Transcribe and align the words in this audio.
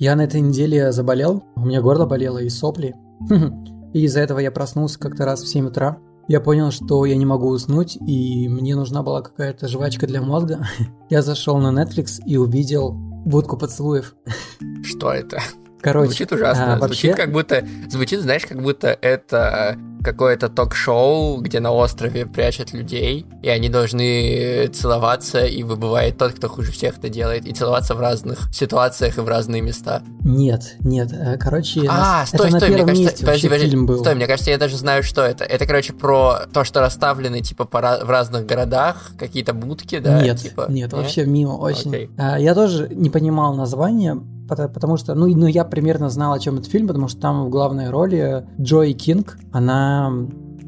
Я 0.00 0.14
на 0.14 0.22
этой 0.22 0.40
неделе 0.40 0.92
заболел, 0.92 1.42
у 1.56 1.66
меня 1.66 1.82
горло 1.82 2.06
болело 2.06 2.38
и 2.38 2.48
сопли. 2.48 2.94
И 3.92 4.04
из-за 4.04 4.20
этого 4.20 4.38
я 4.38 4.52
проснулся 4.52 4.96
как-то 4.96 5.24
раз 5.24 5.42
в 5.42 5.48
7 5.48 5.66
утра. 5.66 5.98
Я 6.28 6.40
понял, 6.40 6.70
что 6.70 7.04
я 7.04 7.16
не 7.16 7.26
могу 7.26 7.48
уснуть, 7.48 7.96
и 7.96 8.48
мне 8.48 8.76
нужна 8.76 9.02
была 9.02 9.22
какая-то 9.22 9.66
жвачка 9.66 10.06
для 10.06 10.20
мозга. 10.20 10.64
Я 11.10 11.22
зашел 11.22 11.56
на 11.56 11.72
Netflix 11.72 12.20
и 12.26 12.36
увидел 12.36 12.92
будку 12.92 13.56
поцелуев. 13.56 14.14
Что 14.84 15.10
это? 15.10 15.40
Короче, 15.80 16.06
звучит 16.08 16.32
ужасно. 16.32 16.74
а, 16.74 16.78
Звучит 16.78 17.10
вообще- 17.10 17.14
как 17.22 17.32
будто, 17.32 17.64
звучит, 17.88 18.20
знаешь, 18.20 18.46
как 18.46 18.60
будто 18.62 18.88
это 19.00 19.76
какое-то 20.02 20.48
ток-шоу, 20.48 21.40
где 21.40 21.58
на 21.60 21.72
острове 21.72 22.24
прячут 22.24 22.72
людей, 22.72 23.26
и 23.42 23.48
они 23.48 23.68
должны 23.68 24.68
целоваться, 24.68 25.44
и 25.44 25.62
выбывает 25.64 26.16
тот, 26.18 26.32
кто 26.34 26.48
хуже 26.48 26.70
всех 26.72 26.98
это 26.98 27.08
делает, 27.08 27.46
и 27.46 27.52
целоваться 27.52 27.94
в 27.96 28.00
разных 28.00 28.48
ситуациях 28.54 29.18
и 29.18 29.20
в 29.20 29.28
разные 29.28 29.60
места. 29.60 30.02
Нет, 30.22 30.76
нет, 30.80 31.10
э, 31.12 31.36
короче, 31.36 31.80
А, 31.88 32.20
на- 32.20 32.26
стой, 32.26 32.48
это 32.48 32.58
стой, 32.58 32.68
мне 32.70 32.84
кажется, 32.86 33.20
подожди, 33.24 33.48
подожди, 33.48 33.66
фильм 33.70 33.86
был. 33.86 33.98
стой, 33.98 34.14
мне 34.14 34.26
кажется, 34.26 34.50
я 34.50 34.58
даже 34.58 34.76
знаю, 34.76 35.02
что 35.02 35.22
это. 35.22 35.42
Это, 35.44 35.66
короче, 35.66 35.92
про 35.92 36.42
то, 36.52 36.62
что 36.64 36.80
расставлены, 36.80 37.40
типа, 37.40 37.64
по 37.64 37.80
в 37.80 38.08
разных 38.10 38.46
городах 38.46 39.10
какие-то 39.18 39.52
будки, 39.52 39.98
да? 39.98 40.22
нет, 40.22 40.38
типа, 40.38 40.66
нет, 40.68 40.92
вообще 40.92 41.24
мимо 41.24 41.54
очень. 41.54 41.90
Окей. 41.90 42.10
А, 42.16 42.38
я 42.38 42.54
тоже 42.54 42.88
не 42.90 43.10
понимал 43.10 43.54
название, 43.54 44.16
потому 44.48 44.96
что, 44.96 45.14
ну, 45.14 45.26
ну, 45.26 45.46
я 45.46 45.64
примерно 45.64 46.10
знал, 46.10 46.32
о 46.32 46.38
чем 46.38 46.56
этот 46.56 46.70
фильм, 46.70 46.88
потому 46.88 47.08
что 47.08 47.20
там 47.20 47.44
в 47.46 47.50
главной 47.50 47.90
роли 47.90 48.46
Джои 48.60 48.92
Кинг, 48.92 49.38
она... 49.52 50.12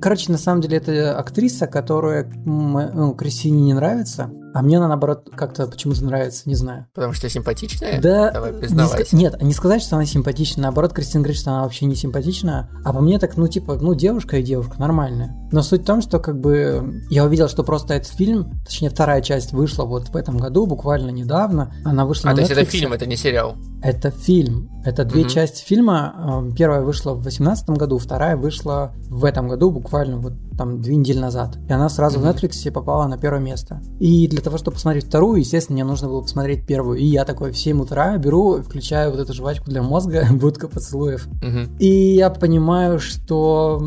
Короче, 0.00 0.32
на 0.32 0.38
самом 0.38 0.62
деле, 0.62 0.78
это 0.78 1.18
актриса, 1.18 1.66
которая 1.66 2.24
м, 2.46 2.72
ну, 2.94 3.14
Кристине 3.14 3.60
не 3.60 3.74
нравится, 3.74 4.30
а 4.54 4.62
мне 4.62 4.76
она, 4.78 4.88
наоборот, 4.88 5.28
как-то 5.34 5.66
почему-то 5.66 6.04
нравится, 6.04 6.48
не 6.48 6.54
знаю. 6.54 6.86
Потому 6.94 7.12
что 7.12 7.28
симпатичная? 7.28 8.00
Да, 8.00 8.30
Давай, 8.30 8.52
не 8.52 8.58
признавайся. 8.58 9.16
нет, 9.16 9.40
не 9.42 9.52
сказать, 9.52 9.82
что 9.82 9.96
она 9.96 10.06
симпатичная, 10.06 10.64
наоборот, 10.64 10.92
Кристина 10.92 11.22
говорит, 11.22 11.40
что 11.40 11.50
она 11.50 11.62
вообще 11.62 11.86
не 11.86 11.94
симпатичная, 11.94 12.68
а 12.84 12.92
по 12.92 13.00
мне 13.00 13.18
так, 13.18 13.36
ну, 13.36 13.48
типа, 13.48 13.76
ну, 13.80 13.94
девушка 13.94 14.38
и 14.38 14.42
девушка, 14.42 14.78
нормальная. 14.78 15.36
Но 15.52 15.62
суть 15.62 15.82
в 15.82 15.84
том, 15.84 16.02
что, 16.02 16.18
как 16.18 16.38
бы, 16.40 17.02
я 17.10 17.24
увидел, 17.24 17.48
что 17.48 17.62
просто 17.64 17.94
этот 17.94 18.12
фильм, 18.12 18.60
точнее, 18.64 18.90
вторая 18.90 19.22
часть 19.22 19.52
вышла 19.52 19.84
вот 19.84 20.08
в 20.08 20.16
этом 20.16 20.36
году, 20.38 20.66
буквально 20.66 21.10
недавно, 21.10 21.72
она 21.84 22.04
вышла 22.06 22.30
А, 22.30 22.32
на 22.32 22.36
то 22.36 22.40
есть 22.42 22.52
это 22.52 22.64
фильм, 22.64 22.92
это 22.92 23.06
не 23.06 23.16
сериал? 23.16 23.56
Это 23.82 24.10
фильм. 24.10 24.70
Это 24.84 25.04
две 25.04 25.22
Мгм. 25.22 25.30
части 25.30 25.64
фильма. 25.64 26.14
Эм, 26.18 26.54
Первая 26.54 26.82
вышла 26.82 27.12
в 27.12 27.22
2018 27.22 27.76
году, 27.76 27.98
вторая 27.98 28.36
вышла 28.36 28.92
в 29.08 29.24
этом 29.24 29.48
году, 29.48 29.70
буквально 29.70 30.18
вот 30.18 30.32
там 30.60 30.80
две 30.82 30.94
недели 30.96 31.18
назад. 31.18 31.56
И 31.68 31.72
она 31.72 31.88
сразу 31.88 32.18
Мгм. 32.20 32.28
в 32.28 32.30
Netflix 32.34 32.70
попала 32.70 33.06
на 33.08 33.16
первое 33.16 33.40
место. 33.40 33.80
И 33.98 34.28
для 34.28 34.42
того, 34.42 34.58
чтобы 34.58 34.74
посмотреть 34.74 35.06
вторую, 35.06 35.40
естественно, 35.40 35.74
мне 35.76 35.84
нужно 35.84 36.08
было 36.08 36.20
посмотреть 36.20 36.66
первую. 36.66 36.98
И 36.98 37.04
я 37.06 37.24
такой 37.24 37.50
в 37.52 37.56
7 37.58 37.80
утра 37.80 38.16
беру, 38.18 38.60
включаю 38.62 39.10
вот 39.10 39.20
эту 39.20 39.32
жвачку 39.32 39.70
для 39.70 39.82
мозга, 39.82 40.26
будка 40.32 40.68
поцелуев. 40.68 41.26
Мгм. 41.42 41.76
И 41.78 41.86
я 42.14 42.28
понимаю, 42.28 43.00
что 43.00 43.82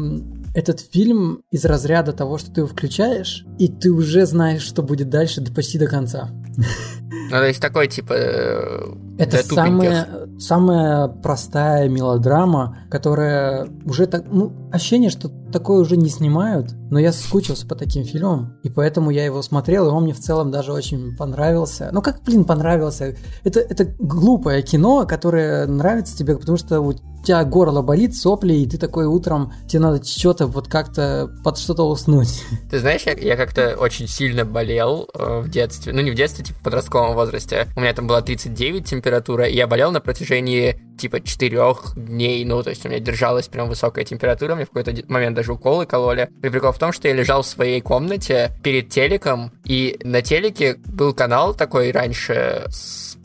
этот 0.55 0.79
фильм 0.79 1.41
из 1.51 1.63
разряда 1.65 2.11
того, 2.13 2.37
что 2.37 2.51
ты 2.51 2.61
его 2.61 2.67
включаешь, 2.67 3.45
и 3.59 3.67
ты 3.67 3.91
уже 3.91 4.25
знаешь, 4.25 4.61
что 4.61 4.81
будет 4.83 5.09
дальше 5.09 5.41
до- 5.41 5.51
почти 5.53 5.77
до 5.79 5.87
конца. 5.87 6.29
Ну, 6.57 7.29
то 7.31 7.43
есть 7.47 7.59
такой, 7.61 7.87
типа, 7.87 8.13
э, 8.13 8.93
Это 9.17 9.37
самая, 9.43 10.07
самая 10.39 11.07
простая 11.07 11.89
мелодрама, 11.89 12.77
которая 12.91 13.67
уже 13.85 14.05
так, 14.05 14.25
ну, 14.31 14.51
ощущение, 14.73 15.11
что 15.11 15.29
такое 15.51 15.79
уже 15.79 15.97
не 15.97 16.09
снимают, 16.09 16.73
но 16.89 16.97
я 16.97 17.13
соскучился 17.13 17.67
по 17.67 17.75
таким 17.75 18.03
фильмам, 18.05 18.57
и 18.63 18.69
поэтому 18.69 19.11
я 19.11 19.23
его 19.23 19.43
смотрел, 19.43 19.87
и 19.87 19.91
он 19.91 20.03
мне 20.03 20.13
в 20.13 20.19
целом 20.19 20.49
даже 20.49 20.73
очень 20.73 21.15
понравился. 21.15 21.89
Ну, 21.91 22.01
как, 22.01 22.23
блин, 22.23 22.43
понравился? 22.43 23.15
Это, 23.43 23.59
это 23.59 23.85
глупое 23.99 24.63
кино, 24.63 25.05
которое 25.05 25.67
нравится 25.67 26.17
тебе, 26.17 26.35
потому 26.35 26.57
что 26.57 26.81
у 26.81 26.93
тебя 27.23 27.43
горло 27.45 27.83
болит, 27.83 28.15
сопли, 28.15 28.53
и 28.53 28.67
ты 28.67 28.79
такой 28.79 29.05
утром, 29.05 29.53
тебе 29.67 29.79
надо 29.79 30.03
что-то 30.03 30.47
вот 30.47 30.67
как-то 30.67 31.29
под 31.43 31.57
что-то 31.59 31.87
уснуть. 31.87 32.43
Ты 32.69 32.79
знаешь, 32.79 33.03
я, 33.03 33.13
я 33.13 33.37
как-то 33.37 33.77
очень 33.77 34.07
сильно 34.07 34.43
болел 34.43 35.07
э, 35.13 35.39
в 35.39 35.49
детстве. 35.49 35.93
Ну, 35.93 36.01
не 36.01 36.11
в 36.11 36.15
детстве, 36.15 36.43
типа 36.43 36.59
в 36.59 36.63
подростковом 36.63 37.15
возрасте. 37.15 37.67
У 37.75 37.79
меня 37.79 37.93
там 37.93 38.07
была 38.07 38.21
39 38.21 38.85
температура, 38.85 39.45
и 39.45 39.55
я 39.55 39.67
болел 39.67 39.91
на 39.91 40.01
протяжении, 40.01 40.81
типа, 40.97 41.21
4 41.21 41.75
дней. 41.95 42.45
Ну, 42.45 42.61
то 42.63 42.69
есть 42.69 42.85
у 42.85 42.89
меня 42.89 42.99
держалась 42.99 43.47
прям 43.47 43.69
высокая 43.69 44.05
температура. 44.05 44.55
Мне 44.55 44.65
в 44.65 44.69
какой-то 44.69 44.93
момент 45.11 45.35
даже 45.35 45.53
уколы 45.53 45.85
кололи. 45.85 46.29
И 46.41 46.49
прикол 46.49 46.71
в 46.71 46.79
том, 46.79 46.91
что 46.91 47.07
я 47.07 47.13
лежал 47.13 47.41
в 47.41 47.47
своей 47.47 47.81
комнате 47.81 48.51
перед 48.63 48.89
телеком, 48.89 49.51
и 49.65 49.99
на 50.03 50.21
телеке 50.21 50.75
был 50.85 51.13
канал 51.13 51.53
такой 51.53 51.91
раньше 51.91 52.67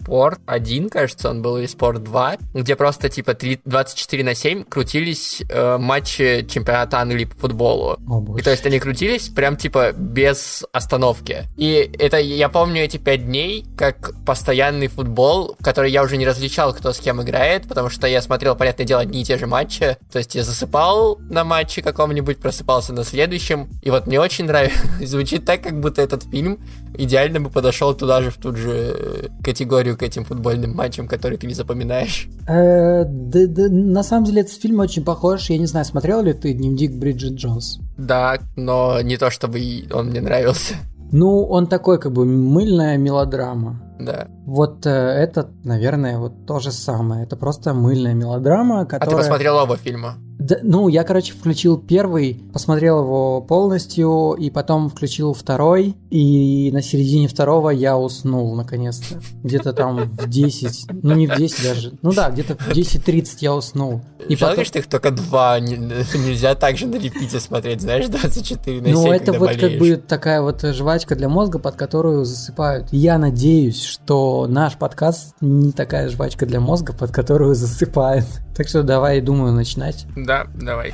Спорт 0.09 0.41
1, 0.47 0.89
кажется, 0.89 1.29
он 1.29 1.43
был, 1.43 1.59
или 1.59 1.67
Спорт 1.67 2.03
2, 2.03 2.39
где 2.55 2.77
просто 2.77 3.11
типа 3.11 3.35
три- 3.35 3.61
24 3.67 4.25
на 4.25 4.35
7 4.35 4.65
крутились 4.65 5.43
э, 5.51 5.77
матчи 5.77 6.47
чемпионата 6.49 6.99
Англии 6.99 7.27
по 7.27 7.37
футболу. 7.37 7.99
О, 8.09 8.39
И 8.39 8.41
то 8.41 8.51
есть 8.51 8.65
они 8.65 8.79
крутились 8.79 9.29
прям 9.29 9.59
типа 9.59 9.93
без 9.93 10.65
остановки. 10.73 11.45
И 11.59 11.91
это 11.99 12.17
я 12.17 12.49
помню 12.49 12.85
эти 12.85 12.97
пять 12.97 13.27
дней 13.27 13.67
как 13.77 14.15
постоянный 14.25 14.87
футбол, 14.87 15.57
в 15.61 15.63
который 15.63 15.93
я 15.93 16.03
уже 16.03 16.17
не 16.17 16.27
различал, 16.27 16.73
кто 16.73 16.95
с 16.95 17.01
кем 17.01 17.21
играет, 17.23 17.69
потому 17.69 17.91
что 17.91 18.07
я 18.07 18.23
смотрел, 18.23 18.57
понятное 18.57 18.87
дело, 18.87 19.03
одни 19.03 19.21
и 19.21 19.25
те 19.25 19.37
же 19.37 19.47
матчи. 19.47 19.99
То 20.11 20.21
есть 20.21 20.35
я 20.35 20.43
засыпал 20.43 21.19
на 21.29 21.45
матче 21.45 21.83
каком-нибудь, 21.83 22.39
просыпался 22.39 22.95
на 22.95 23.05
следующем. 23.05 23.69
И 23.83 23.91
вот 23.91 24.07
мне 24.07 24.19
очень 24.19 24.47
нравится. 24.47 24.81
Звучит 25.03 25.45
так, 25.45 25.63
как 25.63 25.79
будто 25.79 26.01
этот 26.01 26.23
фильм 26.23 26.61
идеально 26.95 27.41
бы 27.41 27.51
подошел 27.51 27.93
туда 27.95 28.23
же, 28.23 28.31
в 28.31 28.39
ту 28.39 28.57
же 28.57 28.97
э, 28.97 29.29
категорию 29.45 29.98
к 29.99 30.03
этим 30.03 30.25
футбольным 30.25 30.75
матчам, 30.75 31.07
которые 31.09 31.39
ты 31.39 31.47
не 31.47 31.55
запоминаешь. 31.55 32.29
Э, 32.49 33.05
да- 33.05 33.47
да, 33.47 33.69
на 33.69 34.03
самом 34.03 34.25
деле 34.25 34.41
этот 34.43 34.55
фильм 34.55 34.81
очень 34.81 35.05
похож. 35.05 35.51
Я 35.51 35.59
не 35.59 35.67
знаю, 35.67 35.85
смотрел 35.85 36.23
ли 36.23 36.33
ты 36.33 36.55
«Дневник 36.55 36.93
Бриджит 36.95 37.35
Джонс»? 37.35 37.79
Да, 37.97 38.39
но 38.57 39.01
не 39.03 39.17
то, 39.17 39.31
чтобы 39.31 39.61
он 39.93 40.07
мне 40.09 40.21
нравился. 40.21 40.75
Ну, 41.11 41.43
он 41.45 41.67
такой 41.67 41.99
как 41.99 42.13
бы 42.13 42.25
мыльная 42.25 42.97
мелодрама. 42.99 43.81
Да. 43.99 44.29
Вот 44.47 44.87
э, 44.87 44.91
этот, 44.91 45.49
наверное, 45.65 46.19
вот 46.19 46.47
то 46.47 46.61
же 46.61 46.71
самое. 46.71 47.25
Это 47.25 47.37
просто 47.37 47.75
мыльная 47.75 48.15
мелодрама, 48.15 48.83
А 48.83 48.85
которая... 48.87 49.11
ты 49.17 49.23
посмотрел 49.23 49.57
оба 49.57 49.77
фильма? 49.77 50.15
Да, 50.49 50.57
ну, 50.63 50.89
я, 50.89 51.05
короче, 51.05 51.35
включил 51.35 51.77
первый, 51.77 52.43
посмотрел 52.53 53.01
его 53.03 53.41
полностью, 53.43 54.33
и 54.33 54.49
потом 54.51 54.89
включил 54.89 55.35
второй, 55.35 55.95
и 56.11 56.71
на 56.73 56.81
середине 56.81 57.29
второго 57.29 57.71
я 57.71 57.99
уснул, 57.99 58.55
наконец-то. 58.57 59.21
Где-то 59.43 59.73
там 59.75 60.05
в 60.11 60.29
10, 60.29 60.87
ну 61.03 61.15
не 61.15 61.27
в 61.27 61.37
10 61.37 61.63
даже, 61.63 61.93
ну 62.03 62.13
да, 62.13 62.31
где-то 62.31 62.57
в 62.57 62.69
10.30 62.69 63.27
я 63.41 63.55
уснул. 63.55 64.01
И 64.27 64.37
Жалко, 64.37 64.53
потом... 64.57 64.65
что 64.65 64.79
их 64.79 64.87
только 64.87 65.11
два, 65.11 65.61
не- 65.61 65.77
нельзя 66.19 66.55
так 66.55 66.77
же 66.79 66.87
на 66.87 66.97
репите 66.97 67.41
смотреть, 67.41 67.83
знаешь, 67.83 68.07
24 68.09 68.81
на 68.81 68.87
7, 68.87 68.95
Ну, 68.95 69.13
это 69.13 69.33
вот 69.33 69.51
как 69.51 69.61
болеешь. 69.61 69.81
бы 69.81 69.97
такая 69.97 70.41
вот 70.41 70.63
жвачка 70.63 71.15
для 71.15 71.29
мозга, 71.29 71.59
под 71.59 71.77
которую 71.77 72.25
засыпают. 72.25 72.89
Я 72.91 73.19
надеюсь, 73.19 73.83
что 73.83 74.47
наш 74.49 74.77
подкаст 74.77 75.35
не 75.41 75.73
такая 75.73 76.09
жвачка 76.09 76.47
для 76.47 76.61
мозга, 76.61 76.93
под 76.93 77.11
которую 77.11 77.55
засыпают. 77.55 78.27
Так 78.57 78.67
что 78.67 78.83
давай, 78.83 79.21
думаю, 79.21 79.53
начинать. 79.53 80.05
Да, 80.17 80.38
давай. 80.38 80.94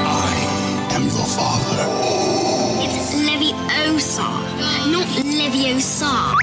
I 0.00 0.34
am 0.94 1.04
your 1.04 1.26
father. 1.36 1.86
It's 2.84 3.14
Leviosa, 3.14 4.28
not 4.90 5.08
Leviosa. 5.24 6.34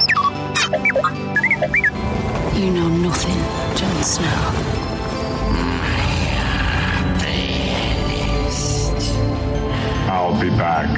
You 2.55 2.71
know 2.71 2.87
nothing, 2.87 3.41
Jon 3.75 4.03
Snow. 4.03 4.75
I'll 10.07 10.39
be 10.39 10.49
back. 10.57 10.89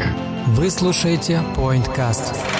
Вы 0.55 0.69
слушаете 0.69 1.41
PointCast. 1.55 2.50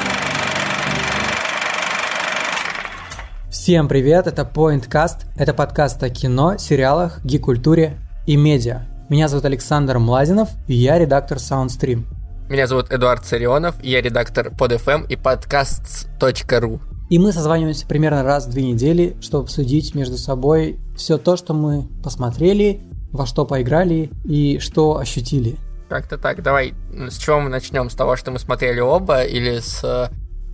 Всем 3.63 3.87
привет, 3.87 4.27
это 4.27 4.43
PointCast. 4.43 5.27
Это 5.37 5.55
подкаст 5.55 6.03
о 6.03 6.11
кино, 6.11 6.57
сериалах, 6.59 7.25
гик-культуре 7.25 7.97
и 8.27 8.35
медиа. 8.37 8.89
Меня 9.09 9.29
зовут 9.29 9.45
Александр 9.45 10.01
Млазинов, 10.01 10.49
и 10.67 10.75
я 10.75 10.99
редактор 10.99 11.39
SoundStream. 11.39 12.03
Меня 12.49 12.67
зовут 12.67 12.91
Эдуард 12.91 13.25
Царионов, 13.25 13.77
я 13.85 14.03
редактор 14.03 14.51
под 14.51 14.73
FM 14.73 15.07
и 15.09 15.15
подкаст.ру. 15.15 16.81
И 17.09 17.21
мы 17.21 17.33
созваниваемся 17.33 17.87
примерно 17.87 18.25
раз 18.25 18.49
в 18.49 18.51
две 18.51 18.65
недели, 18.65 19.17
чтобы 19.21 19.45
обсудить 19.45 19.95
между 19.95 20.19
собой 20.19 20.81
все 20.97 21.17
то, 21.17 21.37
что 21.37 21.55
мы 21.55 21.87
посмотрели, 22.03 22.81
во 23.13 23.27
что 23.27 23.47
поиграли 23.47 24.11
и 24.25 24.59
что 24.59 24.99
ощутили. 24.99 25.55
Как-то 25.89 26.19
так, 26.19 26.43
давай, 26.43 26.75
с 26.93 27.17
чего 27.17 27.39
мы 27.39 27.49
начнем? 27.49 27.91
С 27.91 27.95
того, 27.95 28.17
что 28.17 28.33
мы 28.33 28.41
смотрели 28.41 28.81
оба, 28.81 29.23
или 29.23 29.61
с 29.61 30.11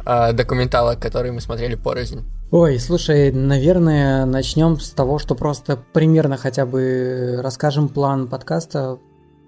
э, 0.09 0.33
документалок, 0.33 0.99
которые 0.99 1.33
мы 1.33 1.41
смотрели 1.41 1.77
порознь? 1.77 2.25
Ой, 2.51 2.79
слушай, 2.79 3.31
наверное, 3.31 4.25
начнем 4.25 4.81
с 4.81 4.91
того, 4.91 5.19
что 5.19 5.35
просто 5.35 5.79
примерно 5.93 6.37
хотя 6.39 6.65
бы 6.65 7.39
расскажем 7.43 7.89
план 7.89 8.27
подкаста. 8.27 8.99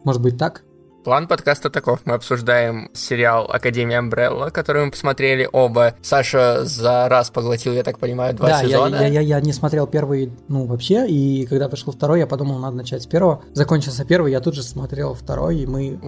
Может 0.05 0.21
быть 0.23 0.39
так? 0.39 0.63
План 1.03 1.29
подкаста 1.29 1.71
таков. 1.71 2.01
Мы 2.05 2.13
обсуждаем 2.13 2.91
сериал 2.93 3.51
«Академия 3.51 3.99
Амбрелла», 4.01 4.51
который 4.51 4.85
мы 4.85 4.91
посмотрели 4.91 5.49
оба. 5.51 5.95
Саша 6.03 6.67
за 6.67 7.09
раз 7.09 7.31
поглотил, 7.31 7.73
я 7.73 7.83
так 7.83 7.99
понимаю, 7.99 8.35
два 8.35 8.49
да, 8.49 8.61
сезона. 8.61 8.97
Я, 8.97 9.07
я, 9.07 9.09
я, 9.09 9.21
я 9.21 9.41
не 9.41 9.55
смотрел 9.55 9.87
первый, 9.87 10.31
ну, 10.49 10.67
вообще, 10.67 11.07
и 11.09 11.47
когда 11.47 11.69
вышел 11.69 11.95
второй, 11.95 12.19
я 12.19 12.27
подумал, 12.27 12.59
надо 12.59 12.77
начать 12.77 13.03
с 13.03 13.07
первого. 13.07 13.43
Закончился 13.55 14.05
первый, 14.05 14.31
я 14.31 14.41
тут 14.41 14.55
же 14.55 14.63
смотрел 14.63 15.15
второй, 15.15 15.61
и 15.61 15.67
мы... 15.67 15.99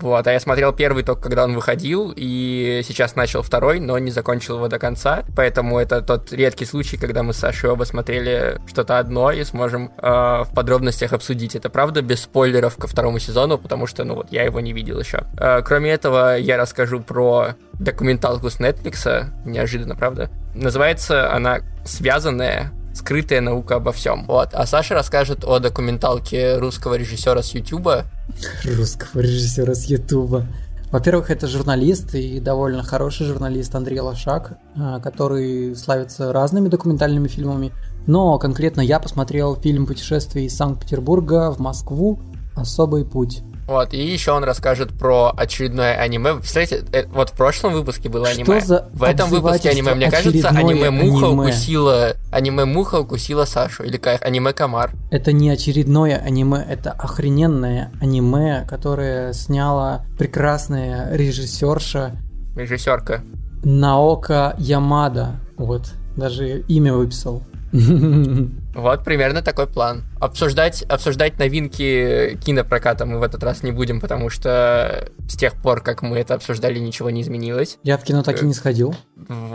Вот, 0.00 0.26
а 0.26 0.32
я 0.32 0.40
смотрел 0.40 0.72
первый 0.72 1.04
только 1.04 1.20
когда 1.20 1.44
он 1.44 1.54
выходил, 1.54 2.10
и 2.16 2.80
сейчас 2.82 3.16
начал 3.16 3.42
второй, 3.42 3.78
но 3.78 3.98
не 3.98 4.10
закончил 4.10 4.56
его 4.56 4.68
до 4.68 4.78
конца. 4.78 5.24
Поэтому 5.36 5.78
это 5.78 6.00
тот 6.00 6.32
редкий 6.32 6.64
случай, 6.64 6.96
когда 6.96 7.22
мы 7.22 7.34
с 7.34 7.36
Сашей 7.36 7.68
оба 7.68 7.84
смотрели 7.84 8.58
что-то 8.66 8.98
одно 8.98 9.30
и 9.32 9.44
сможем 9.44 9.92
э, 9.98 10.00
в 10.00 10.48
подробностях 10.54 11.12
обсудить. 11.12 11.56
Это 11.56 11.68
правда 11.68 12.00
без 12.00 12.22
спойлеров 12.22 12.76
ко 12.78 12.86
второму 12.86 13.18
сезону, 13.18 13.58
потому 13.58 13.86
что, 13.86 14.04
ну 14.04 14.13
вот, 14.14 14.32
я 14.32 14.44
его 14.44 14.60
не 14.60 14.72
видел 14.72 14.98
еще. 14.98 15.24
Э, 15.38 15.62
кроме 15.62 15.90
этого, 15.90 16.36
я 16.38 16.56
расскажу 16.56 17.00
про 17.00 17.54
документалку 17.74 18.50
с 18.50 18.58
Netflix. 18.60 19.26
Неожиданно, 19.44 19.96
правда? 19.96 20.30
Называется 20.54 21.32
она 21.32 21.60
«Связанная 21.84 22.72
скрытая 22.94 23.40
наука 23.40 23.76
обо 23.76 23.92
всем. 23.92 24.24
Вот. 24.26 24.50
А 24.52 24.66
Саша 24.66 24.94
расскажет 24.94 25.44
о 25.44 25.58
документалке 25.58 26.58
русского 26.58 26.94
режиссера 26.94 27.42
с 27.42 27.50
Ютуба. 27.50 28.04
Русского 28.64 29.20
режиссера 29.20 29.74
с 29.74 29.86
Ютуба. 29.86 30.46
Во-первых, 30.90 31.30
это 31.30 31.48
журналист 31.48 32.14
и 32.14 32.38
довольно 32.38 32.84
хороший 32.84 33.26
журналист 33.26 33.74
Андрей 33.74 33.98
Лошак, 33.98 34.58
э, 34.76 35.00
который 35.02 35.74
славится 35.74 36.32
разными 36.32 36.68
документальными 36.68 37.26
фильмами. 37.26 37.72
Но 38.06 38.38
конкретно 38.38 38.80
я 38.80 39.00
посмотрел 39.00 39.56
фильм 39.56 39.86
«Путешествие 39.86 40.46
из 40.46 40.56
Санкт-Петербурга 40.56 41.50
в 41.50 41.58
Москву. 41.58 42.20
Особый 42.54 43.04
путь». 43.04 43.42
Вот, 43.66 43.94
и 43.94 43.98
еще 43.98 44.32
он 44.32 44.44
расскажет 44.44 44.92
про 44.92 45.32
очередное 45.36 45.94
аниме. 45.94 46.34
Вы 46.34 46.40
представляете, 46.40 46.84
э, 46.92 47.06
вот 47.06 47.30
в 47.30 47.32
прошлом 47.32 47.72
выпуске 47.72 48.08
было 48.08 48.28
аниме. 48.28 48.60
Что 48.60 48.66
за 48.66 48.88
в 48.92 49.02
этом 49.02 49.30
выпуске 49.30 49.70
аниме, 49.70 49.94
мне 49.94 50.10
кажется, 50.10 50.48
аниме 50.48 50.90
Муха 50.90 51.26
укусила. 51.26 52.14
Аниме 52.30 52.64
Муха 52.66 52.96
укусила 52.96 53.44
Сашу. 53.44 53.84
Или 53.84 53.96
как 53.96 54.22
аниме 54.22 54.52
Комар. 54.52 54.92
Это 55.10 55.32
не 55.32 55.48
очередное 55.50 56.16
аниме, 56.16 56.64
это 56.68 56.92
охрененное 56.92 57.90
аниме, 58.00 58.66
которое 58.68 59.32
сняла 59.32 60.04
прекрасная 60.18 61.14
режиссерша. 61.16 62.12
Режиссерка. 62.56 63.22
Наока 63.64 64.54
Ямада. 64.58 65.40
Вот, 65.56 65.92
даже 66.16 66.60
имя 66.68 66.92
выписал. 66.92 67.42
Вот 68.74 69.04
примерно 69.04 69.42
такой 69.42 69.66
план. 69.66 70.04
Обсуждать, 70.20 70.82
обсуждать 70.82 71.38
новинки 71.38 72.38
кинопроката 72.44 73.06
мы 73.06 73.18
в 73.18 73.22
этот 73.22 73.42
раз 73.42 73.62
не 73.62 73.70
будем, 73.72 74.00
потому 74.00 74.30
что 74.30 75.08
с 75.28 75.36
тех 75.36 75.54
пор, 75.54 75.80
как 75.80 76.02
мы 76.02 76.18
это 76.18 76.34
обсуждали, 76.34 76.78
ничего 76.78 77.10
не 77.10 77.22
изменилось. 77.22 77.78
Я 77.82 77.98
в 77.98 78.02
кино 78.02 78.22
так 78.22 78.42
и 78.42 78.46
не 78.46 78.54
сходил. 78.54 78.94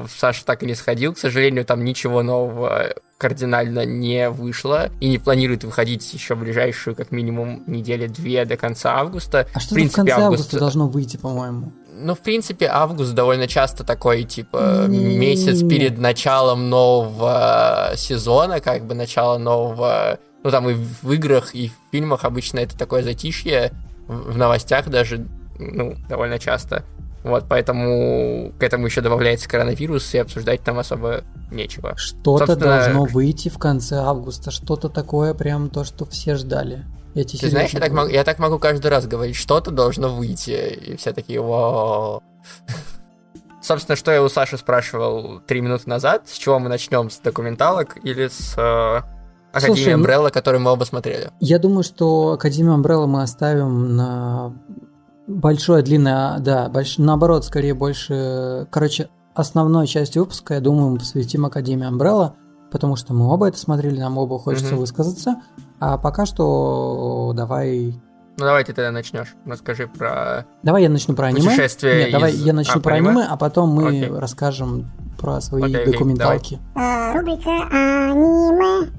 Саша 0.09 0.45
так 0.45 0.63
и 0.63 0.65
не 0.65 0.75
сходил. 0.75 1.13
К 1.13 1.17
сожалению, 1.17 1.65
там 1.65 1.83
ничего 1.83 2.23
нового 2.23 2.93
кардинально 3.19 3.85
не 3.85 4.29
вышло 4.29 4.89
и 5.01 5.09
не 5.09 5.17
планирует 5.17 5.65
выходить 5.65 6.11
еще 6.13 6.35
в 6.35 6.39
ближайшую 6.39 6.95
как 6.95 7.11
минимум 7.11 7.63
недели-две 7.67 8.45
до 8.45 8.55
конца 8.55 8.95
августа. 8.95 9.45
А 9.53 9.59
что 9.59 9.71
в, 9.71 9.73
принципе, 9.75 9.93
в 9.93 10.05
конце 10.05 10.13
августа... 10.13 10.25
августа 10.25 10.59
должно 10.59 10.87
выйти, 10.87 11.17
по-моему? 11.17 11.73
Ну, 12.01 12.15
в 12.15 12.19
принципе, 12.19 12.67
август 12.67 13.13
довольно 13.13 13.45
часто 13.45 13.83
такой, 13.83 14.23
типа, 14.23 14.85
месяц 14.87 15.59
перед 15.67 15.97
началом 15.97 16.69
нового 16.69 17.91
сезона, 17.97 18.61
как 18.61 18.85
бы 18.85 18.95
начало 18.95 19.37
нового... 19.37 20.17
Ну, 20.41 20.49
там 20.49 20.69
и 20.69 20.73
в 20.73 21.11
играх, 21.11 21.53
и 21.53 21.67
в 21.67 21.73
фильмах 21.91 22.23
обычно 22.23 22.59
это 22.59 22.77
такое 22.77 23.03
затишье, 23.03 23.73
в 24.07 24.37
новостях 24.37 24.87
даже, 24.87 25.27
ну, 25.59 25.97
довольно 26.07 26.39
часто. 26.39 26.85
Вот, 27.23 27.45
поэтому 27.49 28.53
к 28.57 28.63
этому 28.63 28.85
еще 28.85 29.01
добавляется 29.01 29.49
коронавирус, 29.49 30.13
и 30.13 30.19
обсуждать 30.19 30.61
там 30.61 30.79
особо 30.79 31.23
нечего. 31.51 31.93
Что-то 31.97 32.47
Собственно... 32.47 32.77
должно 32.77 33.05
выйти 33.05 33.49
в 33.49 33.57
конце 33.57 33.97
августа, 33.97 34.51
что-то 34.51 34.89
такое 34.89 35.33
прям 35.33 35.69
то, 35.69 35.83
что 35.83 36.05
все 36.05 36.35
ждали. 36.35 36.85
Я 37.15 37.23
тебе 37.23 37.39
Ты 37.39 37.49
знаешь, 37.49 37.71
я 37.71 37.79
так, 37.79 37.91
могу, 37.91 38.09
я 38.09 38.23
так 38.23 38.39
могу 38.39 38.59
каждый 38.59 38.87
раз 38.87 39.07
говорить, 39.07 39.35
что-то 39.35 39.71
должно 39.71 40.09
выйти, 40.15 40.73
и 40.73 40.95
все 40.95 41.11
такие, 41.11 41.41
вау. 41.41 42.23
Собственно, 43.61 43.95
что 43.97 44.11
я 44.11 44.23
у 44.23 44.29
Саши 44.29 44.57
спрашивал 44.57 45.41
три 45.41 45.59
минуты 45.59 45.89
назад, 45.89 46.29
с 46.29 46.37
чего 46.37 46.59
мы 46.59 46.69
начнем, 46.69 47.09
с 47.09 47.17
документалок 47.17 47.97
или 48.03 48.29
с 48.29 48.53
э, 48.57 49.01
Академией 49.51 49.95
Umbrella, 49.95 50.31
которую 50.31 50.61
мы 50.61 50.71
оба 50.71 50.85
смотрели? 50.85 51.29
Я 51.39 51.59
думаю, 51.59 51.83
что 51.83 52.33
Академию 52.33 52.75
Umbrella 52.75 53.07
мы 53.07 53.21
оставим 53.21 53.95
на 53.95 54.53
большое, 55.29 55.83
длинное, 55.83 56.39
да, 56.39 56.69
больш... 56.69 56.97
наоборот, 56.97 57.45
скорее 57.45 57.73
больше, 57.73 58.67
короче, 58.71 59.09
основной 59.33 59.87
частью 59.87 60.23
выпуска, 60.23 60.55
я 60.55 60.59
думаю, 60.59 60.91
мы 60.91 60.97
посвятим 60.97 61.45
Академии 61.45 61.89
Umbrella, 61.89 62.33
потому 62.71 62.95
что 62.95 63.13
мы 63.13 63.27
оба 63.31 63.47
это 63.47 63.57
смотрели, 63.57 63.99
нам 63.99 64.17
оба 64.17 64.39
хочется 64.39 64.73
mm-hmm. 64.73 64.79
высказаться. 64.79 65.41
А 65.79 65.97
пока 65.97 66.25
что 66.25 67.31
давай... 67.35 67.99
Ну 68.37 68.45
давай 68.45 68.63
ты 68.63 68.73
тогда 68.73 68.91
начнешь. 68.91 69.35
Расскажи 69.45 69.87
про... 69.87 70.45
Давай 70.63 70.83
я 70.83 70.89
начну 70.89 71.13
про 71.13 71.27
аниме. 71.27 71.43
Путешествие 71.43 72.03
Нет, 72.03 72.11
давай 72.11 72.33
я 72.33 72.53
начну 72.53 72.79
а, 72.79 72.79
про 72.79 72.95
аниме, 72.95 73.25
а 73.29 73.37
потом 73.37 73.69
мы 73.69 73.87
Окей. 73.87 74.09
расскажем 74.09 74.91
про 75.17 75.41
свои 75.41 75.63
Окей, 75.63 75.91
документалки. 75.91 76.59
А, 76.75 77.13
рубрика 77.13 77.49
аниме. 77.49 78.89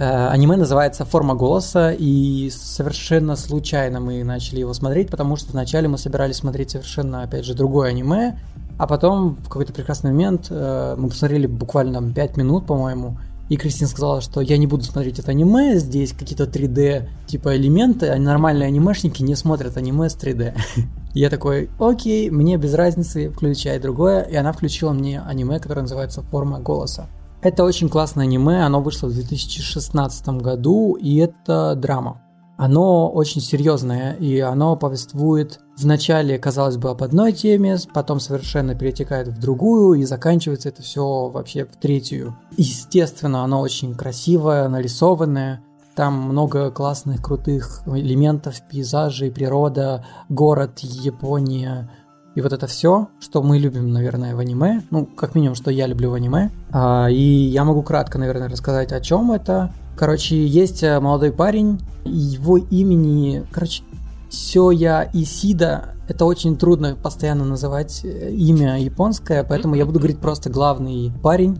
Э, 0.00 0.28
аниме 0.28 0.56
называется 0.56 1.04
«Форма 1.04 1.34
голоса», 1.34 1.92
и 1.92 2.48
совершенно 2.50 3.36
случайно 3.36 4.00
мы 4.00 4.24
начали 4.24 4.60
его 4.60 4.72
смотреть, 4.72 5.10
потому 5.10 5.36
что 5.36 5.52
вначале 5.52 5.88
мы 5.88 5.98
собирались 5.98 6.36
смотреть 6.36 6.70
совершенно, 6.70 7.22
опять 7.22 7.44
же, 7.44 7.52
другое 7.52 7.90
аниме, 7.90 8.40
а 8.78 8.86
потом 8.86 9.34
в 9.34 9.48
какой-то 9.48 9.74
прекрасный 9.74 10.12
момент 10.12 10.46
э, 10.48 10.94
мы 10.96 11.10
посмотрели 11.10 11.46
буквально 11.46 12.14
5 12.14 12.36
минут, 12.38 12.66
по-моему, 12.66 13.18
и 13.50 13.58
Кристина 13.58 13.90
сказала, 13.90 14.22
что 14.22 14.40
я 14.40 14.56
не 14.56 14.66
буду 14.66 14.84
смотреть 14.84 15.18
это 15.18 15.32
аниме, 15.32 15.78
здесь 15.78 16.14
какие-то 16.14 16.44
3D 16.44 17.06
типа 17.26 17.54
элементы, 17.54 18.08
а 18.08 18.16
нормальные 18.16 18.68
анимешники 18.68 19.22
не 19.22 19.34
смотрят 19.34 19.76
аниме 19.76 20.08
с 20.08 20.16
3D. 20.16 20.54
Я 21.12 21.28
такой, 21.28 21.68
окей, 21.78 22.30
мне 22.30 22.56
без 22.56 22.72
разницы, 22.72 23.28
включай 23.28 23.78
другое, 23.78 24.22
и 24.22 24.34
она 24.34 24.52
включила 24.52 24.94
мне 24.94 25.20
аниме, 25.20 25.58
которое 25.58 25.82
называется 25.82 26.22
«Форма 26.22 26.58
голоса». 26.58 27.06
Это 27.42 27.64
очень 27.64 27.88
классное 27.88 28.24
аниме, 28.24 28.64
оно 28.66 28.82
вышло 28.82 29.06
в 29.08 29.14
2016 29.14 30.28
году, 30.40 30.94
и 30.94 31.16
это 31.16 31.74
драма. 31.74 32.20
Оно 32.58 33.08
очень 33.10 33.40
серьезное, 33.40 34.12
и 34.12 34.38
оно 34.40 34.76
повествует 34.76 35.58
вначале, 35.78 36.38
казалось 36.38 36.76
бы, 36.76 36.90
об 36.90 37.02
одной 37.02 37.32
теме, 37.32 37.78
потом 37.94 38.20
совершенно 38.20 38.74
перетекает 38.74 39.28
в 39.28 39.40
другую, 39.40 39.98
и 39.98 40.04
заканчивается 40.04 40.68
это 40.68 40.82
все 40.82 41.30
вообще 41.30 41.64
в 41.64 41.76
третью. 41.76 42.36
Естественно, 42.58 43.42
оно 43.42 43.62
очень 43.62 43.94
красивое, 43.94 44.68
нарисованное, 44.68 45.62
там 45.96 46.20
много 46.20 46.70
классных, 46.70 47.22
крутых 47.22 47.82
элементов, 47.86 48.60
пейзажей, 48.70 49.30
природа, 49.30 50.04
город, 50.28 50.80
Япония, 50.80 51.90
и 52.34 52.40
вот 52.40 52.52
это 52.52 52.66
все, 52.66 53.08
что 53.18 53.42
мы 53.42 53.58
любим, 53.58 53.92
наверное, 53.92 54.36
в 54.36 54.38
аниме, 54.38 54.82
ну, 54.90 55.04
как 55.04 55.34
минимум, 55.34 55.56
что 55.56 55.70
я 55.70 55.86
люблю 55.86 56.10
в 56.10 56.14
аниме. 56.14 56.50
А, 56.70 57.08
и 57.08 57.20
я 57.20 57.64
могу 57.64 57.82
кратко, 57.82 58.18
наверное, 58.18 58.48
рассказать, 58.48 58.92
о 58.92 59.00
чем 59.00 59.32
это. 59.32 59.72
Короче, 59.96 60.46
есть 60.46 60.82
э, 60.82 61.00
молодой 61.00 61.32
парень, 61.32 61.80
его 62.04 62.56
имени, 62.56 63.44
короче, 63.50 63.82
Сёя 64.30 65.10
Исида. 65.12 65.94
Это 66.08 66.24
очень 66.24 66.56
трудно 66.56 66.94
постоянно 66.94 67.44
называть 67.44 68.04
э, 68.04 68.30
имя 68.30 68.80
японское, 68.80 69.42
поэтому 69.42 69.74
я 69.74 69.84
буду 69.84 69.98
говорить 69.98 70.18
просто 70.18 70.50
главный 70.50 71.12
парень. 71.22 71.58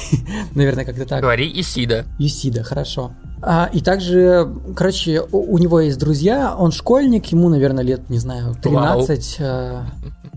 Наверное, 0.54 0.86
как-то 0.86 1.04
так. 1.04 1.20
Говори 1.20 1.52
Исида. 1.60 2.06
Исида, 2.18 2.62
хорошо. 2.62 3.12
А, 3.48 3.70
и 3.72 3.80
также, 3.80 4.52
короче, 4.74 5.22
у, 5.30 5.56
него 5.58 5.78
есть 5.78 6.00
друзья, 6.00 6.56
он 6.58 6.72
школьник, 6.72 7.26
ему, 7.26 7.48
наверное, 7.48 7.84
лет, 7.84 8.10
не 8.10 8.18
знаю, 8.18 8.56
13, 8.60 9.36
Вау. 9.38 9.84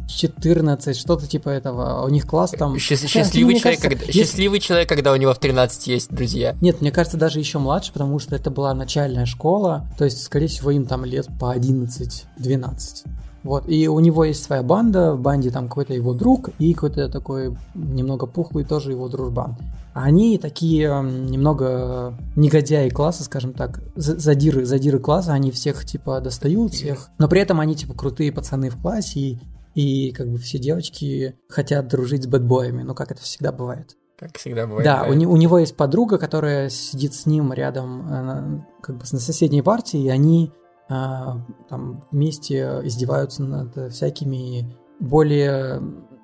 14, 0.07 0.95
что-то 0.95 1.25
типа 1.27 1.49
этого. 1.49 2.05
У 2.05 2.09
них 2.09 2.27
класс 2.27 2.51
там... 2.51 2.77
Счастливый, 2.77 3.55
человек, 3.55 3.63
кажется, 3.63 3.89
когда, 3.89 4.05
есть... 4.05 4.15
счастливый 4.15 4.59
человек, 4.59 4.87
когда 4.87 5.11
у 5.11 5.15
него 5.15 5.33
в 5.33 5.39
13 5.39 5.87
есть 5.87 6.11
друзья. 6.11 6.55
Нет, 6.61 6.81
мне 6.81 6.91
кажется, 6.91 7.17
даже 7.17 7.39
еще 7.39 7.57
младше, 7.57 7.91
потому 7.93 8.19
что 8.19 8.35
это 8.35 8.51
была 8.51 8.75
начальная 8.75 9.25
школа, 9.25 9.87
то 9.97 10.05
есть, 10.05 10.21
скорее 10.21 10.47
всего, 10.47 10.69
им 10.69 10.85
там 10.85 11.03
лет 11.03 11.27
по 11.39 11.55
11-12. 11.55 13.07
Вот, 13.43 13.69
и 13.69 13.87
у 13.87 13.99
него 13.99 14.25
есть 14.25 14.43
своя 14.43 14.63
банда, 14.63 15.13
в 15.13 15.21
банде 15.21 15.49
там 15.49 15.67
какой-то 15.67 15.93
его 15.93 16.13
друг 16.13 16.49
и 16.59 16.73
какой-то 16.73 17.09
такой 17.09 17.55
немного 17.73 18.25
пухлый 18.25 18.65
тоже 18.65 18.91
его 18.91 19.07
дружбан. 19.07 19.55
Они 19.93 20.37
такие 20.37 20.87
немного 21.01 22.13
негодяи 22.35 22.89
класса, 22.89 23.23
скажем 23.23 23.53
так, 23.53 23.81
задиры, 23.95 24.65
задиры 24.65 24.99
класса, 24.99 25.33
они 25.33 25.51
всех 25.51 25.85
типа 25.85 26.21
достают, 26.21 26.73
всех, 26.73 27.09
но 27.17 27.27
при 27.27 27.41
этом 27.41 27.59
они 27.59 27.75
типа 27.75 27.93
крутые 27.93 28.31
пацаны 28.31 28.69
в 28.69 28.81
классе, 28.81 29.19
и 29.19 29.39
и 29.75 30.11
как 30.11 30.29
бы 30.29 30.37
все 30.37 30.57
девочки 30.57 31.35
хотят 31.47 31.87
дружить 31.87 32.23
с 32.23 32.27
бэтбоями, 32.27 32.83
ну 32.83 32.93
как 32.93 33.11
это 33.11 33.21
всегда 33.21 33.51
бывает. 33.51 33.95
Как 34.17 34.37
всегда 34.37 34.67
бывает. 34.67 34.83
Да, 34.83 35.05
у, 35.07 35.11
у 35.11 35.37
него 35.37 35.59
есть 35.59 35.77
подруга, 35.77 36.17
которая 36.17 36.69
сидит 36.69 37.13
с 37.13 37.25
ним 37.25 37.53
рядом, 37.53 38.07
э, 38.09 38.61
как 38.81 38.97
бы 38.97 39.05
на 39.09 39.19
соседней 39.19 39.61
партии, 39.61 40.01
и 40.01 40.09
они 40.09 40.51
там 40.89 42.03
вместе 42.11 42.81
издеваются 42.83 43.43
над 43.43 43.93
всякими 43.93 44.75
более 44.99 45.81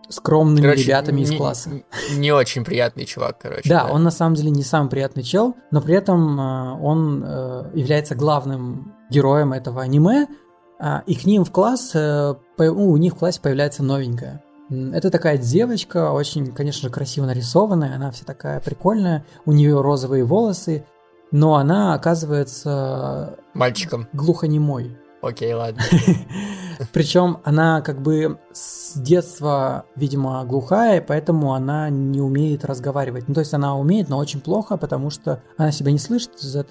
скромными 0.09 0.61
Короче, 0.61 0.83
ребятами 0.83 1.21
из 1.21 1.31
не- 1.31 1.37
класса. 1.37 1.69
Не, 1.69 1.83
не 2.17 2.31
очень 2.31 2.63
приятный 2.63 3.05
чувак, 3.05 3.37
короче. 3.41 3.69
Да, 3.69 3.87
он 3.87 4.03
на 4.03 4.11
самом 4.11 4.35
деле 4.35 4.51
не 4.51 4.63
самый 4.63 4.89
приятный 4.89 5.23
чел, 5.23 5.55
но 5.71 5.81
при 5.81 5.95
этом 5.95 6.39
а, 6.39 6.77
он 6.81 7.23
э, 7.25 7.71
является 7.73 8.15
главным 8.15 8.93
героем 9.09 9.53
этого 9.53 9.81
аниме, 9.81 10.27
а, 10.79 11.03
и 11.07 11.15
к 11.15 11.25
ним 11.25 11.43
в 11.45 11.51
класс, 11.51 11.91
э, 11.93 12.35
ну, 12.57 12.89
у 12.89 12.97
них 12.97 13.13
в 13.13 13.17
классе 13.17 13.39
появляется 13.41 13.83
новенькая. 13.83 14.43
Это 14.69 15.11
такая 15.11 15.37
девочка, 15.37 16.11
очень, 16.11 16.51
конечно 16.51 16.87
же, 16.87 16.93
красиво 16.93 17.25
нарисованная, 17.25 17.95
она 17.95 18.09
вся 18.11 18.25
такая 18.25 18.59
прикольная, 18.59 19.23
у 19.45 19.51
нее 19.51 19.79
розовые 19.79 20.23
волосы, 20.23 20.85
но 21.35 21.55
она 21.55 21.93
оказывается 21.93 23.37
Мальчиком. 23.53 24.07
глухонемой. 24.13 24.97
Окей, 25.21 25.53
ладно. 25.53 25.81
Причем 26.93 27.39
она 27.43 27.81
как 27.81 28.01
бы 28.01 28.37
с 28.53 28.97
детства, 28.97 29.85
видимо, 29.95 30.43
глухая, 30.45 31.01
поэтому 31.01 31.53
она 31.53 31.89
не 31.89 32.21
умеет 32.21 32.63
разговаривать. 32.63 33.27
Ну, 33.27 33.33
то 33.33 33.39
есть 33.41 33.53
она 33.53 33.75
умеет, 33.77 34.07
но 34.09 34.17
очень 34.17 34.39
плохо, 34.39 34.77
потому 34.77 35.09
что 35.09 35.41
она 35.57 35.71
себя 35.71 35.91
не 35.91 35.97
слышит, 35.99 36.39
за- 36.39 36.65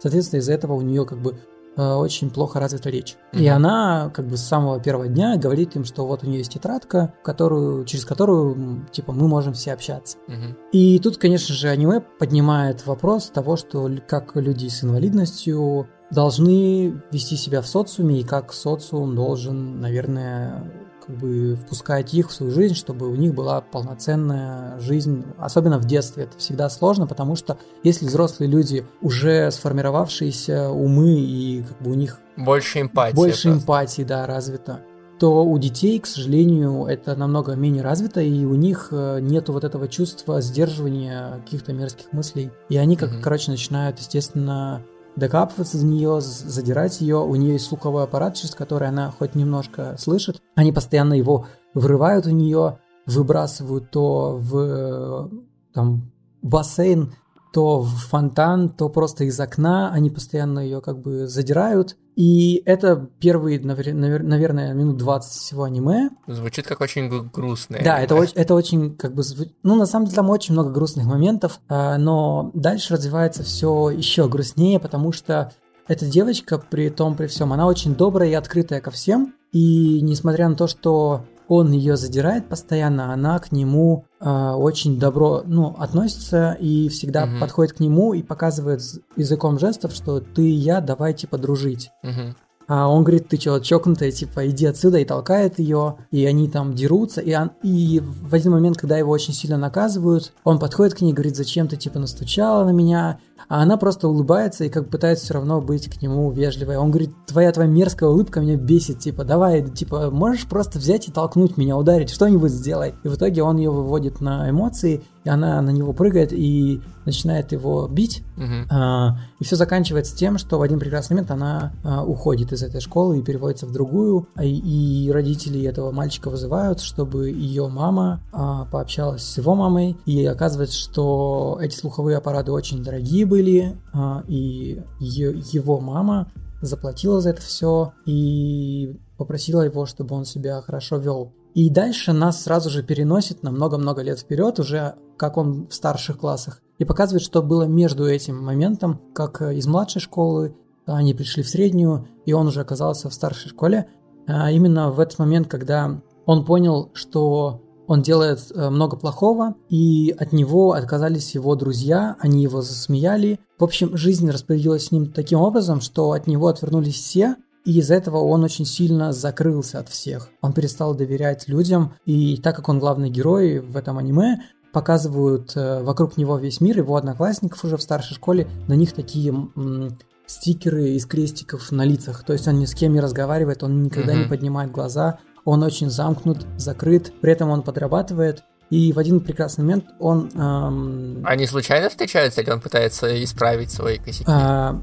соответственно, 0.00 0.40
из-за 0.40 0.52
этого 0.52 0.74
у 0.74 0.80
нее 0.82 1.04
как 1.04 1.18
бы 1.20 1.38
очень 1.78 2.30
плохо 2.30 2.60
развита 2.60 2.90
речь. 2.90 3.16
И 3.32 3.46
Мгм. 3.46 3.56
она 3.56 4.10
как 4.14 4.26
бы 4.26 4.36
с 4.36 4.42
самого 4.42 4.80
первого 4.80 5.08
дня 5.08 5.36
говорит 5.36 5.76
им, 5.76 5.84
что 5.84 6.06
вот 6.06 6.24
у 6.24 6.26
нее 6.26 6.38
есть 6.38 6.52
тетрадка, 6.52 7.14
которую, 7.22 7.84
через 7.84 8.04
которую, 8.04 8.86
типа, 8.90 9.12
мы 9.12 9.28
можем 9.28 9.52
все 9.52 9.72
общаться. 9.72 10.18
Мгм. 10.26 10.56
И 10.72 10.98
тут, 10.98 11.18
конечно 11.18 11.54
же, 11.54 11.68
аниме 11.68 12.00
поднимает 12.00 12.86
вопрос 12.86 13.30
того, 13.30 13.56
что 13.56 13.90
как 14.06 14.34
люди 14.36 14.68
с 14.68 14.82
инвалидностью 14.84 15.86
должны 16.10 17.00
вести 17.12 17.36
себя 17.36 17.60
в 17.60 17.66
социуме 17.66 18.20
и 18.20 18.24
как 18.24 18.52
социум 18.52 19.14
должен, 19.14 19.80
наверное, 19.80 20.64
как 21.08 21.16
бы 21.16 21.56
впускать 21.56 22.12
их 22.14 22.28
в 22.28 22.32
свою 22.32 22.52
жизнь, 22.52 22.74
чтобы 22.74 23.08
у 23.08 23.14
них 23.16 23.34
была 23.34 23.60
полноценная 23.62 24.78
жизнь, 24.78 25.24
особенно 25.38 25.78
в 25.78 25.86
детстве. 25.86 26.24
Это 26.24 26.36
всегда 26.38 26.68
сложно, 26.68 27.06
потому 27.06 27.34
что 27.34 27.58
если 27.82 28.06
взрослые 28.06 28.48
люди 28.50 28.86
уже 29.00 29.50
сформировавшиеся 29.50 30.70
умы 30.70 31.18
и 31.18 31.62
как 31.66 31.80
бы 31.82 31.90
у 31.92 31.94
них 31.94 32.20
Больше 32.36 32.82
эмпатии. 32.82 33.16
больше 33.16 33.48
просто. 33.48 33.62
эмпатии, 33.62 34.02
да, 34.02 34.26
развито, 34.26 34.82
то 35.18 35.44
у 35.44 35.58
детей, 35.58 35.98
к 35.98 36.06
сожалению, 36.06 36.84
это 36.84 37.16
намного 37.16 37.54
менее 37.54 37.82
развито, 37.82 38.20
и 38.20 38.44
у 38.44 38.54
них 38.54 38.88
э, 38.92 39.18
нету 39.20 39.52
вот 39.52 39.64
этого 39.64 39.88
чувства 39.88 40.40
сдерживания 40.40 41.40
каких-то 41.44 41.72
мерзких 41.72 42.12
мыслей. 42.12 42.50
И 42.68 42.76
они, 42.76 42.94
как, 42.96 43.10
Мгм. 43.12 43.22
короче, 43.22 43.50
начинают, 43.50 43.98
естественно, 43.98 44.82
докапываться 45.18 45.78
до 45.78 45.84
нее, 45.84 46.20
задирать 46.20 47.00
ее. 47.00 47.16
У 47.16 47.34
нее 47.34 47.54
есть 47.54 47.66
слуховой 47.66 48.04
аппарат, 48.04 48.34
через 48.34 48.54
который 48.54 48.88
она 48.88 49.10
хоть 49.10 49.34
немножко 49.34 49.96
слышит. 49.98 50.40
Они 50.54 50.72
постоянно 50.72 51.14
его 51.14 51.46
вырывают 51.74 52.26
у 52.26 52.30
нее, 52.30 52.78
выбрасывают 53.06 53.90
то 53.90 54.36
в 54.36 54.56
э, 54.56 55.28
там, 55.74 56.12
бассейн, 56.42 57.14
то 57.52 57.80
в 57.80 57.88
фонтан, 57.88 58.68
то 58.68 58.88
просто 58.88 59.24
из 59.24 59.38
окна. 59.40 59.90
Они 59.92 60.10
постоянно 60.10 60.60
ее 60.60 60.80
как 60.80 61.00
бы 61.00 61.26
задирают. 61.26 61.96
И 62.16 62.62
это 62.66 63.08
первые, 63.20 63.60
навер- 63.60 63.92
навер- 63.94 64.22
наверное, 64.24 64.74
минут 64.74 64.96
20 64.96 65.30
всего 65.30 65.62
аниме. 65.62 66.10
Звучит 66.26 66.66
как 66.66 66.80
очень 66.80 67.08
гру- 67.08 67.30
грустное. 67.32 67.82
Да, 67.82 68.00
это 68.00 68.16
очень, 68.16 68.34
это 68.34 68.54
очень, 68.54 68.96
как 68.96 69.14
бы, 69.14 69.22
ну, 69.62 69.76
на 69.76 69.86
самом 69.86 70.06
деле, 70.06 70.16
там 70.16 70.30
очень 70.30 70.52
много 70.52 70.70
грустных 70.70 71.06
моментов, 71.06 71.60
а, 71.68 71.96
но 71.96 72.50
дальше 72.54 72.94
развивается 72.94 73.44
все 73.44 73.90
еще 73.90 74.28
грустнее, 74.28 74.80
потому 74.80 75.12
что 75.12 75.52
эта 75.86 76.06
девочка, 76.06 76.58
при 76.58 76.90
том, 76.90 77.14
при 77.14 77.28
всем, 77.28 77.52
она 77.52 77.66
очень 77.66 77.94
добрая 77.94 78.30
и 78.30 78.34
открытая 78.34 78.80
ко 78.80 78.90
всем, 78.90 79.34
и 79.52 80.00
несмотря 80.02 80.48
на 80.48 80.56
то, 80.56 80.66
что 80.66 81.24
он 81.48 81.72
ее 81.72 81.96
задирает 81.96 82.48
постоянно, 82.48 83.12
она 83.12 83.38
к 83.38 83.52
нему 83.52 84.04
а, 84.20 84.56
очень 84.56 84.98
добро, 84.98 85.42
ну, 85.46 85.74
относится 85.78 86.56
и 86.60 86.88
всегда 86.88 87.26
Мгм. 87.26 87.40
подходит 87.40 87.74
к 87.74 87.80
нему 87.80 88.14
и 88.14 88.22
показывает 88.22 88.80
языком 89.16 89.58
жестов, 89.58 89.92
что 89.92 90.20
ты 90.20 90.42
и 90.42 90.54
я, 90.54 90.80
давай, 90.80 91.14
типа, 91.14 91.38
дружить. 91.38 91.90
Мгм. 92.02 92.36
А 92.70 92.88
он 92.88 93.02
говорит, 93.02 93.28
ты 93.28 93.38
чё, 93.38 93.60
чокнутая, 93.60 94.10
типа, 94.10 94.46
иди 94.50 94.66
отсюда, 94.66 94.98
и 94.98 95.04
толкает 95.06 95.58
ее, 95.58 95.96
и 96.10 96.26
они 96.26 96.50
там 96.50 96.74
дерутся, 96.74 97.22
и, 97.22 97.34
он- 97.34 97.52
и 97.62 98.02
в 98.04 98.34
один 98.34 98.52
момент, 98.52 98.76
когда 98.76 98.98
его 98.98 99.10
очень 99.10 99.32
сильно 99.32 99.56
наказывают, 99.56 100.32
он 100.44 100.58
подходит 100.58 100.94
к 100.94 101.00
ней 101.00 101.12
и 101.12 101.14
говорит, 101.14 101.34
зачем 101.36 101.66
ты, 101.66 101.76
типа, 101.76 101.98
настучала 101.98 102.64
на 102.64 102.70
меня, 102.70 103.20
а 103.48 103.62
она 103.62 103.76
просто 103.76 104.08
улыбается 104.08 104.64
и 104.64 104.68
как 104.68 104.88
пытается 104.88 105.24
все 105.24 105.34
равно 105.34 105.60
быть 105.60 105.88
к 105.88 106.02
нему 106.02 106.30
вежливой. 106.30 106.76
Он 106.76 106.90
говорит, 106.90 107.10
твоя 107.26 107.52
твоя 107.52 107.68
мерзкая 107.68 108.08
улыбка 108.08 108.40
меня 108.40 108.56
бесит, 108.56 108.98
типа, 108.98 109.24
давай, 109.24 109.62
типа, 109.62 110.10
можешь 110.10 110.46
просто 110.46 110.78
взять 110.78 111.08
и 111.08 111.12
толкнуть 111.12 111.56
меня, 111.56 111.76
ударить, 111.76 112.10
что-нибудь 112.10 112.50
сделай. 112.52 112.94
И 113.04 113.08
в 113.08 113.14
итоге 113.16 113.42
он 113.42 113.56
ее 113.56 113.70
выводит 113.70 114.20
на 114.20 114.48
эмоции, 114.50 115.02
и 115.24 115.28
она 115.28 115.60
на 115.60 115.70
него 115.70 115.92
прыгает 115.92 116.32
и 116.32 116.80
начинает 117.04 117.52
его 117.52 117.86
бить, 117.88 118.22
Мгм. 118.36 118.66
а, 118.70 119.18
и 119.40 119.44
все 119.44 119.56
заканчивается 119.56 120.14
тем, 120.16 120.36
что 120.38 120.58
в 120.58 120.62
один 120.62 120.78
прекрасный 120.78 121.14
момент 121.14 121.30
она 121.30 121.72
а, 121.82 122.04
уходит 122.04 122.52
из 122.52 122.62
этой 122.62 122.80
школы 122.80 123.18
и 123.18 123.22
переводится 123.22 123.66
в 123.66 123.72
другую, 123.72 124.28
а, 124.34 124.44
и, 124.44 124.50
и 124.50 125.10
родители 125.10 125.62
этого 125.64 125.90
мальчика 125.90 126.28
вызывают, 126.30 126.80
чтобы 126.80 127.30
ее 127.30 127.68
мама 127.68 128.20
а, 128.32 128.66
пообщалась 128.66 129.22
с 129.22 129.38
его 129.38 129.54
мамой, 129.54 129.96
и 130.06 130.24
оказывается, 130.26 130.78
что 130.78 131.58
эти 131.60 131.74
слуховые 131.74 132.16
аппараты 132.18 132.52
очень 132.52 132.82
дорогие 132.82 133.24
были, 133.28 133.76
а, 133.92 134.24
и 134.26 134.82
его 134.98 135.80
мама 135.80 136.32
заплатила 136.60 137.20
за 137.20 137.30
это 137.30 137.42
все 137.42 137.92
и 138.06 138.96
попросила 139.16 139.62
его, 139.62 139.86
чтобы 139.86 140.14
он 140.14 140.24
себя 140.24 140.60
хорошо 140.62 140.96
вел. 140.96 141.32
И 141.54 141.70
дальше 141.70 142.12
нас 142.12 142.42
сразу 142.42 142.70
же 142.70 142.82
переносит 142.82 143.42
на 143.42 143.50
много-много 143.50 144.02
лет 144.02 144.18
вперед, 144.18 144.58
уже 144.58 144.94
как 145.16 145.36
он 145.36 145.66
в 145.68 145.74
старших 145.74 146.18
классах, 146.18 146.62
и 146.78 146.84
показывает, 146.84 147.22
что 147.22 147.42
было 147.42 147.64
между 147.64 148.06
этим 148.06 148.42
моментом, 148.42 149.00
как 149.14 149.42
э, 149.42 149.56
из 149.56 149.66
младшей 149.66 150.00
школы 150.00 150.54
они 150.86 151.14
пришли 151.14 151.42
в 151.42 151.48
среднюю, 151.48 152.08
и 152.24 152.32
он 152.32 152.46
уже 152.46 152.60
оказался 152.60 153.10
в 153.10 153.14
старшей 153.14 153.48
школе. 153.48 153.88
А 154.26 154.50
именно 154.50 154.90
в 154.90 155.00
этот 155.00 155.18
момент, 155.18 155.48
когда 155.48 156.00
он 156.26 156.44
понял, 156.44 156.90
что 156.94 157.62
он 157.88 158.02
делает 158.02 158.40
э, 158.54 158.70
много 158.70 158.96
плохого, 158.96 159.54
и 159.68 160.14
от 160.16 160.32
него 160.32 160.74
отказались 160.74 161.34
его 161.34 161.56
друзья, 161.56 162.16
они 162.20 162.42
его 162.42 162.60
засмеяли. 162.62 163.40
В 163.58 163.64
общем, 163.64 163.96
жизнь 163.96 164.30
распорядилась 164.30 164.86
с 164.86 164.92
ним 164.92 165.10
таким 165.10 165.40
образом, 165.40 165.80
что 165.80 166.12
от 166.12 166.26
него 166.28 166.46
отвернулись 166.46 166.94
все, 166.94 167.36
и 167.64 167.78
из-за 167.80 167.94
этого 167.96 168.18
он 168.18 168.44
очень 168.44 168.64
сильно 168.66 169.12
закрылся 169.12 169.80
от 169.80 169.88
всех. 169.88 170.28
Он 170.42 170.52
перестал 170.52 170.94
доверять 170.94 171.48
людям, 171.48 171.94
и 172.04 172.36
так 172.36 172.54
как 172.56 172.68
он 172.68 172.78
главный 172.78 173.10
герой 173.10 173.58
в 173.58 173.76
этом 173.76 173.98
аниме, 173.98 174.42
показывают 174.72 175.52
э, 175.56 175.82
вокруг 175.82 176.18
него 176.18 176.36
весь 176.36 176.60
мир, 176.60 176.78
его 176.78 176.94
одноклассников 176.96 177.64
уже 177.64 177.76
в 177.78 177.82
старшей 177.82 178.14
школе, 178.14 178.46
на 178.68 178.74
них 178.74 178.92
такие 178.92 179.30
м, 179.30 179.98
стикеры 180.26 180.90
из 180.90 181.06
крестиков 181.06 181.72
на 181.72 181.84
лицах. 181.86 182.22
То 182.22 182.34
есть 182.34 182.46
он 182.46 182.58
ни 182.58 182.66
с 182.66 182.74
кем 182.74 182.92
не 182.92 183.00
разговаривает, 183.00 183.62
он 183.62 183.82
никогда 183.82 184.12
не 184.14 184.20
Мгм. 184.20 184.28
поднимает 184.28 184.70
глаза, 184.70 185.18
он 185.48 185.62
очень 185.62 185.88
замкнут, 185.88 186.46
закрыт, 186.58 187.10
при 187.22 187.32
этом 187.32 187.48
он 187.48 187.62
подрабатывает. 187.62 188.44
И 188.68 188.92
в 188.92 188.98
один 188.98 189.20
прекрасный 189.20 189.62
момент 189.62 189.86
он 189.98 190.30
эм, 190.34 191.22
Они 191.24 191.46
случайно 191.46 191.88
встречаются, 191.88 192.42
или 192.42 192.50
он 192.50 192.60
пытается 192.60 193.24
исправить 193.24 193.70
свои 193.70 193.96
косяки 193.96 194.26
а, 194.28 194.78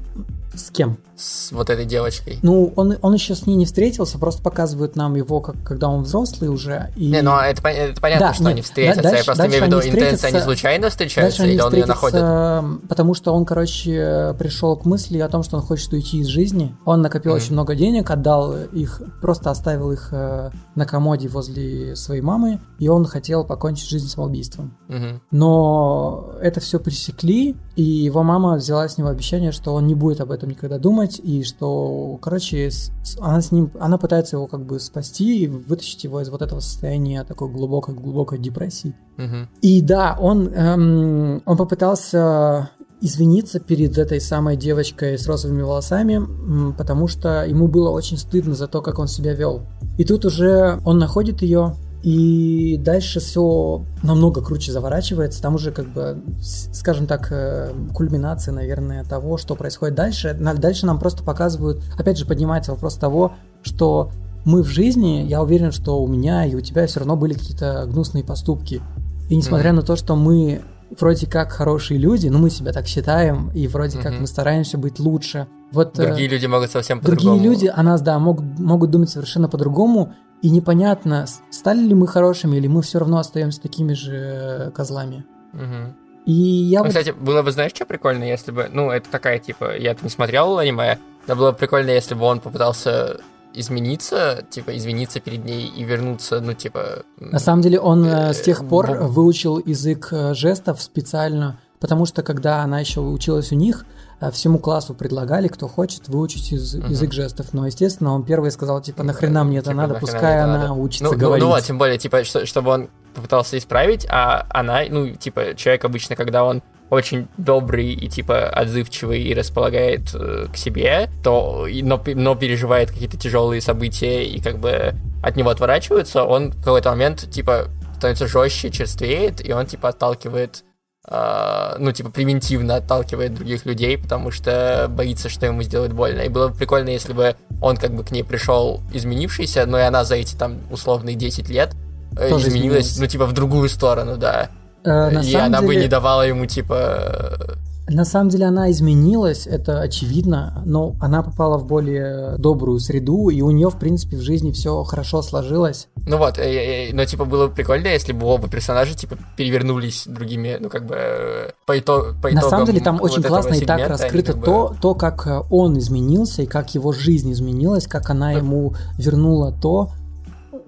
с 0.54 0.72
кем? 0.72 0.98
С 1.16 1.50
вот 1.52 1.70
этой 1.70 1.84
девочкой? 1.86 2.38
Ну, 2.42 2.72
он, 2.76 2.96
он 3.00 3.14
еще 3.14 3.34
с 3.34 3.46
ней 3.46 3.56
не 3.56 3.64
встретился, 3.64 4.18
просто 4.18 4.42
показывают 4.42 4.96
нам 4.96 5.14
его, 5.14 5.40
как, 5.40 5.56
когда 5.64 5.88
он 5.88 6.02
взрослый 6.02 6.50
уже. 6.50 6.92
И... 6.96 7.08
Не, 7.10 7.22
ну 7.22 7.36
это, 7.38 7.62
пон- 7.62 7.70
это 7.72 8.00
понятно, 8.00 8.26
Да, 8.28 8.34
что 8.34 8.42
нет, 8.44 8.52
они 8.52 8.62
встретятся. 8.62 9.02
да- 9.02 9.16
Я 9.16 9.24
просто 9.24 9.42
дальше- 9.44 9.48
имею 9.58 9.62
в 9.62 9.66
виду, 9.66 9.76
дальше 9.76 9.88
они 9.88 9.96
интенция, 9.98 10.16
встретятся- 10.28 10.44
случайно 10.44 10.90
встречаются, 10.90 11.38
Дальше 11.42 11.54
или 11.54 11.60
он 11.62 11.72
ее 11.74 11.86
находит? 11.86 12.14
встретятся, 12.20 12.86
потому 12.88 13.14
что 13.14 13.34
он, 13.34 13.44
короче, 13.44 14.34
пришел 14.38 14.76
к 14.76 14.84
мысли 14.84 15.18
о 15.18 15.28
том, 15.28 15.42
что 15.42 15.56
он 15.56 15.62
хочет 15.62 15.92
уйти 15.92 16.18
из 16.18 16.26
жизни. 16.26 16.76
Он 16.84 17.00
накопил 17.02 17.32
Мгм. 17.32 17.40
очень 17.42 17.52
много 17.54 17.74
денег, 17.74 18.10
отдал 18.10 18.54
их, 18.72 19.00
просто 19.22 19.50
оставил 19.50 19.92
их 19.92 20.08
э, 20.12 20.50
на 20.74 20.84
комоде 20.86 21.28
возле 21.28 21.96
своей 21.96 22.20
мамы, 22.20 22.60
и 22.78 22.88
он 22.88 23.06
хотел 23.06 23.44
покончить 23.44 23.88
жизнь 23.88 24.08
самоубийством. 24.08 24.76
Мгм. 24.88 25.20
Но 25.30 26.32
это 26.42 26.60
все 26.60 26.78
пресекли, 26.78 27.56
и 27.76 27.82
его 27.82 28.22
мама 28.22 28.54
взяла 28.56 28.88
с 28.88 28.98
него 28.98 29.08
обещание, 29.08 29.52
что 29.52 29.74
он 29.74 29.86
не 29.86 29.94
будет 29.94 30.20
об 30.20 30.30
этом 30.30 30.50
никогда 30.50 30.78
думать, 30.78 31.05
и 31.22 31.42
что, 31.42 32.18
короче, 32.20 32.70
с- 32.70 32.90
она 33.20 33.40
с 33.40 33.52
ним, 33.52 33.70
она 33.78 33.98
пытается 33.98 34.36
его 34.36 34.46
как 34.46 34.64
бы 34.64 34.80
спасти 34.80 35.44
и 35.44 35.46
вытащить 35.46 36.04
его 36.04 36.20
из 36.20 36.28
вот 36.28 36.42
этого 36.42 36.60
состояния 36.60 37.24
такой 37.24 37.50
глубокой-глубокой 37.50 38.38
депрессии. 38.38 38.94
Мгм. 39.16 39.48
И 39.62 39.80
да, 39.80 40.16
он, 40.20 40.48
эм, 40.48 41.42
он 41.44 41.56
попытался 41.56 42.70
извиниться 43.00 43.60
перед 43.60 43.98
этой 43.98 44.20
самой 44.20 44.56
девочкой 44.56 45.18
с 45.18 45.26
розовыми 45.26 45.62
волосами, 45.62 46.72
потому 46.76 47.08
что 47.08 47.44
ему 47.44 47.68
было 47.68 47.90
очень 47.90 48.16
стыдно 48.16 48.54
за 48.54 48.68
то, 48.68 48.80
как 48.80 48.98
он 48.98 49.06
себя 49.06 49.34
вел. 49.34 49.62
И 49.98 50.04
тут 50.04 50.24
уже 50.24 50.80
он 50.84 50.98
находит 50.98 51.42
ее, 51.42 51.74
И 52.06 52.76
дальше 52.78 53.18
все 53.18 53.82
намного 54.04 54.40
круче 54.40 54.70
заворачивается. 54.70 55.42
Там 55.42 55.56
уже 55.56 55.72
как 55.72 55.92
бы, 55.92 56.22
скажем 56.40 57.08
так, 57.08 57.32
э, 57.32 57.72
кульминация, 57.92 58.54
наверное, 58.54 59.02
того, 59.02 59.38
что 59.38 59.56
происходит 59.56 59.96
дальше. 59.96 60.32
Дальше 60.32 60.86
нам 60.86 61.00
просто 61.00 61.24
показывают, 61.24 61.82
опять 61.98 62.16
же, 62.16 62.24
поднимается 62.24 62.70
вопрос 62.70 62.94
того, 62.94 63.32
что 63.62 64.12
мы 64.44 64.62
в 64.62 64.68
жизни, 64.68 65.26
я 65.26 65.42
уверен, 65.42 65.72
что 65.72 66.00
у 66.00 66.06
меня 66.06 66.46
и 66.46 66.54
у 66.54 66.60
тебя 66.60 66.86
все 66.86 67.00
равно 67.00 67.16
были 67.16 67.32
какие-то 67.32 67.88
гнусные 67.90 68.22
поступки. 68.22 68.82
И 69.28 69.34
несмотря 69.34 69.70
mm-hmm. 69.70 69.74
на 69.74 69.82
то, 69.82 69.96
что 69.96 70.14
мы 70.14 70.62
вроде 71.00 71.26
как 71.26 71.50
хорошие 71.50 71.98
люди, 71.98 72.28
ну 72.28 72.38
мы 72.38 72.50
себя 72.50 72.72
так 72.72 72.86
считаем, 72.86 73.50
и 73.52 73.66
вроде 73.66 73.98
mm-hmm. 73.98 74.02
как 74.02 74.20
мы 74.20 74.28
стараемся 74.28 74.78
быть 74.78 75.00
лучше. 75.00 75.48
Вот, 75.72 75.98
э, 75.98 76.06
другие 76.06 76.28
люди 76.28 76.46
могут 76.46 76.70
совсем 76.70 77.00
по-другому. 77.00 77.30
Другие 77.30 77.50
люди 77.50 77.66
о 77.66 77.82
нас, 77.82 78.00
да, 78.00 78.16
могут, 78.20 78.44
могут 78.60 78.92
думать 78.92 79.10
совершенно 79.10 79.48
по-другому, 79.48 80.14
и 80.46 80.48
непонятно, 80.48 81.26
стали 81.50 81.80
ли 81.80 81.92
мы 81.92 82.06
хорошими, 82.06 82.56
или 82.56 82.68
мы 82.68 82.80
все 82.80 83.00
равно 83.00 83.18
остаемся 83.18 83.60
такими 83.60 83.94
же 83.94 84.70
козлами. 84.76 85.24
Угу. 85.52 85.94
И 86.26 86.32
я 86.32 86.78
ну, 86.78 86.84
вот... 86.84 86.90
Кстати, 86.90 87.10
было 87.10 87.42
бы, 87.42 87.50
знаешь, 87.50 87.72
что 87.74 87.84
прикольно, 87.84 88.22
если 88.22 88.52
бы... 88.52 88.68
Ну, 88.72 88.92
это 88.92 89.10
такая, 89.10 89.40
типа, 89.40 89.76
я 89.76 89.96
не 90.00 90.08
смотрел 90.08 90.58
аниме, 90.58 91.00
но 91.26 91.34
было 91.34 91.50
бы 91.50 91.58
прикольно, 91.58 91.90
если 91.90 92.14
бы 92.14 92.24
он 92.24 92.38
попытался 92.38 93.18
измениться, 93.54 94.44
типа, 94.48 94.76
извиниться 94.76 95.18
перед 95.18 95.44
ней 95.44 95.66
и 95.66 95.82
вернуться, 95.82 96.40
ну, 96.40 96.52
типа... 96.52 97.02
На 97.18 97.40
самом 97.40 97.62
деле 97.62 97.80
он 97.80 98.04
э, 98.06 98.32
с 98.32 98.40
тех 98.40 98.68
пор 98.68 98.92
выучил 99.00 99.58
язык 99.58 100.10
э, 100.12 100.32
жестов 100.34 100.80
специально, 100.80 101.58
потому 101.80 102.06
что 102.06 102.22
когда 102.22 102.62
она 102.62 102.78
еще 102.78 103.00
училась 103.00 103.50
у 103.50 103.56
них, 103.56 103.84
э, 103.84 103.95
всему 104.30 104.58
классу 104.58 104.94
предлагали, 104.94 105.48
кто 105.48 105.68
хочет, 105.68 106.08
выучить 106.08 106.52
из, 106.52 106.74
угу. 106.74 106.88
язык 106.88 107.12
жестов. 107.12 107.52
Но, 107.52 107.66
естественно, 107.66 108.14
он 108.14 108.24
первый 108.24 108.50
сказал, 108.50 108.80
типа, 108.80 109.02
нахрена 109.02 109.44
мне 109.44 109.58
это 109.58 109.70
типа, 109.70 109.76
надо, 109.76 109.94
пускай 109.94 110.40
она 110.40 110.58
надо. 110.58 110.72
учится 110.72 111.04
ну, 111.04 111.18
говорить. 111.18 111.44
Ну, 111.44 111.54
ну, 111.54 111.60
тем 111.60 111.78
более, 111.78 111.98
типа, 111.98 112.24
что, 112.24 112.46
чтобы 112.46 112.70
он 112.70 112.88
попытался 113.14 113.58
исправить, 113.58 114.06
а 114.08 114.46
она, 114.50 114.82
ну, 114.88 115.10
типа, 115.10 115.54
человек 115.54 115.84
обычно, 115.84 116.16
когда 116.16 116.44
он 116.44 116.62
очень 116.88 117.26
добрый 117.36 117.92
и 117.92 118.08
типа 118.08 118.48
отзывчивый 118.48 119.20
и 119.20 119.34
располагает 119.34 120.14
э, 120.14 120.46
к 120.52 120.56
себе, 120.56 121.10
то 121.24 121.66
но, 121.82 122.00
но 122.14 122.36
переживает 122.36 122.90
какие-то 122.90 123.18
тяжелые 123.18 123.60
события 123.60 124.24
и 124.24 124.40
как 124.40 124.58
бы 124.58 124.94
от 125.22 125.36
него 125.36 125.50
отворачиваются, 125.50 126.22
он 126.22 126.52
в 126.52 126.58
какой-то 126.62 126.90
момент 126.90 127.28
типа 127.30 127.66
становится 127.96 128.28
жестче, 128.28 128.70
черствеет, 128.70 129.44
и 129.44 129.52
он 129.52 129.66
типа 129.66 129.88
отталкивает 129.88 130.62
ну, 131.08 131.92
типа, 131.92 132.10
превентивно 132.10 132.76
отталкивает 132.76 133.34
других 133.34 133.64
людей, 133.64 133.96
потому 133.96 134.32
что 134.32 134.86
боится, 134.88 135.28
что 135.28 135.46
ему 135.46 135.62
сделают 135.62 135.92
больно. 135.92 136.22
И 136.22 136.28
было 136.28 136.48
бы 136.48 136.54
прикольно, 136.54 136.88
если 136.88 137.12
бы 137.12 137.36
он 137.60 137.76
как 137.76 137.94
бы 137.94 138.02
к 138.02 138.10
ней 138.10 138.24
пришел 138.24 138.80
изменившийся, 138.92 139.66
но 139.66 139.78
и 139.78 139.82
она 139.82 140.04
за 140.04 140.16
эти 140.16 140.34
там 140.34 140.58
условные 140.70 141.14
10 141.14 141.48
лет 141.48 141.74
э, 142.16 142.28
Тоже 142.28 142.48
изменилась, 142.48 142.86
изменилась, 142.86 142.98
ну, 142.98 143.06
типа, 143.06 143.26
в 143.26 143.32
другую 143.32 143.68
сторону, 143.68 144.16
да. 144.16 144.50
Э, 144.84 145.22
и 145.22 145.34
она 145.36 145.60
деле... 145.60 145.66
бы 145.66 145.76
не 145.76 145.88
давала 145.88 146.22
ему, 146.22 146.46
типа... 146.46 147.56
На 147.88 148.04
самом 148.04 148.30
деле 148.30 148.46
она 148.46 148.70
изменилась, 148.70 149.46
это 149.46 149.80
очевидно, 149.80 150.62
но 150.66 150.96
она 151.00 151.22
попала 151.22 151.56
в 151.56 151.66
более 151.66 152.36
добрую 152.36 152.80
среду, 152.80 153.28
и 153.28 153.40
у 153.42 153.50
нее, 153.50 153.70
в 153.70 153.78
принципе, 153.78 154.16
в 154.16 154.22
жизни 154.22 154.50
все 154.50 154.82
хорошо 154.82 155.22
сложилось. 155.22 155.88
Ну 156.04 156.18
вот, 156.18 156.38
э, 156.38 156.88
э, 156.88 156.92
но 156.92 157.04
типа 157.04 157.24
было 157.24 157.46
бы 157.46 157.54
прикольно, 157.54 157.88
если 157.88 158.12
бы 158.12 158.26
оба 158.26 158.48
персонажа 158.48 158.94
типа 158.94 159.16
перевернулись 159.36 160.04
другими, 160.06 160.56
ну 160.60 160.68
как 160.68 160.84
бы 160.86 161.52
по, 161.64 161.78
итог, 161.78 162.16
по 162.20 162.28
итогам. 162.28 162.34
На 162.34 162.50
самом 162.50 162.66
деле 162.66 162.80
там 162.80 162.98
вот 162.98 163.10
очень 163.10 163.22
классно 163.22 163.54
и 163.54 163.64
так 163.64 163.88
раскрыто 163.88 164.32
как 164.32 164.40
бы... 164.40 164.46
то, 164.46 164.76
то, 164.80 164.94
как 164.94 165.46
он 165.50 165.78
изменился 165.78 166.42
и 166.42 166.46
как 166.46 166.74
его 166.74 166.92
жизнь 166.92 167.32
изменилась, 167.32 167.86
как 167.86 168.10
она 168.10 168.32
ему 168.32 168.74
вернула 168.98 169.52
то, 169.52 169.92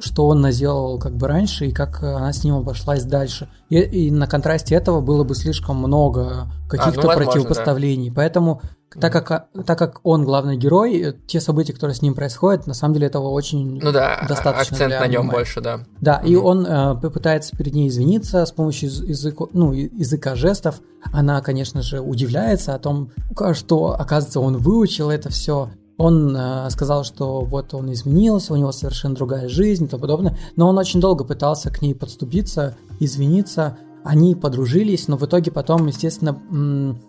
что 0.00 0.26
он 0.26 0.40
наделал 0.40 0.98
как 0.98 1.16
бы 1.16 1.26
раньше 1.26 1.66
и 1.66 1.72
как 1.72 2.02
она 2.02 2.32
с 2.32 2.44
ним 2.44 2.56
обошлась 2.56 3.04
дальше. 3.04 3.48
И, 3.68 3.78
и 3.78 4.10
на 4.10 4.26
контрасте 4.26 4.74
этого 4.74 5.00
было 5.00 5.24
бы 5.24 5.34
слишком 5.34 5.76
много 5.76 6.50
каких-то 6.68 7.10
а, 7.12 7.16
ну, 7.16 7.24
противопоставлений. 7.24 8.10
Да. 8.10 8.14
Поэтому, 8.16 8.62
так 9.00 9.12
как, 9.12 9.48
так 9.66 9.78
как 9.78 10.00
он 10.04 10.24
главный 10.24 10.56
герой, 10.56 11.16
те 11.26 11.40
события, 11.40 11.72
которые 11.72 11.94
с 11.94 12.02
ним 12.02 12.14
происходят, 12.14 12.66
на 12.66 12.74
самом 12.74 12.94
деле 12.94 13.06
этого 13.08 13.28
очень 13.28 13.80
ну 13.82 13.92
да, 13.92 14.24
достаточно. 14.28 14.76
Акцент 14.76 15.00
на 15.00 15.06
нем 15.06 15.28
больше, 15.28 15.60
да. 15.60 15.80
Да, 16.00 16.22
mm 16.22 16.28
и 16.28 16.36
он 16.36 16.66
э, 16.66 16.94
попытается 17.00 17.56
перед 17.56 17.74
ней 17.74 17.88
извиниться 17.88 18.44
с 18.44 18.52
помощью 18.52 18.90
языка, 18.90 19.46
ну, 19.52 19.72
языка 19.72 20.34
жестов. 20.34 20.80
Она, 21.12 21.40
конечно 21.40 21.82
же, 21.82 22.00
удивляется 22.00 22.74
о 22.74 22.78
том, 22.78 23.10
что, 23.52 23.96
оказывается, 23.98 24.40
он 24.40 24.58
выучил 24.58 25.10
это 25.10 25.30
все. 25.30 25.70
Он 25.98 26.34
э, 26.34 26.70
сказал, 26.70 27.04
что 27.04 27.40
вот 27.40 27.74
он 27.74 27.92
изменился, 27.92 28.54
у 28.54 28.56
него 28.56 28.72
совершенно 28.72 29.14
другая 29.14 29.48
жизнь 29.48 29.84
и 29.84 29.88
тому 29.88 30.00
подобное, 30.00 30.38
но 30.56 30.68
он 30.68 30.78
очень 30.78 31.00
долго 31.00 31.24
пытался 31.24 31.70
к 31.70 31.82
ней 31.82 31.94
подступиться, 31.94 32.76
извиниться, 33.00 33.76
они 34.04 34.34
подружились, 34.34 35.08
но 35.08 35.16
в 35.16 35.26
итоге 35.26 35.50
потом, 35.50 35.86
естественно, 35.86 36.40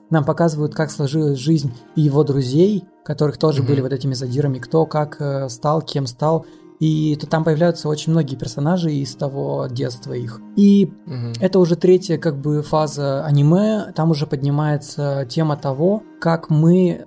нам 0.10 0.26
показывают, 0.26 0.74
как 0.74 0.92
сложилась 0.92 1.38
жизнь 1.38 1.72
и 1.96 2.02
его 2.02 2.24
друзей, 2.24 2.84
которых 3.06 3.38
тоже 3.38 3.62
mm-hmm. 3.62 3.68
были 3.68 3.82
вот 3.82 3.94
этими 3.94 4.16
задирами, 4.16 4.58
кто 4.58 4.86
как 4.86 5.18
э, 5.22 5.50
стал, 5.50 5.82
кем 5.82 6.08
стал, 6.08 6.46
и 6.80 7.16
то 7.20 7.28
там 7.28 7.44
появляются 7.44 7.90
очень 7.90 8.12
многие 8.12 8.36
персонажи 8.36 8.92
из 8.92 9.14
того 9.16 9.68
детства 9.70 10.14
их. 10.14 10.42
И 10.56 10.92
угу. 11.06 11.34
это 11.42 11.60
уже 11.60 11.76
третья 11.76 12.18
как 12.18 12.40
бы 12.40 12.64
фаза 12.64 13.26
аниме, 13.26 13.92
там 13.96 14.12
уже 14.12 14.26
поднимается 14.26 15.28
тема 15.30 15.58
того, 15.58 16.04
как 16.22 16.50
мы 16.50 17.06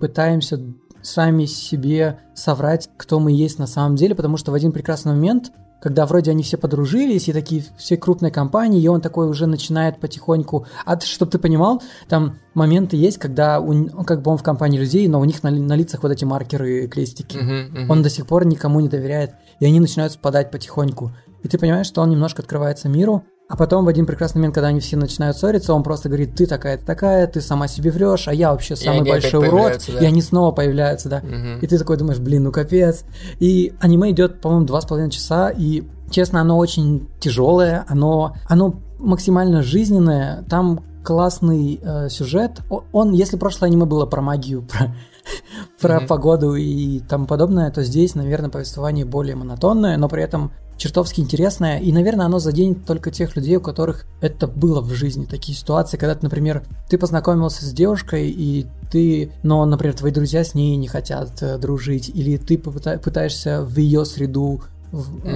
пытаемся 0.00 0.60
сами 1.02 1.44
себе 1.46 2.18
соврать, 2.34 2.88
кто 2.96 3.20
мы 3.20 3.32
есть 3.32 3.58
на 3.58 3.66
самом 3.66 3.96
деле, 3.96 4.14
потому 4.14 4.36
что 4.36 4.52
в 4.52 4.54
один 4.54 4.72
прекрасный 4.72 5.12
момент, 5.12 5.52
когда 5.80 6.06
вроде 6.06 6.32
они 6.32 6.42
все 6.42 6.56
подружились, 6.56 7.28
и 7.28 7.32
такие 7.32 7.64
все 7.76 7.96
крупные 7.96 8.32
компании, 8.32 8.82
и 8.82 8.88
он 8.88 9.00
такой 9.00 9.28
уже 9.28 9.46
начинает 9.46 10.00
потихоньку... 10.00 10.66
А 10.84 10.98
чтобы 11.00 11.30
ты 11.30 11.38
понимал, 11.38 11.82
там 12.08 12.38
моменты 12.54 12.96
есть, 12.96 13.18
когда 13.18 13.60
у, 13.60 13.86
как 14.04 14.22
бы 14.22 14.30
он 14.32 14.38
в 14.38 14.42
компании 14.42 14.78
людей, 14.78 15.06
но 15.06 15.20
у 15.20 15.24
них 15.24 15.42
на, 15.42 15.50
на 15.50 15.76
лицах 15.76 16.02
вот 16.02 16.10
эти 16.10 16.24
маркеры, 16.24 16.88
крестики. 16.88 17.36
Uh-huh, 17.36 17.72
uh-huh. 17.72 17.86
Он 17.88 18.02
до 18.02 18.10
сих 18.10 18.26
пор 18.26 18.44
никому 18.44 18.80
не 18.80 18.88
доверяет, 18.88 19.34
и 19.60 19.66
они 19.66 19.78
начинают 19.78 20.12
спадать 20.12 20.50
потихоньку. 20.50 21.12
И 21.42 21.48
ты 21.48 21.58
понимаешь, 21.58 21.86
что 21.86 22.02
он 22.02 22.10
немножко 22.10 22.42
открывается 22.42 22.88
миру, 22.88 23.24
а 23.48 23.56
потом 23.56 23.86
в 23.86 23.88
один 23.88 24.04
прекрасный 24.04 24.38
момент, 24.38 24.54
когда 24.54 24.68
они 24.68 24.80
все 24.80 24.98
начинают 24.98 25.38
ссориться, 25.38 25.72
он 25.72 25.82
просто 25.82 26.08
говорит, 26.10 26.34
ты 26.34 26.46
такая-то 26.46 26.84
такая, 26.84 27.26
ты 27.26 27.40
сама 27.40 27.66
себе 27.66 27.90
врешь, 27.90 28.28
а 28.28 28.34
я 28.34 28.52
вообще 28.52 28.76
самый 28.76 29.08
большой 29.08 29.48
урод. 29.48 29.82
Да. 29.88 30.00
И 30.00 30.04
они 30.04 30.20
снова 30.20 30.52
появляются, 30.52 31.08
да. 31.08 31.18
Угу. 31.18 31.62
И 31.62 31.66
ты 31.66 31.78
такой 31.78 31.96
думаешь, 31.96 32.18
блин, 32.18 32.44
ну 32.44 32.52
капец. 32.52 33.04
И 33.38 33.72
аниме 33.80 34.10
идет, 34.10 34.42
по-моему, 34.42 34.66
два 34.66 34.82
с 34.82 34.84
половиной 34.84 35.10
часа, 35.10 35.48
и, 35.48 35.84
честно, 36.10 36.42
оно 36.42 36.58
очень 36.58 37.08
тяжелое, 37.20 37.86
оно, 37.88 38.36
оно 38.46 38.74
максимально 38.98 39.62
жизненное, 39.62 40.44
там 40.50 40.84
классный 41.02 41.80
э, 41.82 42.10
сюжет. 42.10 42.60
Он, 42.92 43.12
если 43.12 43.38
прошлое 43.38 43.70
аниме 43.70 43.86
было 43.86 44.04
про 44.04 44.20
магию, 44.20 44.60
про, 44.60 44.94
про 45.80 45.96
mm-hmm. 46.02 46.06
погоду 46.06 46.54
и 46.54 47.00
тому 47.00 47.26
подобное, 47.26 47.70
то 47.70 47.82
здесь, 47.82 48.14
наверное, 48.14 48.50
повествование 48.50 49.06
более 49.06 49.36
монотонное, 49.36 49.96
но 49.96 50.06
при 50.10 50.22
этом 50.22 50.52
чертовски 50.78 51.20
интересное, 51.20 51.78
и, 51.78 51.92
наверное, 51.92 52.26
оно 52.26 52.38
заденет 52.38 52.86
только 52.86 53.10
тех 53.10 53.36
людей, 53.36 53.56
у 53.56 53.60
которых 53.60 54.06
это 54.20 54.46
было 54.46 54.80
в 54.80 54.90
жизни, 54.92 55.26
такие 55.26 55.58
ситуации, 55.58 55.98
когда, 55.98 56.14
ты, 56.14 56.20
например, 56.22 56.64
ты 56.88 56.96
познакомился 56.96 57.66
с 57.66 57.72
девушкой, 57.72 58.30
и 58.30 58.66
ты, 58.90 59.32
но, 59.42 59.64
например, 59.66 59.94
твои 59.94 60.12
друзья 60.12 60.44
с 60.44 60.54
ней 60.54 60.76
не 60.76 60.88
хотят 60.88 61.42
э, 61.42 61.58
дружить, 61.58 62.08
или 62.08 62.36
ты 62.38 62.56
пытаешься 62.56 63.62
в 63.62 63.76
ее 63.76 64.04
среду 64.04 64.62
в, 64.92 65.16
угу. 65.16 65.26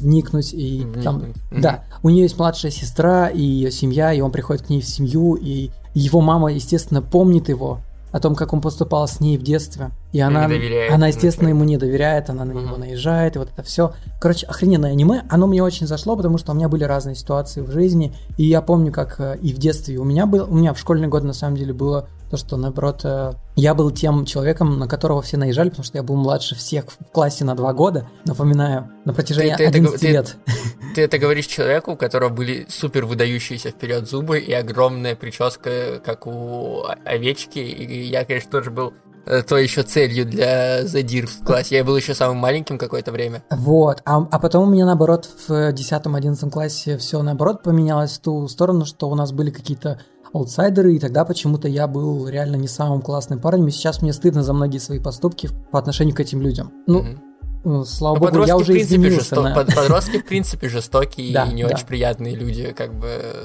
вникнуть 0.00 0.52
и 0.52 0.82
вникнуть. 0.82 1.04
там, 1.04 1.16
угу. 1.16 1.60
да, 1.60 1.84
у 2.02 2.10
нее 2.10 2.22
есть 2.22 2.38
младшая 2.38 2.70
сестра 2.70 3.28
и 3.28 3.40
ее 3.40 3.72
семья, 3.72 4.12
и 4.12 4.20
он 4.20 4.30
приходит 4.30 4.66
к 4.66 4.70
ней 4.70 4.82
в 4.82 4.86
семью, 4.86 5.34
и 5.34 5.70
его 5.94 6.20
мама, 6.20 6.52
естественно, 6.52 7.02
помнит 7.02 7.48
его, 7.48 7.80
о 8.12 8.20
том, 8.20 8.36
как 8.36 8.52
он 8.52 8.60
поступал 8.60 9.08
с 9.08 9.18
ней 9.18 9.36
в 9.36 9.42
детстве. 9.42 9.90
И 10.14 10.20
она, 10.20 10.44
она 10.44 11.08
естественно, 11.08 11.48
ему 11.48 11.64
не 11.64 11.76
доверяет, 11.76 12.30
она 12.30 12.44
на 12.44 12.52
него 12.52 12.76
наезжает, 12.76 13.34
и 13.34 13.40
вот 13.40 13.48
это 13.52 13.64
все. 13.64 13.94
Короче, 14.20 14.46
охрененное 14.46 14.92
аниме. 14.92 15.24
Оно 15.28 15.48
мне 15.48 15.60
очень 15.60 15.88
зашло, 15.88 16.16
потому 16.16 16.38
что 16.38 16.52
у 16.52 16.54
меня 16.54 16.68
были 16.68 16.84
разные 16.84 17.16
ситуации 17.16 17.62
в 17.62 17.72
жизни. 17.72 18.14
И 18.36 18.44
я 18.44 18.62
помню, 18.62 18.92
как 18.92 19.18
э, 19.18 19.36
и 19.42 19.52
в 19.52 19.58
детстве 19.58 19.98
у 19.98 20.04
меня 20.04 20.26
был, 20.26 20.44
у 20.48 20.54
меня 20.54 20.72
в 20.72 20.78
школьный 20.78 21.08
год 21.08 21.24
на 21.24 21.32
самом 21.32 21.56
деле 21.56 21.72
было 21.72 22.08
то, 22.30 22.36
что, 22.36 22.56
наоборот, 22.56 23.00
э, 23.02 23.32
я 23.56 23.74
был 23.74 23.90
тем 23.90 24.24
человеком, 24.24 24.78
на 24.78 24.86
которого 24.86 25.20
все 25.20 25.36
наезжали, 25.36 25.70
потому 25.70 25.84
что 25.84 25.98
я 25.98 26.04
был 26.04 26.14
младше 26.14 26.54
всех 26.54 26.84
в 26.92 27.10
классе 27.10 27.44
на 27.44 27.56
два 27.56 27.72
года, 27.72 28.08
напоминаю, 28.24 28.92
на 29.04 29.14
протяжении 29.14 29.50
ты, 29.50 29.64
ты 29.64 29.64
11 29.64 29.96
это, 29.96 30.06
лет. 30.06 30.36
Ты, 30.46 30.52
ты 30.94 31.02
это 31.02 31.18
говоришь 31.18 31.46
человеку, 31.46 31.94
у 31.94 31.96
которого 31.96 32.28
были 32.28 32.66
супер 32.68 33.04
выдающиеся 33.04 33.70
вперед 33.70 34.08
зубы 34.08 34.38
и 34.38 34.52
огромная 34.52 35.16
прическа, 35.16 36.00
как 36.04 36.28
у 36.28 36.84
овечки, 37.04 37.58
и 37.58 38.04
я, 38.04 38.24
конечно, 38.24 38.52
тоже 38.52 38.70
был 38.70 38.94
то 39.24 39.56
еще 39.56 39.82
целью 39.82 40.26
для 40.26 40.86
задир 40.86 41.26
в 41.26 41.44
классе. 41.44 41.76
Я 41.76 41.84
был 41.84 41.96
еще 41.96 42.14
самым 42.14 42.38
маленьким 42.38 42.78
какое-то 42.78 43.12
время. 43.12 43.42
Вот. 43.50 44.02
А, 44.04 44.26
а 44.30 44.38
потом 44.38 44.68
у 44.68 44.70
меня, 44.70 44.86
наоборот, 44.86 45.28
в 45.48 45.50
10-11 45.50 46.50
классе 46.50 46.98
все, 46.98 47.22
наоборот, 47.22 47.62
поменялось 47.62 48.12
в 48.12 48.20
ту 48.20 48.46
сторону, 48.48 48.84
что 48.84 49.08
у 49.08 49.14
нас 49.14 49.32
были 49.32 49.50
какие-то 49.50 50.00
аутсайдеры, 50.32 50.94
и 50.94 50.98
тогда 50.98 51.24
почему-то 51.24 51.68
я 51.68 51.86
был 51.86 52.26
реально 52.28 52.56
не 52.56 52.66
самым 52.68 53.02
классным 53.02 53.38
парнем, 53.38 53.68
и 53.68 53.70
сейчас 53.70 54.02
мне 54.02 54.12
стыдно 54.12 54.42
за 54.42 54.52
многие 54.52 54.78
свои 54.78 54.98
поступки 54.98 55.48
по 55.70 55.78
отношению 55.78 56.14
к 56.16 56.20
этим 56.20 56.42
людям. 56.42 56.72
Ну, 56.88 57.02
mm-hmm. 57.04 57.82
э, 57.82 57.84
слава 57.86 58.14
Ну, 58.16 58.20
богу, 58.20 58.44
я 58.44 58.56
уже 58.56 58.72
в 58.72 58.74
принципе, 58.74 58.96
извинился. 58.96 59.20
жесто- 59.36 59.42
на- 59.42 59.54
под- 59.54 59.74
подростки, 59.74 60.18
в 60.18 60.24
принципе, 60.26 60.68
жестокие 60.68 61.32
Да, 61.32 61.44
и 61.46 61.54
не 61.54 61.62
да. 61.62 61.74
очень 61.74 61.86
приятные 61.86 62.34
люди, 62.34 62.74
как 62.76 62.92
бы 62.94 63.06
э, 63.06 63.44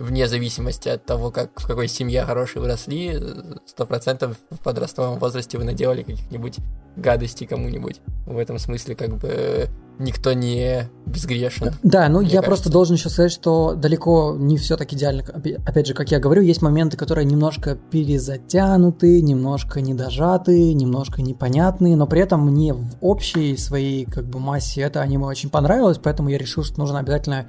вне 0.00 0.26
зависимости 0.26 0.88
от 0.88 1.04
того, 1.04 1.30
как 1.30 1.60
в 1.60 1.66
какой 1.66 1.88
семье 1.88 2.22
хорошие 2.24 2.62
выросли, 2.62 3.20
сто 3.66 3.86
процентов 3.86 4.36
в 4.50 4.58
подростковом 4.58 5.18
возрасте 5.18 5.58
вы 5.58 5.64
наделали 5.64 6.02
каких-нибудь 6.02 6.56
гадостей 6.96 7.46
кому-нибудь. 7.46 8.00
В 8.26 8.38
этом 8.38 8.58
смысле, 8.58 8.94
как 8.94 9.16
бы 9.16 9.68
никто 9.98 10.32
не 10.32 10.88
безгрешен. 11.06 11.74
Да, 11.82 12.08
ну 12.08 12.20
я 12.20 12.28
кажется. 12.28 12.42
просто 12.46 12.70
должен 12.70 12.96
еще 12.96 13.10
сказать, 13.10 13.32
что 13.32 13.74
далеко 13.74 14.34
не 14.38 14.56
все 14.56 14.76
так 14.76 14.92
идеально. 14.92 15.20
Опя- 15.20 15.60
Опять 15.66 15.86
же, 15.86 15.94
как 15.94 16.10
я 16.10 16.18
говорю, 16.18 16.42
есть 16.42 16.62
моменты, 16.62 16.96
которые 16.96 17.26
немножко 17.26 17.76
перезатянуты, 17.90 19.20
немножко 19.20 19.80
недожаты, 19.80 20.72
немножко 20.72 21.22
непонятные, 21.22 21.96
но 21.96 22.06
при 22.06 22.22
этом 22.22 22.46
мне 22.46 22.72
в 22.72 22.96
общей 23.00 23.56
своей 23.56 24.04
как 24.06 24.24
бы 24.24 24.38
массе 24.40 24.80
это 24.80 25.02
аниме 25.02 25.26
очень 25.26 25.50
понравилось, 25.50 25.98
поэтому 26.02 26.30
я 26.30 26.38
решил, 26.38 26.64
что 26.64 26.78
нужно 26.80 26.98
обязательно 26.98 27.46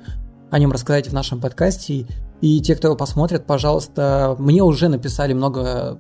о 0.52 0.60
нем 0.60 0.72
рассказать 0.72 1.08
в 1.08 1.14
нашем 1.14 1.40
подкасте. 1.40 2.06
И, 2.42 2.62
те, 2.62 2.76
кто 2.76 2.90
его 2.90 2.98
посмотрит, 2.98 3.46
пожалуйста, 3.46 4.36
мне 4.38 4.62
уже 4.62 4.90
написали 4.90 5.34
много 5.34 6.00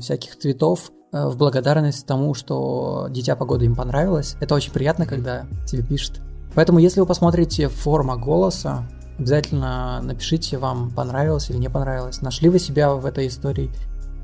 всяких 0.00 0.36
твитов 0.38 0.90
э, 1.12 1.28
в 1.28 1.36
благодарность 1.36 2.04
тому, 2.06 2.34
что 2.34 3.06
Дитя 3.10 3.36
погоды 3.36 3.66
им 3.66 3.76
понравилось. 3.76 4.36
Это 4.40 4.54
очень 4.54 4.72
приятно, 4.72 5.06
когда 5.06 5.46
тебе 5.66 5.82
пишут. 5.82 6.20
Поэтому, 6.54 6.78
если 6.78 7.00
вы 7.00 7.06
посмотрите 7.06 7.68
форма 7.68 8.16
голоса, 8.16 8.84
обязательно 9.18 10.00
напишите, 10.02 10.58
вам 10.58 10.90
понравилось 10.90 11.50
или 11.50 11.58
не 11.58 11.68
понравилось. 11.68 12.20
Нашли 12.20 12.48
вы 12.48 12.58
себя 12.58 12.92
в 12.94 13.06
этой 13.06 13.28
истории 13.28 13.70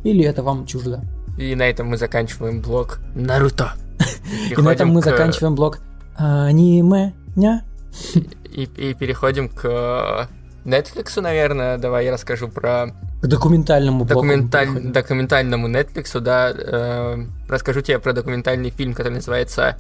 или 0.02 0.24
это 0.24 0.42
вам 0.42 0.66
чуждо. 0.66 1.02
И 1.38 1.54
на 1.54 1.62
этом 1.62 1.88
мы 1.88 1.96
заканчиваем 1.96 2.61
блог 2.61 3.00
Наруто. 3.14 3.72
И 4.50 4.61
на 4.61 4.70
этом 4.70 4.90
мы 4.90 5.02
заканчиваем 5.02 5.54
блог 5.54 5.78
аниме. 6.16 7.12
И, 8.64 8.90
и 8.90 8.94
переходим 8.94 9.49
к 9.49 9.64
э, 9.64 10.27
Netflix, 10.68 11.20
наверное. 11.20 11.79
Давай 11.79 12.05
я 12.07 12.12
расскажу 12.12 12.49
про 12.49 12.88
К 13.23 13.27
документальному 13.27 14.05
документаль- 14.05 14.90
документальному 14.92 15.68
Netflix, 15.68 16.18
да. 16.20 16.51
э, 16.55 17.16
расскажу 17.49 17.81
тебе 17.81 17.99
про 17.99 18.12
документальный 18.12 18.70
фильм, 18.70 18.94
который 18.94 19.14
называется 19.14 19.77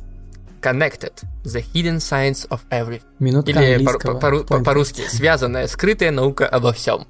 Connected. 0.62 1.12
The 1.44 1.64
Hidden 1.72 1.96
Science 1.98 2.48
of 2.48 2.60
Everything. 2.70 3.02
Минутка 3.18 3.50
Или 3.52 3.58
по- 3.84 3.92
английского. 3.92 4.18
по- 4.18 4.30
по- 4.44 4.54
Point. 4.56 4.64
по-русски 4.64 5.02
связанная, 5.08 5.66
скрытая 5.66 6.10
наука 6.10 6.46
обо 6.46 6.72
всем. 6.72 7.06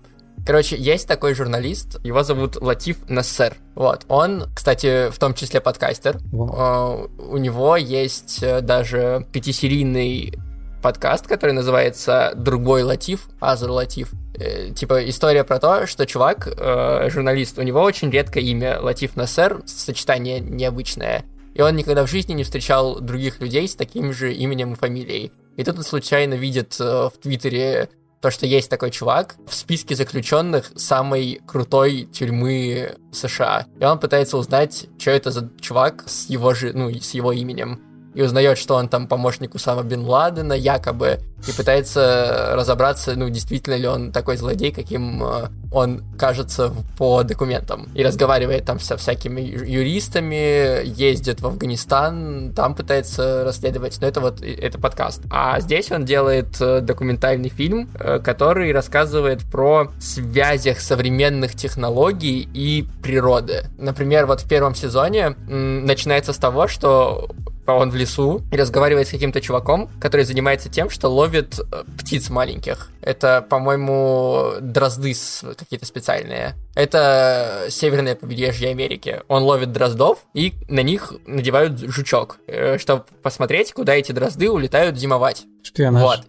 Короче, 0.46 0.76
есть 0.76 1.06
такой 1.06 1.34
журналист, 1.34 1.98
его 2.02 2.22
зовут 2.22 2.56
Латиф 2.62 2.96
Нассер. 3.10 3.54
Вот, 3.74 4.04
он, 4.08 4.44
кстати, 4.54 5.10
в 5.10 5.18
том 5.18 5.34
числе 5.34 5.60
подкастер. 5.60 6.16
Вау. 6.32 7.10
Э, 7.18 7.22
У 7.28 7.36
него 7.36 7.76
есть 7.76 8.38
э, 8.42 8.60
даже 8.62 9.26
пятисерийный 9.32 10.32
подкаст, 10.80 11.26
который 11.26 11.52
называется 11.52 12.32
«Другой 12.34 12.82
Латиф», 12.82 13.28
Азер 13.40 13.70
Латиф. 13.70 14.10
Э, 14.34 14.70
Типа 14.70 15.08
история 15.08 15.44
про 15.44 15.58
то, 15.58 15.86
что 15.86 16.06
чувак, 16.06 16.48
э, 16.48 17.10
журналист, 17.10 17.58
у 17.58 17.62
него 17.62 17.80
очень 17.82 18.10
редкое 18.10 18.42
имя 18.44 18.80
Латиф 18.80 19.16
Нассер, 19.16 19.62
сочетание 19.66 20.40
необычное. 20.40 21.24
И 21.54 21.62
он 21.62 21.76
никогда 21.76 22.06
в 22.06 22.10
жизни 22.10 22.32
не 22.32 22.44
встречал 22.44 23.00
других 23.00 23.40
людей 23.40 23.66
с 23.68 23.74
таким 23.74 24.12
же 24.12 24.32
именем 24.32 24.72
и 24.72 24.76
фамилией. 24.76 25.32
И 25.56 25.64
тут 25.64 25.78
он 25.78 25.84
случайно 25.84 26.34
видит 26.34 26.76
э, 26.80 26.84
в 26.84 27.12
Твиттере 27.20 27.90
то, 28.20 28.30
что 28.30 28.46
есть 28.46 28.68
такой 28.70 28.90
чувак 28.90 29.36
в 29.46 29.54
списке 29.54 29.94
заключенных 29.94 30.72
самой 30.76 31.40
крутой 31.46 32.08
тюрьмы 32.12 32.96
США. 33.12 33.66
И 33.80 33.84
он 33.84 33.98
пытается 33.98 34.36
узнать, 34.36 34.86
что 34.98 35.10
это 35.10 35.30
за 35.30 35.50
чувак 35.60 36.04
с 36.06 36.28
его 36.28 36.54
же, 36.54 36.72
ну, 36.72 36.90
с 36.90 37.12
его 37.12 37.32
именем. 37.32 37.80
И 38.14 38.22
узнает, 38.22 38.58
что 38.58 38.74
он 38.74 38.88
там 38.88 39.06
помощник 39.06 39.54
Усама 39.54 39.82
Бен 39.82 40.04
Ладена, 40.04 40.52
якобы, 40.52 41.20
и 41.46 41.52
пытается 41.52 42.50
разобраться, 42.54 43.14
ну, 43.16 43.28
действительно 43.30 43.74
ли 43.74 43.86
он 43.86 44.12
такой 44.12 44.36
злодей, 44.36 44.72
каким 44.72 45.22
э, 45.22 45.48
он 45.72 46.02
кажется 46.18 46.72
по 46.98 47.22
документам. 47.22 47.88
И 47.94 48.04
разговаривает 48.04 48.64
там 48.64 48.78
со 48.80 48.96
всякими 48.96 49.40
юристами, 49.40 50.84
ездит 50.84 51.40
в 51.40 51.46
Афганистан, 51.46 52.52
там 52.54 52.74
пытается 52.74 53.44
расследовать. 53.44 53.98
Но 54.00 54.06
это 54.06 54.20
вот, 54.20 54.42
это 54.42 54.78
подкаст. 54.78 55.22
А 55.30 55.60
здесь 55.60 55.90
он 55.90 56.04
делает 56.04 56.60
э, 56.60 56.80
документальный 56.80 57.48
фильм, 57.48 57.88
э, 57.98 58.18
который 58.18 58.72
рассказывает 58.72 59.42
про 59.50 59.90
связях 60.00 60.80
современных 60.80 61.54
технологий 61.54 62.48
и 62.52 62.84
природы. 63.02 63.64
Например, 63.78 64.26
вот 64.26 64.40
в 64.40 64.48
первом 64.48 64.74
сезоне 64.74 65.30
начинается 65.48 66.32
с 66.32 66.36
того, 66.36 66.68
что 66.68 67.30
он 67.74 67.90
в 67.90 67.96
лесу 67.96 68.42
и 68.52 68.56
разговаривает 68.56 69.08
с 69.08 69.10
каким-то 69.10 69.40
чуваком, 69.40 69.88
который 70.00 70.24
занимается 70.24 70.68
тем, 70.68 70.90
что 70.90 71.08
ловит 71.08 71.58
э, 71.58 71.84
птиц 71.98 72.30
маленьких. 72.30 72.90
Это, 73.02 73.44
по-моему, 73.48 74.52
дрозды 74.60 75.14
какие-то 75.56 75.86
специальные. 75.86 76.54
Это 76.74 77.66
северное 77.68 78.14
побережье 78.14 78.70
Америки. 78.70 79.22
Он 79.28 79.42
ловит 79.42 79.72
дроздов 79.72 80.18
и 80.34 80.54
на 80.68 80.80
них 80.80 81.12
надевают 81.26 81.78
жучок, 81.78 82.38
э, 82.46 82.78
чтобы 82.78 83.04
посмотреть, 83.22 83.72
куда 83.72 83.94
эти 83.94 84.12
дрозды 84.12 84.50
улетают 84.50 84.98
зимовать. 84.98 85.44
Шпионаж. 85.62 86.02
Вот. 86.02 86.20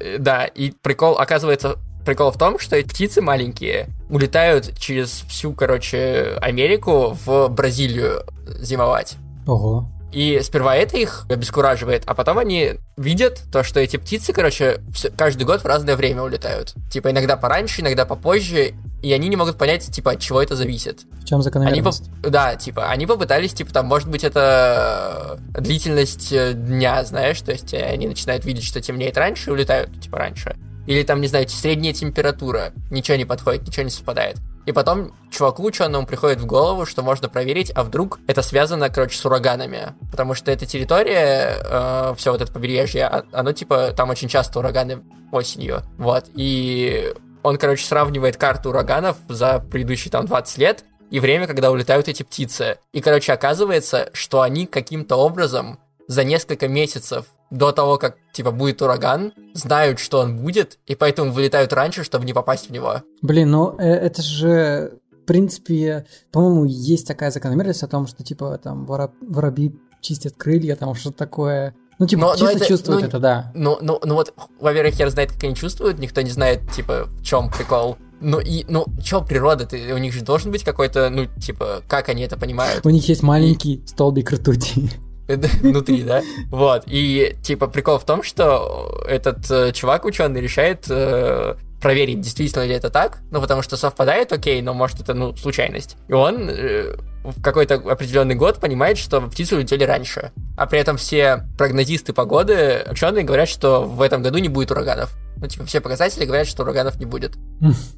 Э, 0.00 0.18
Да, 0.18 0.44
и 0.44 0.70
прикол, 0.70 1.18
оказывается, 1.18 1.76
прикол 2.04 2.30
в 2.30 2.38
том, 2.38 2.58
что 2.58 2.76
эти 2.76 2.88
птицы 2.88 3.20
маленькие 3.20 3.88
улетают 4.10 4.76
через 4.78 5.24
всю, 5.28 5.52
короче, 5.52 6.36
Америку 6.40 7.16
в 7.24 7.48
Бразилию 7.48 8.22
зимовать. 8.60 9.16
Ого. 9.46 9.88
И 10.14 10.40
сперва 10.42 10.76
это 10.76 10.96
их 10.96 11.26
обескураживает, 11.28 12.04
а 12.06 12.14
потом 12.14 12.38
они 12.38 12.74
видят 12.96 13.40
то, 13.52 13.64
что 13.64 13.80
эти 13.80 13.96
птицы, 13.96 14.32
короче, 14.32 14.80
всё- 14.94 15.10
каждый 15.10 15.42
год 15.42 15.62
в 15.62 15.66
разное 15.66 15.96
время 15.96 16.22
улетают. 16.22 16.72
Типа 16.90 17.10
иногда 17.10 17.36
пораньше, 17.36 17.80
иногда 17.80 18.06
попозже, 18.06 18.74
и 19.02 19.12
они 19.12 19.28
не 19.28 19.34
могут 19.36 19.58
понять, 19.58 19.90
типа, 19.90 20.12
от 20.12 20.20
чего 20.20 20.40
это 20.40 20.54
зависит. 20.54 21.00
В 21.20 21.24
чем 21.24 21.38
Они, 21.38 21.42
закономерность? 21.42 22.10
поп- 22.22 22.30
да, 22.30 22.54
типа, 22.54 22.90
они 22.90 23.06
попытались, 23.06 23.52
типа, 23.54 23.72
там, 23.72 23.86
может 23.86 24.08
быть, 24.08 24.22
это 24.22 25.38
э, 25.54 25.60
длительность 25.60 26.32
э, 26.32 26.52
дня, 26.54 27.04
знаешь, 27.04 27.40
то 27.40 27.50
есть 27.50 27.74
э, 27.74 27.82
они 27.82 28.06
начинают 28.06 28.44
видеть, 28.44 28.64
что 28.64 28.80
темнеет 28.80 29.18
раньше 29.18 29.50
и 29.50 29.52
улетают, 29.52 30.00
типа, 30.00 30.18
раньше. 30.18 30.56
Или 30.86 31.02
там, 31.02 31.20
не 31.20 31.26
знаю, 31.28 31.48
средняя 31.48 31.92
температура, 31.92 32.72
ничего 32.90 33.16
не 33.16 33.24
подходит, 33.24 33.66
ничего 33.66 33.84
не 33.84 33.90
совпадает. 33.90 34.36
И 34.66 34.72
потом 34.72 35.12
чуваку 35.30 35.64
ученому 35.64 36.06
приходит 36.06 36.40
в 36.40 36.46
голову, 36.46 36.86
что 36.86 37.02
можно 37.02 37.28
проверить, 37.28 37.70
а 37.74 37.84
вдруг 37.84 38.18
это 38.26 38.40
связано, 38.40 38.88
короче, 38.88 39.18
с 39.18 39.24
ураганами. 39.26 39.94
Потому 40.10 40.34
что 40.34 40.50
эта 40.50 40.64
территория, 40.64 42.14
все 42.16 42.32
вот 42.32 42.40
это 42.40 42.50
побережье, 42.50 43.04
а- 43.06 43.24
оно, 43.32 43.52
типа, 43.52 43.92
там 43.94 44.08
очень 44.08 44.28
часто 44.28 44.60
ураганы 44.60 45.02
осенью. 45.32 45.82
Вот. 45.98 46.26
И 46.34 47.12
он, 47.42 47.58
короче, 47.58 47.84
сравнивает 47.84 48.38
карту 48.38 48.70
ураганов 48.70 49.18
за 49.28 49.58
предыдущие 49.58 50.10
там 50.10 50.24
20 50.24 50.56
лет 50.58 50.84
и 51.10 51.20
время, 51.20 51.46
когда 51.46 51.70
улетают 51.70 52.08
эти 52.08 52.22
птицы. 52.22 52.78
И, 52.94 53.02
короче, 53.02 53.34
оказывается, 53.34 54.08
что 54.14 54.40
они 54.40 54.64
каким-то 54.66 55.16
образом 55.16 55.78
за 56.08 56.24
несколько 56.24 56.68
месяцев 56.68 57.26
до 57.50 57.72
того, 57.72 57.98
как, 57.98 58.16
типа, 58.32 58.50
будет 58.50 58.82
ураган, 58.82 59.32
знают, 59.54 59.98
что 60.00 60.20
он 60.20 60.38
будет, 60.38 60.78
и 60.86 60.94
поэтому 60.94 61.32
вылетают 61.32 61.72
раньше, 61.72 62.04
чтобы 62.04 62.24
не 62.24 62.32
попасть 62.32 62.68
в 62.68 62.72
него. 62.72 63.02
Блин, 63.22 63.50
ну 63.50 63.76
э, 63.78 63.84
это 63.84 64.22
же, 64.22 64.98
в 65.12 65.24
принципе, 65.26 66.06
по-моему, 66.32 66.64
есть 66.64 67.06
такая 67.06 67.30
закономерность 67.30 67.82
о 67.82 67.88
том, 67.88 68.06
что, 68.06 68.22
типа, 68.24 68.58
там, 68.62 68.86
вора- 68.86 69.12
воробьи 69.20 69.74
чистят 70.00 70.34
крылья, 70.36 70.76
там, 70.76 70.94
что-то 70.94 71.16
такое. 71.18 71.74
Ну, 71.98 72.06
типа, 72.06 72.20
Но- 72.22 72.26
но 72.28 72.34
птица 72.34 72.52
это- 72.56 72.66
чувствует 72.66 73.00
ну, 73.02 73.06
это, 73.06 73.18
да. 73.20 73.52
Ну, 73.54 73.78
ну, 73.80 74.00
ну 74.04 74.14
вот, 74.14 74.34
во-первых, 74.60 74.94
хер 74.94 75.08
знает, 75.10 75.32
как 75.32 75.44
они 75.44 75.54
чувствуют, 75.54 75.98
никто 75.98 76.22
не 76.22 76.30
знает, 76.30 76.60
типа, 76.72 77.04
в 77.06 77.22
чем 77.22 77.50
прикол. 77.50 77.96
Ну 78.20 78.40
и, 78.40 78.64
ну, 78.68 78.86
чё 79.02 79.22
природа, 79.24 79.64
ты, 79.66 79.92
у 79.94 79.98
них 79.98 80.12
же 80.12 80.22
должен 80.24 80.50
быть 80.50 80.64
какой-то, 80.64 81.08
ну, 81.10 81.26
типа, 81.26 81.82
как 81.88 82.08
они 82.08 82.22
это 82.22 82.36
понимают 82.36 82.84
У 82.84 82.90
них 82.90 83.08
есть 83.08 83.22
маленький 83.22 83.82
столбик 83.86 84.32
ртути. 84.32 84.90
внутри, 85.62 86.02
да? 86.02 86.22
Вот, 86.50 86.84
и, 86.86 87.36
типа, 87.42 87.66
прикол 87.66 87.98
в 87.98 88.04
том, 88.04 88.22
что 88.22 89.04
этот 89.08 89.50
э, 89.50 89.72
чувак, 89.72 90.04
ученый, 90.04 90.40
решает 90.40 90.84
э, 90.88 91.54
проверить, 91.80 92.20
действительно 92.20 92.64
ли 92.64 92.74
это 92.74 92.90
так, 92.90 93.18
ну, 93.30 93.40
потому 93.40 93.62
что 93.62 93.76
совпадает, 93.76 94.32
окей, 94.32 94.62
но, 94.62 94.74
может, 94.74 95.00
это, 95.00 95.14
ну, 95.14 95.36
случайность. 95.36 95.96
И 96.08 96.12
он 96.12 96.48
э, 96.48 96.96
в 97.24 97.42
какой-то 97.42 97.74
определенный 97.74 98.34
год 98.34 98.60
понимает, 98.60 98.98
что 98.98 99.20
птицы 99.22 99.56
улетели 99.56 99.84
раньше. 99.84 100.32
А 100.56 100.66
при 100.66 100.78
этом 100.78 100.96
все 100.96 101.46
прогнозисты 101.56 102.12
погоды, 102.12 102.84
ученые 102.90 103.24
говорят, 103.24 103.48
что 103.48 103.82
в 103.82 104.02
этом 104.02 104.22
году 104.22 104.38
не 104.38 104.48
будет 104.48 104.70
ураганов. 104.70 105.14
Ну, 105.36 105.46
типа, 105.46 105.64
все 105.66 105.80
показатели 105.80 106.24
говорят, 106.24 106.46
что 106.46 106.62
ураганов 106.62 106.98
не 106.98 107.06
будет. 107.06 107.36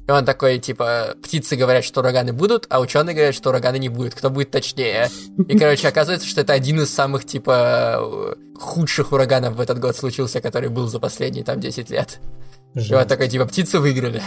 И 0.07 0.11
он 0.11 0.25
такой, 0.25 0.59
типа, 0.59 1.15
птицы 1.21 1.55
говорят, 1.55 1.83
что 1.83 2.01
ураганы 2.01 2.33
будут, 2.33 2.65
а 2.69 2.79
ученые 2.79 3.13
говорят, 3.15 3.35
что 3.35 3.49
ураганы 3.49 3.77
не 3.77 3.89
будет. 3.89 4.15
Кто 4.15 4.29
будет 4.29 4.51
точнее? 4.51 5.09
И, 5.47 5.57
короче, 5.57 5.87
оказывается, 5.87 6.27
что 6.27 6.41
это 6.41 6.53
один 6.53 6.81
из 6.81 6.93
самых, 6.93 7.25
типа, 7.25 8.35
худших 8.59 9.11
ураганов 9.11 9.55
в 9.55 9.61
этот 9.61 9.79
год 9.79 9.95
случился, 9.95 10.41
который 10.41 10.69
был 10.69 10.87
за 10.87 10.99
последние, 10.99 11.43
там, 11.43 11.59
10 11.59 11.89
лет. 11.89 12.19
И 12.75 12.93
он 12.93 13.07
такой, 13.07 13.27
типа, 13.27 13.45
птицы 13.45 13.79
выиграли. 13.79 14.21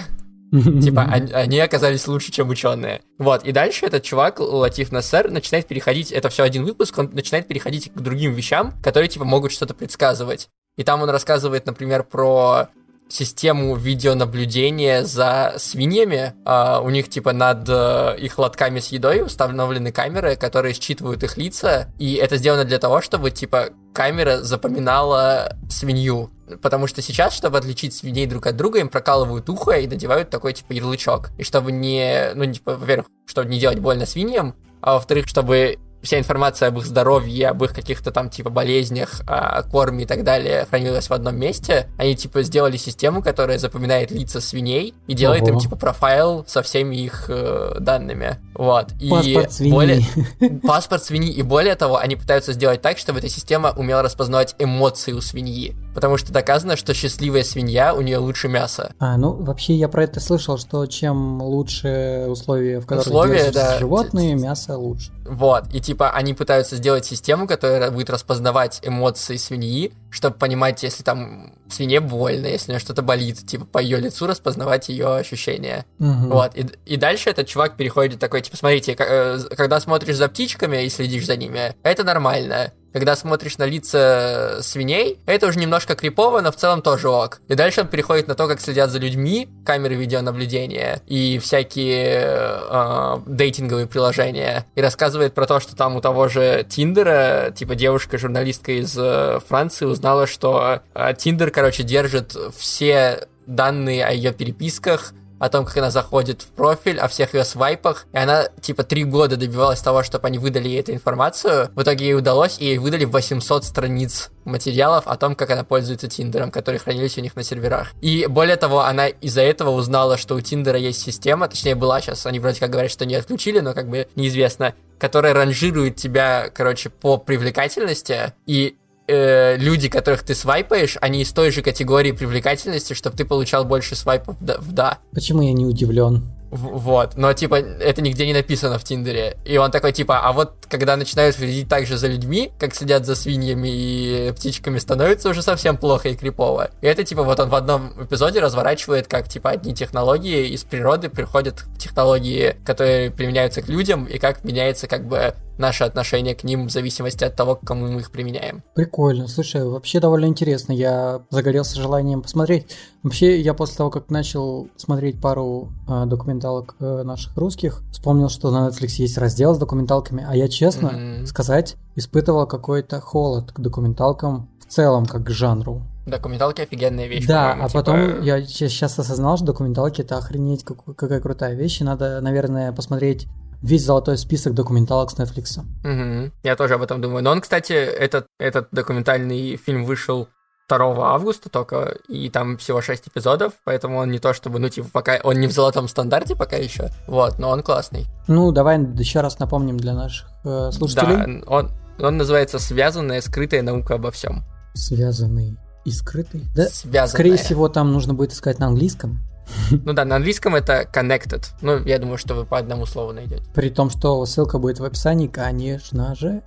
Типа, 0.82 1.02
они, 1.02 1.32
они 1.32 1.60
оказались 1.60 2.08
лучше, 2.08 2.32
чем 2.32 2.48
ученые. 2.48 3.02
Вот, 3.18 3.44
и 3.44 3.52
дальше 3.52 3.86
этот 3.86 4.02
чувак, 4.02 4.40
Латиф 4.40 4.90
Нассер, 4.90 5.30
начинает 5.30 5.68
переходить, 5.68 6.10
это 6.10 6.28
все 6.28 6.42
один 6.42 6.64
выпуск, 6.64 6.98
он 6.98 7.10
начинает 7.12 7.46
переходить 7.46 7.92
к 7.92 8.00
другим 8.00 8.32
вещам, 8.32 8.74
которые, 8.82 9.08
типа, 9.08 9.24
могут 9.24 9.52
что-то 9.52 9.74
предсказывать. 9.74 10.48
И 10.76 10.82
там 10.82 11.02
он 11.02 11.10
рассказывает, 11.10 11.66
например, 11.66 12.02
про 12.02 12.68
систему 13.10 13.74
видеонаблюдения 13.76 15.02
за 15.04 15.54
свиньями. 15.58 16.34
А, 16.44 16.80
у 16.80 16.90
них 16.90 17.08
типа 17.08 17.32
над 17.32 17.68
э, 17.68 18.16
их 18.18 18.38
лотками 18.38 18.80
с 18.80 18.88
едой 18.88 19.22
установлены 19.22 19.92
камеры, 19.92 20.36
которые 20.36 20.74
считывают 20.74 21.22
их 21.22 21.36
лица, 21.36 21.88
и 21.98 22.14
это 22.14 22.36
сделано 22.36 22.64
для 22.64 22.78
того, 22.78 23.00
чтобы 23.00 23.30
типа 23.30 23.70
камера 23.92 24.38
запоминала 24.38 25.56
свинью. 25.68 26.30
Потому 26.62 26.86
что 26.86 27.02
сейчас, 27.02 27.34
чтобы 27.34 27.58
отличить 27.58 27.94
свиней 27.94 28.26
друг 28.26 28.46
от 28.46 28.56
друга, 28.56 28.80
им 28.80 28.88
прокалывают 28.88 29.48
ухо 29.48 29.72
и 29.72 29.86
надевают 29.86 30.30
такой 30.30 30.52
типа 30.52 30.72
ярлычок. 30.72 31.30
И 31.38 31.44
чтобы 31.44 31.72
не, 31.72 32.32
ну, 32.34 32.50
типа, 32.52 32.76
во-первых, 32.76 33.06
чтобы 33.26 33.50
не 33.50 33.60
делать 33.60 33.78
больно 33.78 34.06
свиньям, 34.06 34.56
а 34.80 34.94
во-вторых, 34.94 35.28
чтобы 35.28 35.78
вся 36.02 36.18
информация 36.18 36.68
об 36.68 36.78
их 36.78 36.86
здоровье, 36.86 37.48
об 37.48 37.62
их 37.64 37.74
каких-то 37.74 38.10
там 38.10 38.30
типа 38.30 38.50
болезнях, 38.50 39.22
о 39.26 39.62
корме 39.62 40.04
и 40.04 40.06
так 40.06 40.24
далее 40.24 40.66
хранилась 40.68 41.08
в 41.08 41.12
одном 41.12 41.36
месте. 41.36 41.88
Они 41.98 42.16
типа 42.16 42.42
сделали 42.42 42.76
систему, 42.76 43.22
которая 43.22 43.58
запоминает 43.58 44.10
лица 44.10 44.40
свиней 44.40 44.94
и 45.06 45.14
делает 45.14 45.42
Ого. 45.42 45.52
им 45.52 45.58
типа 45.58 45.76
профайл 45.76 46.44
со 46.46 46.62
всеми 46.62 46.96
их 46.96 47.26
э, 47.28 47.76
данными. 47.80 48.36
Вот. 48.54 48.92
И 49.00 49.08
Паспорт 49.10 49.52
свиньи. 49.52 49.72
более 49.72 50.60
паспорт 50.62 51.04
свиньи 51.04 51.32
и 51.32 51.42
более 51.42 51.74
того, 51.74 51.96
они 51.96 52.16
пытаются 52.16 52.52
сделать 52.52 52.82
так, 52.82 52.98
чтобы 52.98 53.18
эта 53.18 53.28
система 53.28 53.70
умела 53.70 54.02
распознавать 54.02 54.54
эмоции 54.58 55.12
у 55.12 55.20
свиньи, 55.20 55.74
потому 55.94 56.16
что 56.16 56.32
доказано, 56.32 56.76
что 56.76 56.94
счастливая 56.94 57.42
свинья 57.42 57.94
у 57.94 58.00
нее 58.00 58.18
лучше 58.18 58.48
мяса. 58.48 58.92
А, 58.98 59.16
ну, 59.16 59.32
вообще 59.32 59.74
я 59.74 59.88
про 59.88 60.04
это 60.04 60.20
слышал, 60.20 60.58
что 60.58 60.86
чем 60.86 61.42
лучше 61.42 62.26
условия, 62.28 62.80
в 62.80 62.86
которых 62.86 63.06
Условия, 63.06 63.50
да. 63.50 63.78
животные, 63.78 64.34
мясо 64.34 64.76
лучше. 64.76 65.10
Вот, 65.24 65.64
и 65.72 65.80
типа 65.80 66.10
они 66.10 66.34
пытаются 66.34 66.76
сделать 66.76 67.04
систему, 67.04 67.46
которая 67.46 67.90
будет 67.90 68.10
распознавать 68.10 68.80
эмоции 68.82 69.36
свиньи, 69.36 69.92
чтобы 70.10 70.36
понимать, 70.36 70.82
если 70.82 71.02
там 71.02 71.52
свинье 71.68 72.00
больно, 72.00 72.46
если 72.46 72.70
у 72.70 72.74
нее 72.74 72.80
что-то 72.80 73.02
болит, 73.02 73.46
типа 73.46 73.64
по 73.64 73.78
ее 73.78 73.98
лицу 73.98 74.26
распознавать 74.26 74.88
ее 74.88 75.14
ощущения. 75.16 75.84
Мгм. 75.98 76.30
Вот, 76.30 76.56
и, 76.56 76.66
и 76.86 76.96
дальше 76.96 77.30
этот 77.30 77.46
чувак 77.46 77.76
переходит 77.76 78.18
такой, 78.18 78.42
типа, 78.42 78.56
смотрите, 78.56 78.96
э, 78.98 79.38
когда 79.56 79.78
смотришь 79.80 80.16
за 80.16 80.28
птичками 80.28 80.84
и 80.84 80.88
следишь 80.88 81.26
за 81.26 81.36
ними, 81.36 81.74
это 81.82 82.04
нормально. 82.04 82.72
Когда 82.92 83.16
смотришь 83.16 83.58
на 83.58 83.64
лица 83.64 84.58
свиней, 84.62 85.18
это 85.26 85.46
уже 85.46 85.58
немножко 85.58 85.94
крипово, 85.94 86.40
но 86.40 86.50
в 86.50 86.56
целом 86.56 86.82
тоже 86.82 87.08
ок. 87.08 87.40
И 87.48 87.54
дальше 87.54 87.82
он 87.82 87.88
переходит 87.88 88.28
на 88.28 88.34
то, 88.34 88.48
как 88.48 88.60
следят 88.60 88.90
за 88.90 88.98
людьми, 88.98 89.48
камеры 89.64 89.94
видеонаблюдения 89.94 91.02
и 91.06 91.38
всякие 91.38 92.26
э, 92.26 93.18
дейтинговые 93.26 93.86
приложения. 93.86 94.66
И 94.74 94.80
рассказывает 94.80 95.34
про 95.34 95.46
то, 95.46 95.60
что 95.60 95.76
там 95.76 95.96
у 95.96 96.00
того 96.00 96.28
же 96.28 96.66
Тиндера, 96.68 97.52
типа 97.54 97.74
девушка-журналистка 97.74 98.72
из 98.72 98.96
э, 98.98 99.40
Франции 99.48 99.84
узнала, 99.84 100.26
что 100.26 100.80
э, 100.94 101.14
Тиндер, 101.16 101.50
короче, 101.50 101.82
держит 101.82 102.36
все 102.56 103.26
данные 103.46 104.04
о 104.04 104.12
ее 104.12 104.32
переписках, 104.32 105.12
о 105.40 105.48
том, 105.48 105.64
как 105.64 105.76
она 105.78 105.90
заходит 105.90 106.42
в 106.42 106.48
профиль, 106.48 107.00
о 107.00 107.08
всех 107.08 107.34
ее 107.34 107.44
свайпах. 107.44 108.06
И 108.12 108.18
она, 108.18 108.44
типа, 108.60 108.84
три 108.84 109.04
года 109.04 109.36
добивалась 109.36 109.80
того, 109.80 110.02
чтобы 110.02 110.28
они 110.28 110.38
выдали 110.38 110.68
ей 110.68 110.80
эту 110.80 110.92
информацию. 110.92 111.70
В 111.74 111.82
итоге 111.82 112.04
ей 112.04 112.14
удалось, 112.14 112.58
и 112.60 112.66
ей 112.66 112.78
выдали 112.78 113.06
800 113.06 113.64
страниц 113.64 114.30
материалов 114.44 115.06
о 115.06 115.16
том, 115.16 115.34
как 115.34 115.50
она 115.50 115.64
пользуется 115.64 116.08
Тиндером, 116.08 116.50
которые 116.50 116.78
хранились 116.78 117.16
у 117.16 117.22
них 117.22 117.36
на 117.36 117.42
серверах. 117.42 117.92
И 118.02 118.26
более 118.26 118.56
того, 118.56 118.80
она 118.80 119.08
из-за 119.08 119.40
этого 119.40 119.70
узнала, 119.70 120.18
что 120.18 120.34
у 120.34 120.40
Тиндера 120.40 120.78
есть 120.78 121.00
система, 121.00 121.48
точнее 121.48 121.74
была 121.74 122.00
сейчас, 122.00 122.26
они 122.26 122.38
вроде 122.38 122.60
как 122.60 122.70
говорят, 122.70 122.90
что 122.90 123.06
не 123.06 123.14
отключили, 123.14 123.60
но 123.60 123.72
как 123.72 123.88
бы 123.88 124.08
неизвестно, 124.16 124.74
которая 124.98 125.32
ранжирует 125.32 125.96
тебя, 125.96 126.50
короче, 126.54 126.90
по 126.90 127.16
привлекательности, 127.16 128.34
и 128.46 128.76
э, 129.10 129.56
люди, 129.58 129.88
которых 129.88 130.22
ты 130.22 130.34
свайпаешь, 130.34 130.96
они 131.00 131.22
из 131.22 131.32
той 131.32 131.50
же 131.50 131.62
категории 131.62 132.12
привлекательности, 132.12 132.94
чтобы 132.94 133.16
ты 133.16 133.24
получал 133.24 133.64
больше 133.64 133.96
свайпов 133.96 134.36
да- 134.40 134.58
в 134.58 134.72
да. 134.72 134.98
Почему 135.12 135.42
я 135.42 135.52
не 135.52 135.66
удивлен? 135.66 136.22
В- 136.50 136.78
Вот, 136.78 137.16
но 137.16 137.32
типа 137.32 137.56
это 137.56 138.02
нигде 138.02 138.26
не 138.26 138.32
написано 138.32 138.78
в 138.78 138.84
Тиндере. 138.84 139.36
И 139.44 139.56
он 139.56 139.70
такой 139.70 139.92
типа, 139.92 140.18
а 140.20 140.32
вот 140.32 140.66
когда 140.68 140.96
начинают 140.96 141.36
следить 141.36 141.68
так 141.68 141.86
же 141.86 141.96
за 141.96 142.08
людьми, 142.08 142.50
как 142.58 142.74
следят 142.74 143.06
за 143.06 143.14
свиньями 143.14 143.68
и 143.68 144.32
птичками, 144.32 144.78
становится 144.78 145.28
уже 145.28 145.42
совсем 145.42 145.76
плохо 145.76 146.08
и 146.08 146.16
крипово. 146.16 146.70
И 146.82 146.86
это 146.88 147.04
типа 147.04 147.22
вот 147.22 147.38
он 147.38 147.50
в 147.50 147.54
одном 147.54 147.92
эпизоде 148.02 148.40
разворачивает, 148.40 149.06
как 149.06 149.28
типа 149.28 149.50
одни 149.50 149.74
технологии 149.74 150.48
из 150.48 150.64
природы 150.64 151.08
приходят 151.08 151.60
к 151.62 151.78
технологии, 151.78 152.56
которые 152.64 153.12
применяются 153.12 153.62
к 153.62 153.68
людям, 153.68 154.06
и 154.06 154.18
как 154.18 154.42
меняется 154.44 154.88
как 154.88 155.06
бы 155.06 155.34
наше 155.60 155.84
отношение 155.84 156.34
к 156.34 156.42
ним 156.42 156.66
в 156.66 156.70
зависимости 156.70 157.22
от 157.22 157.36
того, 157.36 157.54
к 157.54 157.60
кому 157.60 157.86
мы 157.86 158.00
их 158.00 158.10
применяем. 158.10 158.62
Прикольно, 158.74 159.28
слушай, 159.28 159.64
вообще 159.64 160.00
довольно 160.00 160.26
интересно. 160.26 160.72
Я 160.72 161.22
загорелся 161.30 161.80
желанием 161.80 162.22
посмотреть. 162.22 162.66
Вообще, 163.02 163.38
я 163.40 163.54
после 163.54 163.76
того, 163.76 163.90
как 163.90 164.10
начал 164.10 164.68
смотреть 164.76 165.20
пару 165.20 165.72
э, 165.88 166.04
документалок 166.06 166.74
э, 166.80 167.02
наших 167.04 167.36
русских, 167.36 167.82
вспомнил, 167.92 168.28
что 168.28 168.50
на 168.50 168.68
Netflix 168.68 168.94
есть 168.98 169.16
раздел 169.18 169.54
с 169.54 169.58
документалками, 169.58 170.26
а 170.28 170.34
я, 170.34 170.48
честно 170.48 170.90
Мгм. 170.90 171.26
сказать, 171.26 171.76
испытывал 171.94 172.46
какой-то 172.46 173.00
холод 173.00 173.52
к 173.52 173.60
документалкам 173.60 174.48
в 174.60 174.72
целом, 174.72 175.06
как 175.06 175.24
к 175.24 175.30
жанру. 175.30 175.82
Документалки 176.06 176.62
офигенная 176.62 177.06
вещь. 177.06 177.26
да, 177.26 177.52
а 177.52 177.68
типа, 177.68 177.70
потом 177.80 178.22
я 178.22 178.42
сейчас 178.44 178.98
осознал, 178.98 179.36
что 179.36 179.46
документалки 179.46 180.00
это 180.00 180.16
охренеть 180.16 180.64
какая 180.64 181.20
крутая 181.20 181.54
вещь, 181.54 181.80
и 181.80 181.84
надо, 181.84 182.20
наверное, 182.20 182.72
посмотреть 182.72 183.28
весь 183.62 183.84
золотой 183.84 184.16
список 184.18 184.54
документалок 184.54 185.10
с 185.10 185.16
Netflix. 185.16 185.60
Мгм. 185.84 186.32
Я 186.42 186.56
тоже 186.56 186.74
об 186.74 186.82
этом 186.82 187.00
думаю. 187.00 187.22
Но 187.22 187.30
он, 187.30 187.40
кстати, 187.40 187.72
этот, 187.72 188.26
этот 188.38 188.68
документальный 188.72 189.56
фильм 189.56 189.84
вышел 189.84 190.28
2 190.68 191.14
августа 191.14 191.48
только, 191.48 191.96
и 192.08 192.30
там 192.30 192.56
всего 192.56 192.80
6 192.80 193.08
эпизодов, 193.08 193.54
поэтому 193.64 193.98
он 193.98 194.10
не 194.10 194.18
то 194.18 194.32
чтобы, 194.32 194.58
ну, 194.58 194.68
типа, 194.68 194.88
пока 194.92 195.18
он 195.24 195.40
не 195.40 195.48
в 195.48 195.52
золотом 195.52 195.88
стандарте 195.88 196.36
пока 196.36 196.56
еще, 196.56 196.90
вот, 197.08 197.38
но 197.38 197.50
он 197.50 197.62
классный. 197.62 198.06
Ну, 198.28 198.52
давай 198.52 198.78
еще 198.78 199.20
раз 199.20 199.38
напомним 199.40 199.78
для 199.78 199.94
наших 199.94 200.28
э, 200.44 200.70
слушателей. 200.70 201.42
Да, 201.42 201.50
он, 201.50 201.70
он 201.98 202.16
называется 202.16 202.58
«Связанная 202.58 203.20
скрытая 203.20 203.62
наука 203.62 203.94
обо 203.94 204.10
всем». 204.10 204.44
Связанный 204.74 205.58
и 205.84 205.90
скрытый. 205.90 206.44
Да? 206.54 206.66
Связанная. 206.68 207.08
Скорее 207.08 207.36
всего, 207.36 207.68
там 207.68 207.92
нужно 207.92 208.14
будет 208.14 208.32
искать 208.32 208.58
на 208.58 208.66
английском. 208.66 209.20
Ну 209.84 209.92
да, 209.92 210.04
на 210.04 210.16
английском 210.16 210.54
это 210.54 210.88
connected. 210.92 211.44
Ну, 211.62 211.78
я 211.84 211.98
думаю, 211.98 212.18
что 212.18 212.34
вы 212.34 212.44
по 212.44 212.58
одному 212.58 212.86
слову 212.86 213.12
найдете. 213.12 213.42
При 213.54 213.70
том, 213.70 213.90
что 213.90 214.24
ссылка 214.26 214.58
будет 214.58 214.80
в 214.80 214.84
описании, 214.84 215.26
конечно 215.28 216.14
же. 216.14 216.42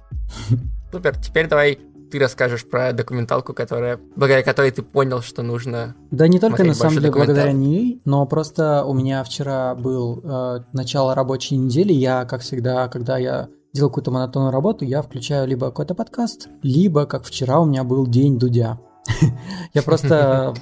Супер, 0.92 1.18
теперь 1.18 1.48
давай 1.48 1.80
ты 2.12 2.20
расскажешь 2.20 2.64
про 2.70 2.94
документалку, 2.94 3.54
которая, 3.54 4.00
благодаря 4.16 4.44
которой 4.44 4.70
ты 4.70 4.84
понял, 4.84 5.24
что 5.24 5.42
нужно 5.42 5.96
Да 6.12 6.28
не 6.28 6.40
только 6.40 6.64
на 6.64 6.76
самом 6.76 6.94
деле 6.96 7.12
благодаря 7.12 7.52
ней, 7.52 8.02
но 8.06 8.26
просто 8.28 8.86
у 8.86 8.94
меня 8.94 9.24
вчера 9.24 9.74
был 9.74 10.22
э, 10.24 10.60
начало 10.74 11.16
рабочей 11.16 11.58
недели. 11.58 11.92
Я, 11.92 12.26
как 12.26 12.42
всегда, 12.42 12.88
когда 12.88 13.18
я 13.18 13.50
делаю 13.74 13.90
какую-то 13.90 14.12
монотонную 14.12 14.52
работу, 14.52 14.86
я 14.86 15.02
включаю 15.02 15.48
либо 15.48 15.68
какой-то 15.68 15.96
подкаст, 15.96 16.50
либо, 16.62 17.08
как 17.08 17.24
вчера, 17.24 17.60
у 17.60 17.66
меня 17.66 17.84
был 17.84 18.06
день 18.06 18.38
Дудя. 18.38 18.78
Я 19.74 19.82
просто 19.82 20.54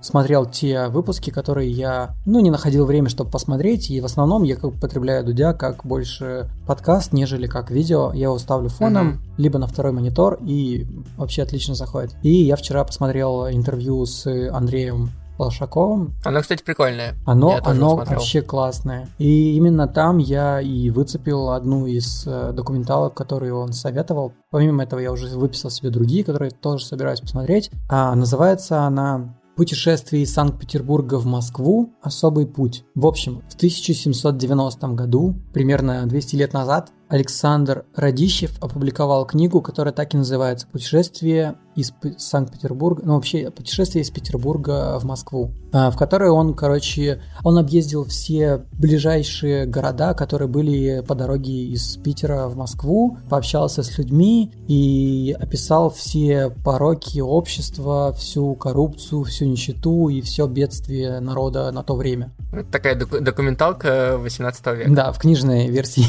смотрел 0.00 0.44
те 0.44 0.88
выпуски, 0.88 1.30
которые 1.30 1.70
я, 1.70 2.14
ну, 2.26 2.40
не 2.40 2.50
находил 2.50 2.84
время, 2.84 3.08
чтобы 3.08 3.30
посмотреть, 3.30 3.90
и 3.90 4.00
в 4.00 4.04
основном 4.04 4.42
я 4.42 4.56
как 4.56 4.74
потребляю 4.74 5.24
Дудя 5.24 5.54
как 5.54 5.86
больше 5.86 6.50
подкаст, 6.66 7.12
нежели 7.12 7.46
как 7.46 7.70
видео. 7.70 8.12
Я 8.12 8.24
его 8.24 8.38
ставлю 8.38 8.68
фоном, 8.68 9.20
либо 9.36 9.58
на 9.58 9.66
второй 9.66 9.92
монитор, 9.92 10.38
и 10.42 10.86
вообще 11.16 11.42
отлично 11.42 11.74
заходит. 11.74 12.16
И 12.22 12.30
я 12.30 12.56
вчера 12.56 12.84
посмотрел 12.84 13.48
интервью 13.48 14.04
с 14.04 14.26
Андреем 14.50 15.10
Волшаковым. 15.38 16.14
Оно, 16.24 16.40
кстати, 16.40 16.62
прикольное. 16.62 17.14
Оно, 17.24 17.58
оно 17.64 17.96
вообще 17.96 18.42
классное. 18.42 19.08
И 19.18 19.56
именно 19.56 19.88
там 19.88 20.18
я 20.18 20.60
и 20.60 20.90
выцепил 20.90 21.50
одну 21.50 21.86
из 21.86 22.24
э, 22.26 22.52
документалок, 22.52 23.14
которую 23.14 23.58
он 23.58 23.72
советовал. 23.72 24.32
Помимо 24.50 24.84
этого 24.84 25.00
я 25.00 25.12
уже 25.12 25.26
выписал 25.36 25.70
себе 25.70 25.90
другие, 25.90 26.24
которые 26.24 26.50
тоже 26.50 26.84
собираюсь 26.84 27.20
посмотреть. 27.20 27.70
А, 27.88 28.14
называется 28.14 28.82
она 28.82 29.36
«Путешествие 29.56 30.22
из 30.22 30.32
Санкт-Петербурга 30.32 31.16
в 31.16 31.26
Москву. 31.26 31.92
Особый 32.02 32.46
путь». 32.46 32.84
В 32.94 33.06
общем, 33.06 33.42
в 33.48 33.54
1790 33.54 34.88
году, 34.88 35.36
примерно 35.52 36.06
200 36.06 36.36
лет 36.36 36.52
назад, 36.52 36.90
Александр 37.08 37.84
Радищев 37.94 38.60
опубликовал 38.60 39.26
книгу, 39.26 39.60
которая 39.60 39.94
так 39.94 40.14
и 40.14 40.16
называется 40.16 40.66
«Путешествие 40.66 41.56
из 41.76 41.92
Санкт-Петербурга, 42.18 43.02
ну 43.04 43.14
вообще 43.14 43.50
путешествие 43.50 44.02
из 44.02 44.10
Петербурга 44.10 44.98
в 44.98 45.04
Москву, 45.04 45.52
а, 45.72 45.90
в 45.90 45.96
которое 45.96 46.30
он, 46.30 46.54
короче, 46.54 47.22
он 47.42 47.58
объездил 47.58 48.04
все 48.04 48.64
ближайшие 48.72 49.66
города, 49.66 50.14
которые 50.14 50.48
были 50.48 51.02
по 51.06 51.14
дороге 51.14 51.66
из 51.66 51.96
Питера 51.96 52.48
в 52.48 52.56
Москву, 52.56 53.18
пообщался 53.28 53.82
с 53.82 53.98
людьми 53.98 54.52
и 54.68 55.34
описал 55.38 55.90
все 55.90 56.50
пороки 56.64 57.20
общества, 57.20 58.12
всю 58.16 58.54
коррупцию, 58.54 59.24
всю 59.24 59.46
нищету 59.46 60.08
и 60.08 60.20
все 60.20 60.46
бедствие 60.46 61.20
народа 61.20 61.70
на 61.72 61.82
то 61.82 61.94
время. 61.96 62.32
Такая 62.70 62.94
доку- 62.94 63.20
документалка 63.20 64.16
18 64.18 64.66
века. 64.74 64.90
Да, 64.94 65.12
в 65.12 65.18
книжной 65.18 65.68
версии. 65.68 66.04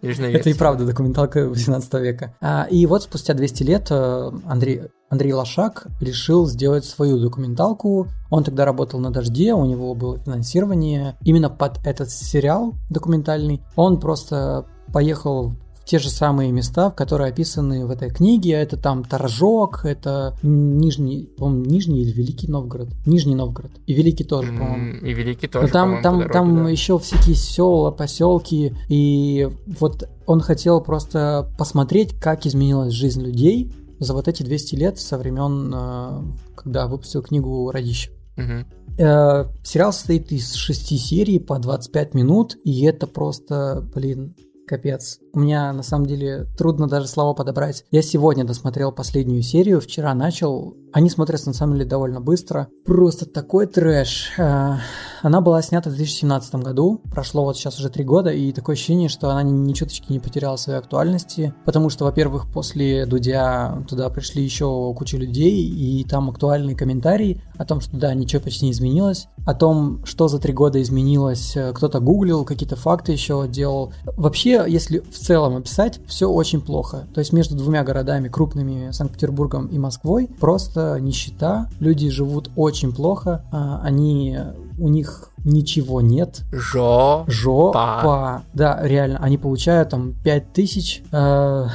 Книжная 0.00 0.28
Это 0.30 0.38
и 0.38 0.42
версия. 0.44 0.58
правда 0.58 0.84
документалка 0.84 1.48
18 1.48 1.94
века. 1.94 2.34
А, 2.40 2.66
и 2.70 2.84
вот 2.86 3.04
спустя 3.04 3.34
200 3.34 3.62
лет 3.62 3.86
э, 3.90 4.30
Андрей, 4.46 4.82
Андрей 5.08 5.32
Лошак 5.32 5.86
решил 6.00 6.46
сделать 6.46 6.84
свою 6.84 7.18
документалку. 7.18 8.08
Он 8.28 8.42
тогда 8.42 8.64
работал 8.64 8.98
на 8.98 9.10
«Дожде», 9.10 9.54
у 9.54 9.64
него 9.64 9.94
было 9.94 10.18
финансирование. 10.18 11.16
Именно 11.22 11.48
под 11.48 11.78
этот 11.86 12.10
сериал 12.10 12.74
документальный 12.90 13.62
он 13.76 14.00
просто 14.00 14.66
поехал 14.92 15.52
в 15.74 15.84
те 15.84 16.00
же 16.00 16.10
самые 16.10 16.50
места, 16.50 16.90
в 16.90 16.96
которые 16.96 17.30
описаны 17.30 17.86
в 17.86 17.90
этой 17.92 18.10
книге. 18.10 18.54
Это 18.54 18.76
там 18.76 19.04
Торжок, 19.04 19.84
это 19.84 20.36
Нижний, 20.42 21.28
по-моему, 21.38 21.64
Нижний 21.66 22.02
или 22.02 22.10
Великий 22.10 22.48
Новгород. 22.48 22.88
Нижний 23.06 23.36
Новгород. 23.36 23.70
И 23.86 23.94
Великий 23.94 24.24
тоже, 24.24 24.50
по-моему. 24.52 25.06
И 25.06 25.14
Великий 25.14 25.46
тоже, 25.46 25.68
там, 25.68 26.02
по-моему, 26.02 26.02
там, 26.02 26.14
по 26.14 26.18
дороге, 26.18 26.32
там 26.32 26.64
да. 26.64 26.70
еще 26.70 26.98
всякие 26.98 27.36
села, 27.36 27.92
поселки, 27.92 28.74
и 28.88 29.48
вот 29.66 30.08
он 30.26 30.40
хотел 30.40 30.80
просто 30.80 31.48
посмотреть, 31.56 32.18
как 32.18 32.44
изменилась 32.46 32.92
жизнь 32.92 33.22
людей 33.22 33.72
за 33.98 34.12
вот 34.14 34.28
эти 34.28 34.42
200 34.42 34.74
лет 34.76 34.98
со 34.98 35.18
времен, 35.18 35.72
э, 35.74 36.22
когда 36.56 36.86
выпустил 36.86 37.22
книгу 37.22 37.70
«Радищев». 37.70 38.12
Мгм. 38.36 38.66
Э, 38.98 39.44
Сериал 39.64 39.92
состоит 39.92 40.32
из 40.32 40.54
шести 40.54 40.96
серий 40.96 41.38
по 41.38 41.58
25 41.58 42.14
минут, 42.14 42.56
и 42.64 42.84
это 42.84 43.06
просто, 43.06 43.86
блин, 43.94 44.34
капец. 44.66 45.20
У 45.36 45.40
меня, 45.40 45.70
на 45.74 45.82
самом 45.82 46.06
деле, 46.06 46.46
трудно 46.56 46.88
даже 46.88 47.08
слова 47.08 47.34
подобрать. 47.34 47.84
Я 47.90 48.00
сегодня 48.00 48.42
досмотрел 48.42 48.90
последнюю 48.90 49.42
серию, 49.42 49.82
вчера 49.82 50.14
начал. 50.14 50.74
Они 50.94 51.10
смотрятся, 51.10 51.48
на 51.48 51.52
самом 51.52 51.74
деле, 51.74 51.84
довольно 51.84 52.22
быстро. 52.22 52.68
Просто 52.86 53.26
такой 53.26 53.66
трэш. 53.66 54.32
Э, 54.38 54.76
Она 55.20 55.42
была 55.42 55.60
снята 55.60 55.90
в 55.90 55.94
2017 55.94 56.54
году, 56.54 57.02
прошло 57.10 57.44
вот 57.44 57.58
сейчас 57.58 57.78
уже 57.78 57.90
три 57.90 58.02
года, 58.02 58.30
и 58.30 58.50
такое 58.52 58.76
ощущение, 58.76 59.10
что 59.10 59.28
она 59.28 59.42
ни 59.42 59.72
чуточки 59.74 60.10
не 60.10 60.20
потеряла 60.20 60.56
своей 60.56 60.78
актуальности, 60.78 61.52
потому 61.66 61.90
что, 61.90 62.06
во-первых, 62.06 62.50
после 62.50 63.04
Дудя 63.04 63.84
туда 63.88 64.08
пришли 64.08 64.42
еще 64.42 64.94
куча 64.96 65.18
людей, 65.18 65.66
и 65.66 66.04
там 66.04 66.30
актуальные 66.30 66.76
комментарии 66.76 67.42
о 67.58 67.66
том, 67.66 67.82
что 67.82 67.94
да, 67.98 68.14
ничего 68.14 68.40
почти 68.40 68.64
не 68.64 68.70
изменилось, 68.70 69.26
о 69.44 69.52
том, 69.52 70.02
что 70.06 70.28
за 70.28 70.38
три 70.38 70.54
года 70.54 70.80
изменилось, 70.80 71.56
э, 71.56 71.72
кто-то 71.74 72.00
гуглил, 72.00 72.46
какие-то 72.46 72.76
факты 72.76 73.12
еще 73.12 73.46
делал. 73.48 73.92
Вообще, 74.16 74.64
если 74.66 75.00
в 75.00 75.25
целом 75.26 75.56
описать, 75.56 76.00
все 76.06 76.30
очень 76.30 76.60
плохо. 76.60 77.06
То 77.14 77.18
есть 77.20 77.32
между 77.32 77.56
двумя 77.56 77.82
городами, 77.82 78.28
крупными, 78.28 78.90
Санкт-Петербургом 78.92 79.66
и 79.66 79.78
Москвой, 79.78 80.28
просто 80.40 80.98
нищета, 81.00 81.68
люди 81.80 82.08
живут 82.10 82.50
очень 82.56 82.92
плохо, 82.92 83.44
а, 83.50 83.80
они, 83.82 84.38
у 84.78 84.88
них 84.88 85.30
ничего 85.44 86.00
нет, 86.00 86.42
Жо. 86.52 87.24
Жопа. 87.26 88.42
Да, 88.54 88.78
реально, 88.82 89.18
они 89.18 89.36
получают 89.38 89.90
там 89.90 90.14
5000, 90.24 91.02
э, 91.10 91.66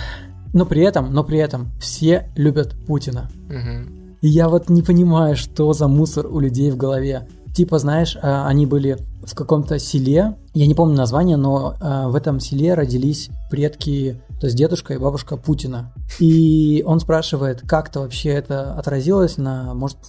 но 0.53 0.65
при 0.65 0.81
этом, 0.83 1.13
но 1.13 1.23
при 1.23 1.39
этом 1.39 1.71
все 1.79 2.29
любят 2.35 2.73
Путина. 2.87 3.29
Мгм. 3.49 4.15
И 4.21 4.29
я 4.29 4.49
вот 4.49 4.69
не 4.69 4.81
понимаю, 4.81 5.35
что 5.35 5.73
за 5.73 5.87
мусор 5.87 6.27
у 6.27 6.39
людей 6.39 6.71
в 6.71 6.77
голове. 6.77 7.27
Типа, 7.62 7.78
знаешь, 7.78 8.15
э, 8.15 8.19
они 8.24 8.65
были 8.65 8.97
в 9.24 9.36
каком-то 9.36 9.78
селе, 9.78 10.36
я 10.56 10.65
не 10.65 10.74
помню 10.74 10.95
название, 10.95 11.38
но 11.38 11.76
э, 11.80 12.08
в 12.08 12.15
этом 12.15 12.39
селе 12.39 12.74
родились 12.74 13.30
предки, 13.52 14.19
то 14.39 14.47
есть 14.47 14.58
дедушка 14.58 14.95
и 14.95 14.97
бабушка 14.97 15.38
Путина. 15.38 15.93
И 16.17 16.84
он 16.88 17.00
спрашивает, 17.00 17.62
как-то 17.67 18.00
вообще 18.00 18.30
это 18.30 18.74
отразилось 18.74 19.38
на, 19.38 19.76
может, 19.76 20.00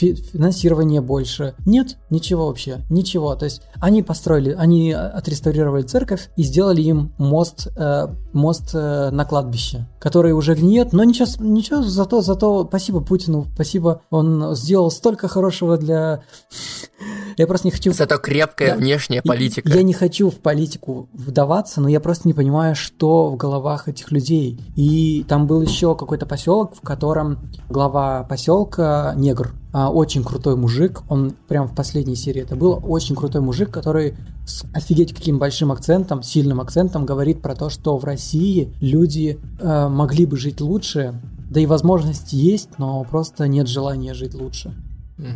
финансирование 0.00 1.00
больше. 1.00 1.54
Нет, 1.66 1.98
ничего 2.10 2.46
вообще, 2.46 2.80
ничего. 2.90 3.34
То 3.34 3.44
есть 3.44 3.62
они 3.80 4.02
построили, 4.02 4.54
они 4.58 4.92
отреставрировали 4.92 5.82
церковь 5.82 6.30
и 6.36 6.42
сделали 6.42 6.82
им 6.82 7.12
мост, 7.18 7.68
э, 7.76 8.08
мост 8.32 8.70
э, 8.74 9.10
на 9.10 9.24
кладбище, 9.24 9.86
который 9.98 10.32
уже 10.32 10.54
гниет, 10.54 10.92
но 10.92 11.04
ничего, 11.04 11.26
ничего, 11.40 11.82
зато, 11.82 12.22
зато 12.22 12.64
спасибо 12.66 13.00
Путину, 13.00 13.46
спасибо, 13.54 14.02
он 14.10 14.54
сделал 14.54 14.90
столько 14.90 15.28
хорошего 15.28 15.76
для... 15.76 16.22
Я 17.36 17.46
просто 17.46 17.68
не 17.68 17.72
хочу... 17.72 17.92
Зато 17.92 18.18
крепкая 18.18 18.72
Да. 18.72 18.76
внешняя 18.76 19.22
политика. 19.22 19.68
Я 19.70 19.82
не 19.82 19.94
хочу 19.94 20.30
в 20.30 20.36
политику 20.36 21.08
вдаваться, 21.12 21.80
но 21.80 21.88
я 21.88 22.00
просто 22.00 22.28
не 22.28 22.34
понимаю, 22.34 22.74
что 22.74 23.28
в 23.28 23.36
головах 23.36 23.88
этих 23.88 24.10
людей. 24.10 24.60
И 24.76 25.24
там 25.28 25.46
был 25.46 25.62
еще 25.62 25.94
какой-то 25.94 26.26
поселок, 26.26 26.74
в 26.74 26.80
котором 26.82 27.38
глава 27.70 28.24
поселка 28.24 29.14
негр, 29.16 29.52
а, 29.72 29.90
очень 29.90 30.24
крутой 30.24 30.56
мужик, 30.56 31.02
он 31.08 31.32
прям 31.48 31.68
в 31.68 31.74
последней 31.74 32.16
серии 32.16 32.42
это 32.42 32.56
был, 32.56 32.80
очень 32.82 33.14
крутой 33.14 33.40
мужик, 33.40 33.70
который 33.70 34.16
с 34.44 34.64
офигеть 34.74 35.14
каким 35.14 35.38
большим 35.38 35.70
акцентом, 35.70 36.22
сильным 36.22 36.60
акцентом 36.60 37.06
говорит 37.06 37.40
про 37.40 37.54
то, 37.54 37.70
что 37.70 37.96
в 37.96 38.04
России 38.04 38.72
люди 38.80 39.38
э, 39.60 39.88
могли 39.88 40.26
бы 40.26 40.36
жить 40.36 40.60
лучше, 40.60 41.14
да 41.48 41.60
и 41.60 41.66
возможности 41.66 42.34
есть, 42.34 42.78
но 42.78 43.04
просто 43.04 43.46
нет 43.46 43.68
желания 43.68 44.14
жить 44.14 44.34
лучше. 44.34 44.72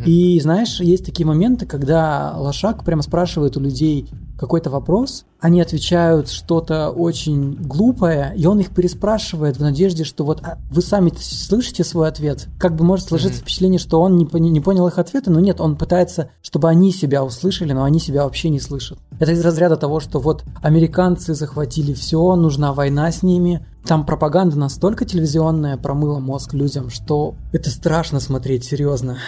И 0.07 0.41
знаешь, 0.41 0.81
есть 0.81 1.05
такие 1.05 1.27
моменты, 1.27 1.67
когда 1.67 2.35
лошак 2.39 2.85
прямо 2.85 3.03
спрашивает 3.03 3.59
у 3.59 3.61
людей 3.61 4.09
какой-то 4.39 4.71
вопрос, 4.71 5.25
они 5.41 5.61
отвечают 5.61 6.31
что-то 6.31 6.91
очень 6.91 7.55
глупое, 7.55 8.33
и 8.37 8.47
он 8.47 8.61
их 8.61 8.71
переспрашивает 8.71 9.59
в 9.59 9.61
надежде, 9.61 10.05
что 10.05 10.25
вот 10.25 10.41
а, 10.43 10.59
вы 10.71 10.83
сами 10.83 11.13
слышите 11.19 11.85
свой 11.85 12.09
ответ. 12.09 12.49
Как 12.59 12.75
бы 12.75 12.85
может 12.85 13.09
сложиться 13.09 13.39
Мгм. 13.39 13.43
впечатление, 13.43 13.79
что 13.79 14.01
он 14.01 14.17
не, 14.17 14.25
не 14.51 14.61
понял 14.61 14.87
их 14.89 14.99
ответа, 14.99 15.31
но 15.31 15.41
нет, 15.41 15.61
он 15.61 15.77
пытается, 15.77 16.31
чтобы 16.43 16.69
они 16.69 16.93
себя 16.93 17.25
услышали, 17.25 17.73
но 17.73 17.85
они 17.85 18.01
себя 18.01 18.25
вообще 18.25 18.49
не 18.49 18.61
слышат. 18.61 18.99
Это 19.21 19.33
из 19.33 19.45
разряда 19.45 19.77
того, 19.77 20.01
что 20.01 20.19
вот 20.19 20.45
американцы 20.63 21.35
захватили 21.35 21.93
все, 21.93 22.35
нужна 22.37 22.73
война 22.73 23.13
с 23.13 23.23
ними. 23.23 23.65
Там 23.87 24.07
пропаганда 24.07 24.59
настолько 24.59 25.05
телевизионная 25.05 25.77
промыла 25.77 26.19
мозг 26.19 26.55
людям, 26.55 26.89
что 26.89 27.35
это 27.53 27.69
страшно 27.69 28.19
смотреть, 28.19 28.65
серьезно. 28.65 29.19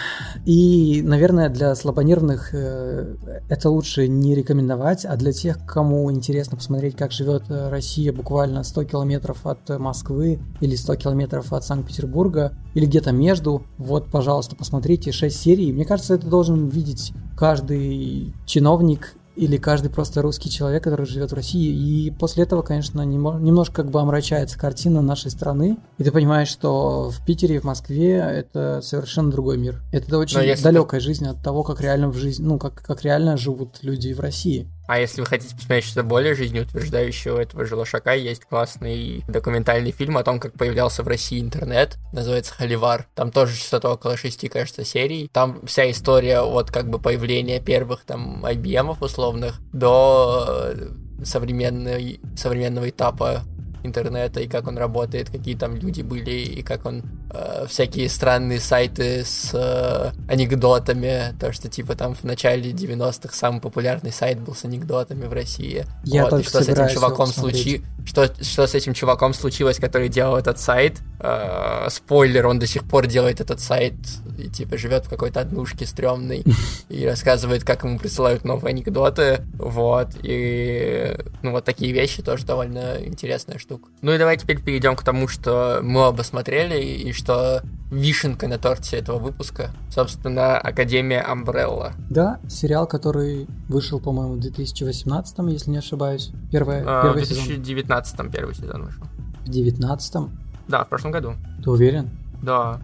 И, 0.45 1.03
наверное, 1.05 1.49
для 1.49 1.75
слабонервных 1.75 2.49
э, 2.53 3.15
это 3.49 3.69
лучше 3.69 4.07
не 4.07 4.33
рекомендовать, 4.33 4.96
а 5.05 5.15
для 5.15 5.31
тех, 5.31 5.65
кому 5.65 6.11
интересно 6.11 6.57
посмотреть, 6.57 6.95
как 6.95 7.11
живет 7.11 7.43
э, 7.49 7.69
Россия 7.69 8.13
буквально 8.13 8.63
100 8.63 8.83
километров 8.85 9.45
от 9.45 9.69
э, 9.69 9.77
Москвы 9.77 10.39
или 10.61 10.75
100 10.75 10.95
километров 10.95 11.53
от 11.53 11.63
Санкт-Петербурга, 11.63 12.53
или 12.73 12.85
где-то 12.85 13.11
между, 13.11 13.63
вот, 13.77 14.09
пожалуйста, 14.09 14.55
посмотрите 14.55 15.11
6 15.11 15.35
серий. 15.35 15.71
Мне 15.71 15.85
кажется, 15.85 16.15
это 16.15 16.27
должен 16.27 16.67
видеть 16.67 17.13
каждый 17.35 18.33
чиновник 18.45 19.15
или 19.37 19.57
каждый 19.57 19.89
просто 19.89 20.21
русский 20.21 20.49
человек, 20.49 20.83
который 20.83 21.05
живет 21.05 21.31
в 21.31 21.35
России. 21.35 21.71
И 21.71 22.11
после 22.11 22.43
этого, 22.43 22.63
конечно, 22.63 23.01
немножко 23.03 23.83
как 23.83 23.91
бы 23.91 24.01
омрачается 24.01 24.57
картина 24.57 25.01
нашей 25.01 25.31
страны. 25.31 25.77
И 25.97 26.03
ты 26.03 26.11
понимаешь, 26.11 26.47
что 26.47 27.11
в 27.11 27.23
Питере 27.25 27.55
и 27.55 27.59
в 27.59 27.63
Москве 27.63 28.15
это 28.15 28.81
совершенно 28.81 29.31
другой 29.31 29.57
мир. 29.57 29.81
Это 29.91 30.17
очень 30.17 30.61
далекая 30.61 30.99
жизнь 30.99 31.27
от 31.27 31.41
того, 31.41 31.63
как 31.63 31.81
реально 31.81 32.09
в 32.09 32.15
жизни, 32.15 32.45
ну, 32.45 32.57
как, 32.57 32.81
как 32.81 33.03
реально 33.03 33.37
живут 33.37 33.77
люди 33.83 34.11
в 34.11 34.19
России. 34.19 34.67
А 34.87 34.99
если 34.99 35.21
вы 35.21 35.27
хотите 35.27 35.55
посмотреть 35.55 35.85
что-то 35.85 36.03
более 36.03 36.33
жизнеутверждающее, 36.33 37.33
у 37.33 37.37
этого 37.37 37.65
же 37.65 37.75
Лошака 37.75 38.13
есть 38.13 38.45
классный 38.45 39.23
документальный 39.27 39.91
фильм 39.91 40.17
о 40.17 40.23
том, 40.23 40.39
как 40.39 40.53
появлялся 40.53 41.03
в 41.03 41.07
России 41.07 41.41
интернет. 41.41 41.97
Называется 42.13 42.53
«Холивар». 42.53 43.07
Там 43.13 43.31
тоже 43.31 43.55
что-то 43.55 43.91
около 43.91 44.15
шести, 44.15 44.47
кажется, 44.47 44.85
серий. 44.85 45.29
Там 45.31 45.65
вся 45.65 45.89
история 45.91 46.39
от 46.39 46.71
как 46.71 46.89
бы 46.89 46.99
появления 46.99 47.59
первых 47.59 48.05
там 48.05 48.45
IBM 48.45 48.97
условных 49.01 49.59
до 49.73 50.71
э, 50.73 50.89
современной, 51.23 52.21
современного 52.35 52.89
этапа 52.89 53.43
интернета 53.83 54.39
и 54.39 54.47
как 54.47 54.67
он 54.67 54.77
работает, 54.77 55.29
какие 55.29 55.55
там 55.55 55.75
люди 55.75 56.01
были 56.01 56.31
и 56.31 56.61
как 56.61 56.85
он 56.85 57.03
э, 57.31 57.65
всякие 57.67 58.09
странные 58.09 58.59
сайты 58.59 59.23
с 59.25 59.51
э, 59.53 60.11
анекдотами, 60.31 61.35
то 61.39 61.51
что 61.51 61.69
типа 61.69 61.95
там 61.95 62.15
в 62.15 62.23
начале 62.23 62.71
90-х 62.71 63.33
самый 63.33 63.61
популярный 63.61 64.11
сайт 64.11 64.39
был 64.39 64.55
с 64.55 64.65
анекдотами 64.65 65.25
в 65.25 65.33
России. 65.33 65.85
Я 66.03 66.25
Вот, 66.25 66.39
и 66.39 66.43
что 66.43 66.63
с 66.63 66.69
этим 66.69 66.87
чуваком 66.89 67.27
посмотреть. 67.27 67.63
случи... 67.63 67.83
что, 68.05 68.43
что 68.43 68.67
с 68.67 68.75
этим 68.75 68.93
чуваком 68.93 69.33
случилось, 69.33 69.77
который 69.77 70.09
делал 70.09 70.37
этот 70.37 70.59
сайт. 70.59 70.99
Э, 71.19 71.87
спойлер, 71.89 72.45
он 72.47 72.59
до 72.59 72.67
сих 72.67 72.83
пор 72.83 73.07
делает 73.07 73.41
этот 73.41 73.59
сайт 73.59 73.95
и 74.37 74.49
типа 74.49 74.77
живет 74.77 75.05
в 75.05 75.09
какой-то 75.09 75.39
однушке 75.39 75.85
стрёмной 75.85 76.43
и 76.89 77.05
рассказывает, 77.05 77.63
как 77.63 77.83
ему 77.83 77.97
присылают 77.97 78.43
новые 78.43 78.71
анекдоты. 78.71 79.41
Вот. 79.53 80.09
И 80.21 81.17
ну 81.41 81.51
вот 81.51 81.65
такие 81.65 81.91
вещи 81.91 82.21
тоже 82.21 82.45
довольно 82.45 83.03
интересная 83.03 83.57
штука. 83.57 83.89
Ну 84.01 84.13
и 84.13 84.17
давай 84.17 84.37
теперь 84.37 84.61
перейдем 84.61 84.95
к 84.95 85.03
тому, 85.03 85.27
что 85.27 85.79
мы 85.81 86.01
оба 86.01 86.21
смотрели, 86.21 86.81
и 86.83 87.11
что 87.13 87.63
вишенкой 87.89 88.49
на 88.49 88.59
торте 88.59 88.97
этого 88.97 89.17
выпуска. 89.17 89.71
Собственно, 89.89 90.57
Академия 90.57 91.21
Амбрелла. 91.21 91.93
Да, 92.09 92.39
сериал, 92.49 92.85
который 92.85 93.47
вышел, 93.69 93.99
по-моему, 93.99 94.35
в 94.35 94.39
2018, 94.39 95.35
если 95.49 95.71
не 95.71 95.77
ошибаюсь. 95.77 96.31
Первый, 96.51 96.81
А, 96.85 97.03
первый 97.03 97.23
в 97.23 97.27
сезон. 97.27 97.45
2019 97.45 98.31
первый 98.31 98.55
сезон 98.55 98.85
вышел. 98.85 99.03
В 99.45 99.49
2019 99.49 100.29
Да, 100.67 100.83
в 100.83 100.89
прошлом 100.89 101.11
году. 101.11 101.33
Ты 101.63 101.69
уверен? 101.69 102.09
Да. 102.41 102.79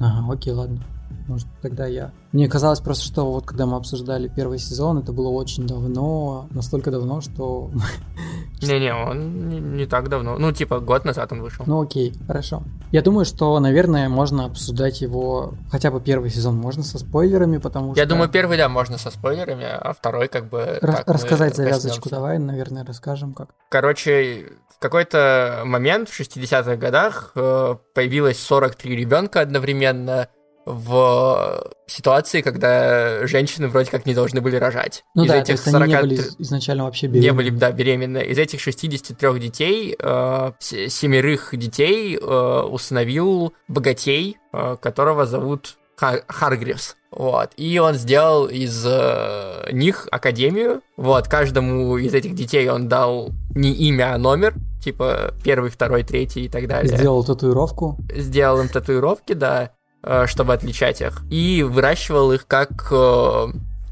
Ага, 0.00 0.32
окей, 0.32 0.52
ладно. 0.52 0.78
Может, 1.26 1.46
тогда 1.62 1.86
я. 1.86 2.12
Мне 2.32 2.48
казалось 2.48 2.80
просто, 2.80 3.04
что 3.04 3.30
вот 3.30 3.46
когда 3.46 3.66
мы 3.66 3.76
обсуждали 3.76 4.28
первый 4.28 4.58
сезон, 4.58 4.98
это 4.98 5.12
было 5.12 5.28
очень 5.28 5.66
давно, 5.66 6.48
настолько 6.50 6.90
давно, 6.90 7.20
что... 7.20 7.70
Не-не, 8.62 8.94
он 8.94 9.48
не, 9.48 9.60
не 9.60 9.86
так 9.86 10.08
давно. 10.08 10.38
Ну, 10.38 10.52
типа, 10.52 10.80
год 10.80 11.04
назад 11.04 11.32
он 11.32 11.42
вышел. 11.42 11.64
Ну 11.66 11.82
окей, 11.82 12.14
хорошо. 12.26 12.62
Я 12.92 13.02
думаю, 13.02 13.24
что, 13.24 13.58
наверное, 13.60 14.08
можно 14.08 14.46
обсуждать 14.46 15.00
его, 15.00 15.54
хотя 15.70 15.90
бы 15.90 16.00
первый 16.00 16.30
сезон, 16.30 16.56
можно 16.56 16.82
со 16.82 16.98
спойлерами, 16.98 17.58
потому 17.58 17.92
что... 17.92 18.00
Я 18.00 18.06
думаю, 18.06 18.28
первый, 18.28 18.56
да, 18.56 18.68
можно 18.68 18.98
со 18.98 19.10
спойлерами, 19.10 19.64
а 19.64 19.92
второй 19.92 20.28
как 20.28 20.48
бы... 20.48 20.78
Рас- 20.80 21.04
рассказать 21.06 21.56
завязочку 21.56 22.08
давай, 22.10 22.38
наверное, 22.38 22.84
расскажем 22.84 23.34
как. 23.34 23.50
Короче, 23.68 24.52
в 24.68 24.78
какой-то 24.78 25.62
момент 25.64 26.08
в 26.08 26.20
60-х 26.20 26.76
годах 26.76 27.32
э, 27.34 27.76
появилось 27.94 28.40
43 28.40 28.96
ребенка 28.96 29.40
одновременно 29.40 30.28
в 30.66 31.70
ситуации, 31.86 32.40
когда 32.40 33.26
женщины 33.26 33.68
вроде 33.68 33.90
как 33.90 34.06
не 34.06 34.14
должны 34.14 34.40
были 34.40 34.56
рожать. 34.56 35.04
Ну 35.14 35.24
Из 35.24 35.28
да, 35.28 35.34
то 35.34 35.40
этих 35.40 35.50
есть 35.50 35.66
они 35.68 35.86
не 35.86 35.92
40 35.94 36.02
были 36.02 36.20
изначально 36.38 36.84
вообще 36.84 37.06
не 37.06 37.12
беременны. 37.14 37.36
были, 37.36 37.50
да, 37.50 37.72
беременны. 37.72 38.18
Из 38.24 38.38
этих 38.38 38.60
63 38.60 39.38
детей, 39.38 39.96
э, 39.98 40.52
семерых 40.60 41.56
детей 41.56 42.16
э, 42.20 42.60
усыновил 42.70 43.52
богатей, 43.68 44.38
э, 44.52 44.76
которого 44.80 45.26
зовут 45.26 45.76
Ха- 45.96 46.22
Харгривс. 46.26 46.96
Вот. 47.12 47.52
И 47.56 47.78
он 47.78 47.94
сделал 47.94 48.46
из 48.46 48.84
э, 48.84 49.68
них 49.70 50.08
академию. 50.10 50.80
Вот. 50.96 51.28
Каждому 51.28 51.96
из 51.98 52.12
этих 52.14 52.34
детей 52.34 52.68
он 52.68 52.88
дал 52.88 53.30
не 53.54 53.72
имя, 53.72 54.14
а 54.14 54.18
номер. 54.18 54.54
Типа 54.82 55.32
первый, 55.44 55.70
второй, 55.70 56.02
третий 56.02 56.46
и 56.46 56.48
так 56.48 56.66
далее. 56.66 56.96
Сделал 56.96 57.22
татуировку. 57.24 57.96
Сделал 58.12 58.60
им 58.60 58.68
татуировки, 58.68 59.34
да, 59.34 59.62
э, 59.64 59.68
чтобы 60.26 60.52
отличать 60.54 61.00
их. 61.00 61.22
И 61.30 61.62
выращивал 61.62 62.32
их 62.32 62.46
как 62.46 62.88
э, 62.90 63.46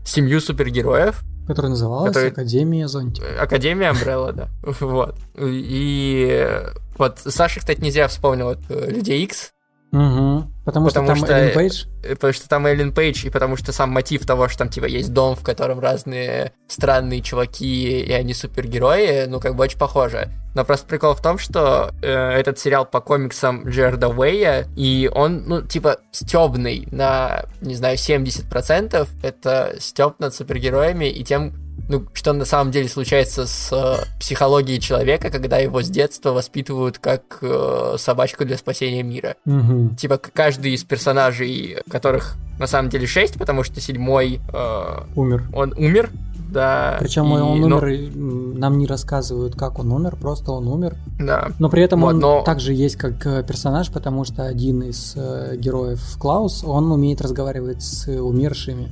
семью 0.04 0.40
супергероев. 0.40 1.22
Которая 1.46 1.70
называлась 1.70 2.12
Который- 2.14 2.30
Академия 2.30 2.86
Зонтик. 2.88 3.24
Академия 3.38 3.90
Амбрелла, 3.90 4.32
да. 4.32 4.48
Вот. 4.80 5.16
И 5.38 6.28
э, 6.30 6.68
вот 6.98 7.18
Саша, 7.18 7.60
кстати, 7.60 7.80
нельзя 7.80 8.06
вспомнил 8.08 8.46
вот, 8.46 8.60
э, 8.68 8.90
Людей 8.90 9.24
Икс, 9.24 9.52
Угу. 9.92 10.44
Потому, 10.64 10.88
что 10.90 11.00
Потому 11.00 11.06
там 11.06 11.16
что- 11.26 11.36
Эллен 11.36 11.54
Пейдж. 11.54 11.84
э, 12.02 12.14
потому 12.14 12.32
что 12.32 12.48
там 12.48 12.66
Эллен 12.66 12.92
Пейдж, 12.92 13.26
и 13.26 13.30
потому 13.30 13.56
что 13.56 13.72
сам 13.72 13.90
мотив 13.90 14.24
того, 14.24 14.48
что 14.48 14.58
там, 14.60 14.68
типа, 14.70 14.86
есть 14.86 15.12
дом, 15.12 15.36
в 15.36 15.42
котором 15.42 15.80
разные 15.80 16.52
странные 16.66 17.20
чуваки, 17.20 18.00
и 18.00 18.12
они 18.12 18.32
супергерои, 18.32 19.26
ну, 19.26 19.38
как 19.38 19.54
бы 19.54 19.64
очень 19.64 19.78
похоже. 19.78 20.28
Но 20.54 20.64
просто 20.64 20.86
прикол 20.86 21.14
в 21.14 21.20
том, 21.20 21.38
что 21.38 21.90
э, 22.00 22.08
этот 22.08 22.58
сериал 22.58 22.86
по 22.86 23.00
комиксам 23.00 23.68
Джерда 23.68 24.08
Уэя, 24.08 24.66
и 24.76 25.10
он, 25.12 25.44
ну, 25.46 25.62
типа, 25.62 25.98
стебный 26.10 26.86
на, 26.90 27.44
не 27.60 27.74
знаю, 27.74 27.96
70%. 27.96 29.08
Это 29.22 29.74
стеб 29.78 30.14
над 30.20 30.34
супергероями 30.34 31.06
и 31.06 31.22
тем, 31.24 31.52
ну, 31.92 32.06
что 32.14 32.32
на 32.32 32.46
самом 32.46 32.70
деле 32.70 32.88
случается 32.88 33.46
с 33.46 33.70
э, 33.70 34.04
психологией 34.18 34.80
человека, 34.80 35.30
когда 35.30 35.58
его 35.58 35.82
с 35.82 35.90
детства 35.90 36.32
воспитывают 36.32 36.98
как 36.98 37.38
э, 37.42 37.96
собачку 37.98 38.46
для 38.46 38.56
спасения 38.56 39.02
мира 39.02 39.36
Угу. 39.44 39.96
типа 39.96 40.18
каждый 40.18 40.72
из 40.72 40.84
персонажей, 40.84 41.76
которых 41.90 42.36
на 42.58 42.66
самом 42.66 42.88
деле 42.88 43.06
шесть, 43.06 43.38
потому 43.38 43.62
что 43.62 43.80
седьмой 43.80 44.40
э, 44.52 44.98
Умер. 45.14 45.44
он 45.52 45.74
умер, 45.76 46.10
да. 46.52 46.96
Причем 47.00 47.24
и- 47.36 47.40
он 47.40 47.60
но- 47.60 47.66
умер, 47.78 47.84
м, 48.14 48.58
нам 48.58 48.78
не 48.78 48.86
рассказывают, 48.86 49.54
как 49.56 49.78
он 49.78 49.90
умер, 49.92 50.16
просто 50.20 50.52
он 50.52 50.68
умер. 50.68 50.96
да. 51.18 51.48
Но 51.58 51.68
при 51.68 51.82
этом 51.82 52.00
Вот, 52.02 52.14
он 52.14 52.20
но- 52.20 52.42
также 52.42 52.72
есть 52.74 52.96
как 52.96 53.24
э, 53.26 53.42
персонаж, 53.42 53.90
потому 53.90 54.24
что 54.24 54.44
один 54.44 54.82
из 54.82 55.14
э, 55.16 55.56
героев 55.56 56.00
Клаус, 56.18 56.64
он 56.64 56.90
умеет 56.92 57.20
разговаривать 57.20 57.82
с 57.82 58.06
умершими. 58.08 58.88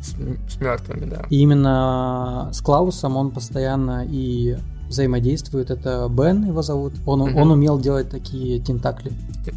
С, 0.49 0.61
мертвыми, 0.61 1.05
да. 1.09 1.23
И 1.31 1.37
именно 1.41 2.49
с 2.53 2.61
Клаусом 2.61 3.17
он 3.17 3.31
постоянно 3.31 4.05
и 4.09 4.57
взаимодействует. 4.89 5.71
Это 5.71 6.09
Бен 6.11 6.45
его 6.47 6.63
зовут. 6.63 6.95
Он, 7.07 7.21
Мгм. 7.21 7.37
он 7.37 7.51
умел 7.53 7.79
делать 7.79 8.11
такие 8.11 8.59
тентакли. 8.61 9.13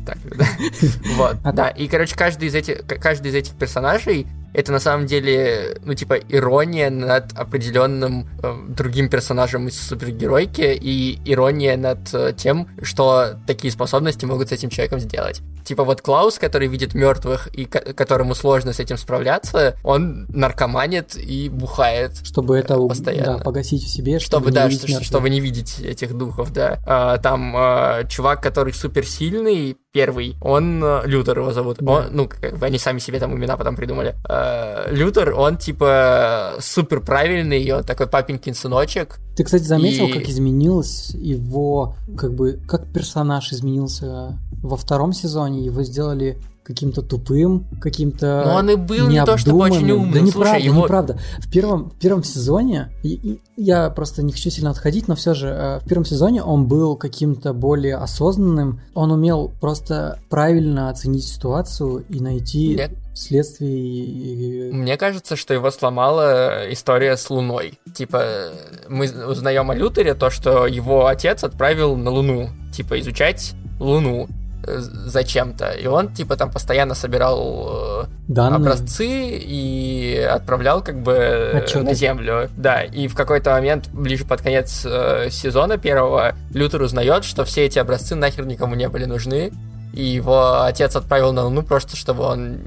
Так, 0.05 0.17
да. 0.37 0.45
Вот, 1.17 1.37
А 1.43 1.51
да. 1.51 1.69
И, 1.69 1.87
короче, 1.87 2.15
каждый 2.15 2.47
из 2.49 2.55
этих, 2.55 2.85
каждый 2.85 3.31
из 3.31 3.35
этих 3.35 3.53
персонажей 3.53 4.27
это 4.53 4.71
на 4.71 4.79
самом 4.79 5.05
деле, 5.05 5.77
ну, 5.83 5.93
типа, 5.93 6.15
ирония 6.29 6.89
над 6.89 7.33
определенным 7.37 8.27
э, 8.41 8.53
другим 8.69 9.09
персонажем 9.09 9.67
из 9.67 9.79
супергеройки 9.81 10.77
и 10.79 11.19
ирония 11.25 11.77
над 11.77 12.13
э, 12.13 12.33
тем, 12.37 12.67
что 12.81 13.39
такие 13.47 13.71
способности 13.71 14.25
могут 14.25 14.49
с 14.49 14.51
этим 14.51 14.69
человеком 14.69 14.99
сделать. 14.99 15.41
Типа 15.63 15.83
вот 15.85 16.01
Клаус, 16.01 16.39
который 16.39 16.67
видит 16.67 16.93
мертвых 16.93 17.47
и 17.47 17.65
ко- 17.65 17.93
которому 17.93 18.35
сложно 18.35 18.73
с 18.73 18.79
этим 18.79 18.97
справляться, 18.97 19.77
он 19.83 20.25
наркоманит 20.27 21.15
и 21.15 21.47
бухает. 21.49 22.17
Чтобы 22.23 22.57
это 22.57 22.77
у- 22.77 22.89
Постоянно. 22.89 23.37
да, 23.37 23.43
погасить 23.43 23.83
в 23.83 23.87
себе, 23.89 24.19
Чтобы, 24.19 24.47
чтобы, 24.47 24.51
не 24.51 24.55
да, 24.55 24.67
видеть 24.67 24.89
что- 24.95 25.03
чтобы 25.03 25.29
не 25.29 25.39
видеть 25.39 25.79
этих 25.79 26.13
духов, 26.17 26.51
да. 26.51 26.79
А, 26.85 27.17
там 27.17 27.53
а, 27.55 28.03
чувак, 28.05 28.43
который 28.43 28.73
суперсильный, 28.73 29.77
первый, 29.97 30.35
он, 30.41 30.83
а, 30.83 31.03
Лютер 31.05 31.39
его 31.39 31.53
зовут. 31.53 31.77
Да. 31.79 31.91
Он, 31.91 32.05
ну, 32.11 32.27
как 32.27 32.57
бы 32.57 32.65
они 32.65 32.79
сами 32.79 32.97
себе 32.97 33.19
там 33.19 33.33
имена 33.37 33.55
потом 33.55 33.75
придумали. 33.75 34.15
А, 34.27 34.89
Лютер, 34.91 35.33
он, 35.35 35.57
типа, 35.57 36.55
супер 36.59 36.99
правильный, 36.99 37.71
он 37.71 37.83
такой 37.83 38.07
папенькин 38.07 38.55
сыночек. 38.55 39.19
Ты, 39.37 39.43
кстати, 39.43 39.63
заметил, 39.63 40.07
И- 40.07 40.13
как 40.13 40.23
изменилось 40.27 41.11
его, 41.11 41.95
как 42.17 42.33
бы, 42.33 42.59
как 42.67 42.91
персонаж 42.91 43.53
изменился 43.53 44.39
во 44.63 44.77
втором 44.77 45.13
сезоне? 45.13 45.63
Его 45.63 45.83
сделали 45.83 46.39
каким-то 46.63 47.01
тупым, 47.01 47.65
каким-то 47.81 48.43
Но 48.45 48.55
он 48.55 48.69
и 48.69 48.75
был 48.75 49.07
не 49.09 49.23
то 49.25 49.37
чтобы 49.37 49.59
очень 49.65 49.91
умным. 49.91 50.11
Да 50.13 50.19
Слушай, 50.19 50.27
неправда, 50.27 50.59
его- 50.65 50.83
неправда. 50.83 51.19
В 51.39 51.51
первом, 51.51 51.89
в 51.89 51.99
первом 51.99 52.23
сезоне, 52.23 52.89
и- 53.03 53.13
и 53.15 53.41
я 53.57 53.89
просто 53.89 54.23
не 54.23 54.31
хочу 54.31 54.49
сильно 54.49 54.69
отходить, 54.69 55.07
но 55.09 55.15
все 55.15 55.33
же, 55.33 55.47
э, 55.47 55.79
в 55.79 55.87
первом 55.87 56.05
сезоне 56.05 56.41
он 56.41 56.67
был 56.67 56.95
каким-то 56.95 57.53
более 57.53 57.97
осознанным. 57.97 58.79
Он 58.93 59.11
умел 59.11 59.51
просто 59.59 60.19
правильно 60.29 60.89
оценить 60.89 61.25
ситуацию 61.27 62.05
и 62.09 62.19
найти 62.21 62.73
Мне- 62.75 62.89
следствие. 63.13 63.73
и- 63.77 64.71
Мне 64.71 64.97
кажется, 64.97 65.35
что 65.35 65.53
его 65.53 65.69
сломала 65.71 66.71
история 66.71 67.17
с 67.17 67.29
Луной. 67.29 67.77
Типа, 67.93 68.25
мы 68.89 69.09
узнаем 69.27 69.69
о 69.69 69.75
Лютере 69.75 70.13
то, 70.13 70.29
что 70.29 70.65
его 70.65 71.07
отец 71.07 71.43
отправил 71.43 71.95
на 71.95 72.09
Луну, 72.09 72.49
типа, 72.73 72.99
изучать 72.99 73.53
Луну 73.79 74.27
зачем-то. 74.65 75.71
И 75.71 75.87
он, 75.87 76.09
типа, 76.13 76.35
там 76.35 76.51
постоянно 76.51 76.95
собирал 76.95 78.03
э, 78.03 78.05
Данные. 78.27 78.57
образцы 78.57 79.07
и 79.07 80.17
отправлял, 80.17 80.83
как 80.83 81.01
бы, 81.01 81.51
Отчеты. 81.53 81.83
на 81.85 81.93
Землю. 81.93 82.49
Да, 82.57 82.83
и 82.83 83.07
в 83.07 83.15
какой-то 83.15 83.51
момент, 83.51 83.89
ближе 83.89 84.25
под 84.25 84.41
конец 84.41 84.85
э, 84.85 85.29
сезона 85.29 85.77
первого, 85.77 86.33
Лютер 86.53 86.81
узнает, 86.81 87.23
что 87.25 87.43
все 87.45 87.65
эти 87.65 87.79
образцы 87.79 88.15
нахер 88.15 88.45
никому 88.45 88.75
не 88.75 88.87
были 88.87 89.05
нужны, 89.05 89.51
и 89.93 90.03
его 90.03 90.61
отец 90.63 90.95
отправил 90.95 91.33
на 91.33 91.43
Луну 91.43 91.61
просто, 91.61 91.95
чтобы 91.95 92.23
он 92.23 92.59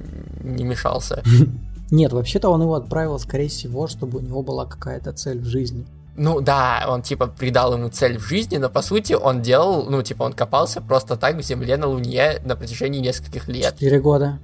не 0.43 0.65
мешался. 0.65 1.23
Нет, 1.91 2.13
вообще-то 2.13 2.49
он 2.49 2.63
его 2.63 2.75
отправил, 2.75 3.19
скорее 3.19 3.49
всего, 3.49 3.87
чтобы 3.87 4.19
у 4.19 4.21
него 4.21 4.43
была 4.43 4.67
какая-то 4.67 5.13
цель 5.13 5.39
в 5.39 5.47
жизни. 5.47 5.87
Ну 6.17 6.41
да, 6.41 6.87
он 6.89 7.03
типа 7.03 7.27
придал 7.27 7.75
ему 7.75 7.89
цель 7.89 8.19
в 8.19 8.23
жизни, 8.23 8.57
но 8.57 8.71
по 8.71 8.83
сути 8.83 9.13
он 9.13 9.43
делал, 9.43 9.87
ну 9.89 10.03
типа 10.03 10.23
он 10.23 10.33
копался 10.33 10.81
просто 10.81 11.17
так 11.17 11.37
в 11.37 11.43
земле 11.43 11.77
на 11.77 11.89
Луне 11.89 12.41
на 12.45 12.57
протяжении 12.57 13.01
нескольких 13.01 13.49
лет. 13.49 13.75
Четыре 13.75 14.01
года. 14.01 14.39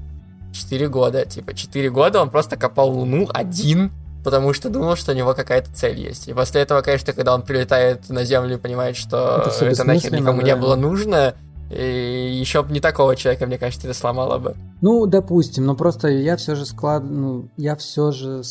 Четыре 0.52 0.88
года, 0.88 1.24
типа 1.24 1.54
четыре 1.54 1.90
года 1.90 2.20
он 2.20 2.28
просто 2.28 2.56
копал 2.56 2.90
Луну 2.90 3.26
один, 3.32 3.90
потому 4.22 4.52
что 4.52 4.68
думал, 4.68 4.96
что 4.96 5.12
у 5.12 5.14
него 5.14 5.32
какая-то 5.32 5.72
цель 5.72 5.98
есть. 5.98 6.28
И 6.28 6.34
после 6.34 6.60
этого, 6.60 6.82
конечно, 6.82 7.14
когда 7.14 7.34
он 7.34 7.42
прилетает 7.42 8.08
на 8.10 8.24
Землю 8.24 8.56
и 8.56 8.58
понимает, 8.58 8.96
что 8.96 9.44
Это 9.46 9.64
это, 9.64 9.84
нахер 9.84 10.12
никому 10.12 10.40
да. 10.42 10.48
не 10.48 10.56
было 10.56 10.76
нужно, 10.76 11.34
и 11.70 12.36
еще 12.38 12.62
бы 12.62 12.72
не 12.72 12.80
такого 12.80 13.16
человека, 13.16 13.46
мне 13.46 13.56
кажется, 13.56 13.86
это 13.86 13.98
сломало 13.98 14.38
бы. 14.38 14.54
Ну, 14.82 15.06
допустим, 15.06 15.64
но 15.64 15.74
просто 15.74 16.08
я 16.08 16.36
все 16.36 16.54
же 16.54 16.66
склад... 16.66 17.02
ну, 17.02 17.48
я 17.56 17.76
все 17.76 18.12
же 18.12 18.42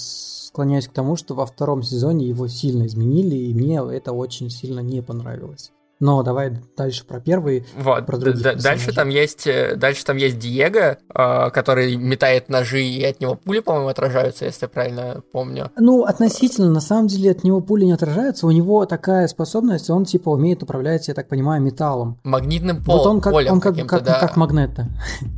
склоняюсь 0.51 0.89
к 0.89 0.93
тому, 0.93 1.15
что 1.15 1.33
во 1.33 1.45
втором 1.45 1.81
сезоне 1.81 2.27
его 2.27 2.47
сильно 2.49 2.85
изменили, 2.85 3.35
и 3.35 3.53
мне 3.53 3.77
это 3.77 4.11
очень 4.11 4.49
сильно 4.49 4.81
не 4.81 5.01
понравилось. 5.01 5.71
Но 6.01 6.23
давай 6.23 6.51
дальше 6.75 7.05
про 7.05 7.19
первый. 7.19 7.63
Вот. 7.77 8.07
Про 8.07 8.17
других 8.17 8.41
Д- 8.41 8.55
дальше 8.55 8.91
там 8.91 9.09
есть, 9.09 9.45
э, 9.45 9.75
дальше 9.75 10.03
там 10.03 10.17
есть 10.17 10.39
Диего, 10.39 10.97
э, 11.13 11.49
который 11.51 11.95
метает 11.95 12.49
ножи 12.49 12.81
и 12.81 13.03
от 13.03 13.21
него 13.21 13.35
пули, 13.35 13.59
по-моему, 13.59 13.87
отражаются, 13.87 14.45
если 14.45 14.65
я 14.65 14.69
правильно 14.69 15.21
помню. 15.31 15.69
Ну, 15.77 16.03
относительно, 16.03 16.71
на 16.71 16.81
самом 16.81 17.05
деле, 17.05 17.29
от 17.29 17.43
него 17.43 17.61
пули 17.61 17.85
не 17.85 17.91
отражаются. 17.91 18.47
У 18.47 18.51
него 18.51 18.87
такая 18.87 19.27
способность, 19.27 19.91
он 19.91 20.05
типа 20.05 20.29
умеет 20.29 20.63
управлять, 20.63 21.07
я 21.07 21.13
так 21.13 21.27
понимаю, 21.27 21.61
металлом. 21.61 22.19
Магнитным 22.23 22.83
пол, 22.83 22.97
вот 22.97 23.07
он 23.07 23.21
как, 23.21 23.33
полем 23.33 23.53
он 23.53 23.61
как, 23.61 23.75
как, 23.87 24.03
да. 24.03 24.19
как 24.19 24.37
магнета. 24.37 24.87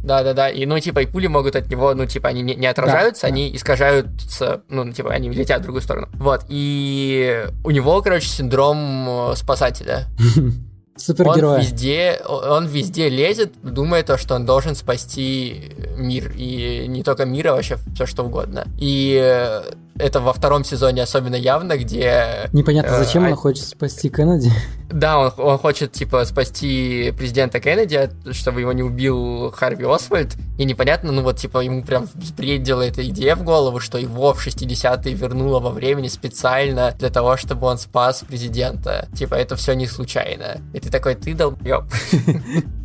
Да-да-да, 0.02 0.50
и 0.50 0.66
ну 0.66 0.80
типа 0.80 1.00
и 1.00 1.06
пули 1.06 1.28
могут 1.28 1.58
от 1.58 1.70
него, 1.70 1.94
ну 1.94 2.06
типа 2.06 2.30
они 2.30 2.42
не, 2.42 2.56
не 2.56 2.68
отражаются, 2.68 3.24
Да, 3.24 3.28
они 3.28 3.54
искажаются, 3.54 4.62
ну 4.70 4.90
типа 4.94 5.12
они 5.12 5.30
летят 5.30 5.60
в 5.60 5.64
другую 5.64 5.82
сторону. 5.82 6.08
Вот, 6.14 6.46
и 6.48 7.48
у 7.66 7.72
него, 7.72 8.02
короче, 8.02 8.28
синдром 8.28 9.32
э, 9.32 9.36
спасателя. 10.96 11.48
Он 11.48 11.60
везде, 11.60 12.22
он 12.28 12.66
везде 12.68 13.10
лезет, 13.10 13.54
думая 13.64 14.04
то, 14.04 14.18
что 14.18 14.36
он 14.36 14.46
должен 14.46 14.76
спасти 14.76 15.74
мир. 15.98 16.32
И 16.36 16.86
не 16.88 17.04
только 17.04 17.26
мир, 17.26 17.50
а 17.50 17.54
вообще 17.54 17.78
все 17.96 18.06
что 18.06 18.24
угодно. 18.24 18.68
И 18.78 19.20
э, 19.22 19.64
это 19.98 20.20
во 20.20 20.34
втором 20.34 20.64
сезоне 20.64 21.04
особенно 21.04 21.36
явно, 21.36 21.78
где... 21.78 22.50
Непонятно, 22.52 22.96
э, 22.96 23.04
зачем 23.04 23.26
а- 23.26 23.30
он 23.30 23.36
хочет 23.36 23.66
спасти 23.66 24.10
Кеннеди. 24.10 24.52
Да, 24.92 25.20
он, 25.20 25.32
он 25.38 25.58
хочет, 25.58 25.92
типа, 25.92 26.24
спасти 26.26 27.14
президента 27.18 27.60
Кеннеди, 27.60 28.10
чтобы 28.32 28.62
его 28.62 28.74
не 28.74 28.84
убил 28.84 29.52
Харви 29.52 29.86
Освальд. 29.86 30.36
И 30.58 30.66
непонятно, 30.66 31.12
ну 31.12 31.24
вот, 31.24 31.38
типа, 31.38 31.60
ему 31.60 31.84
прям 31.84 32.08
взбредила 32.14 32.82
эта 32.82 33.08
идея 33.08 33.36
в 33.36 33.44
голову, 33.44 33.80
что 33.80 33.98
его 33.98 34.34
в 34.34 34.46
60-е 34.46 35.14
вернуло 35.14 35.60
во 35.60 35.72
времени 35.72 36.08
специально 36.08 36.92
для 37.00 37.10
того, 37.10 37.38
чтобы 37.38 37.68
он 37.68 37.78
спас 37.78 38.24
президента. 38.28 39.08
Типа, 39.16 39.36
это 39.36 39.56
все 39.56 39.74
не 39.74 39.88
случайно. 39.88 40.58
И 40.74 40.80
ты 40.80 40.90
такой, 40.90 41.16
ты 41.16 41.34
долбёб. 41.34 41.86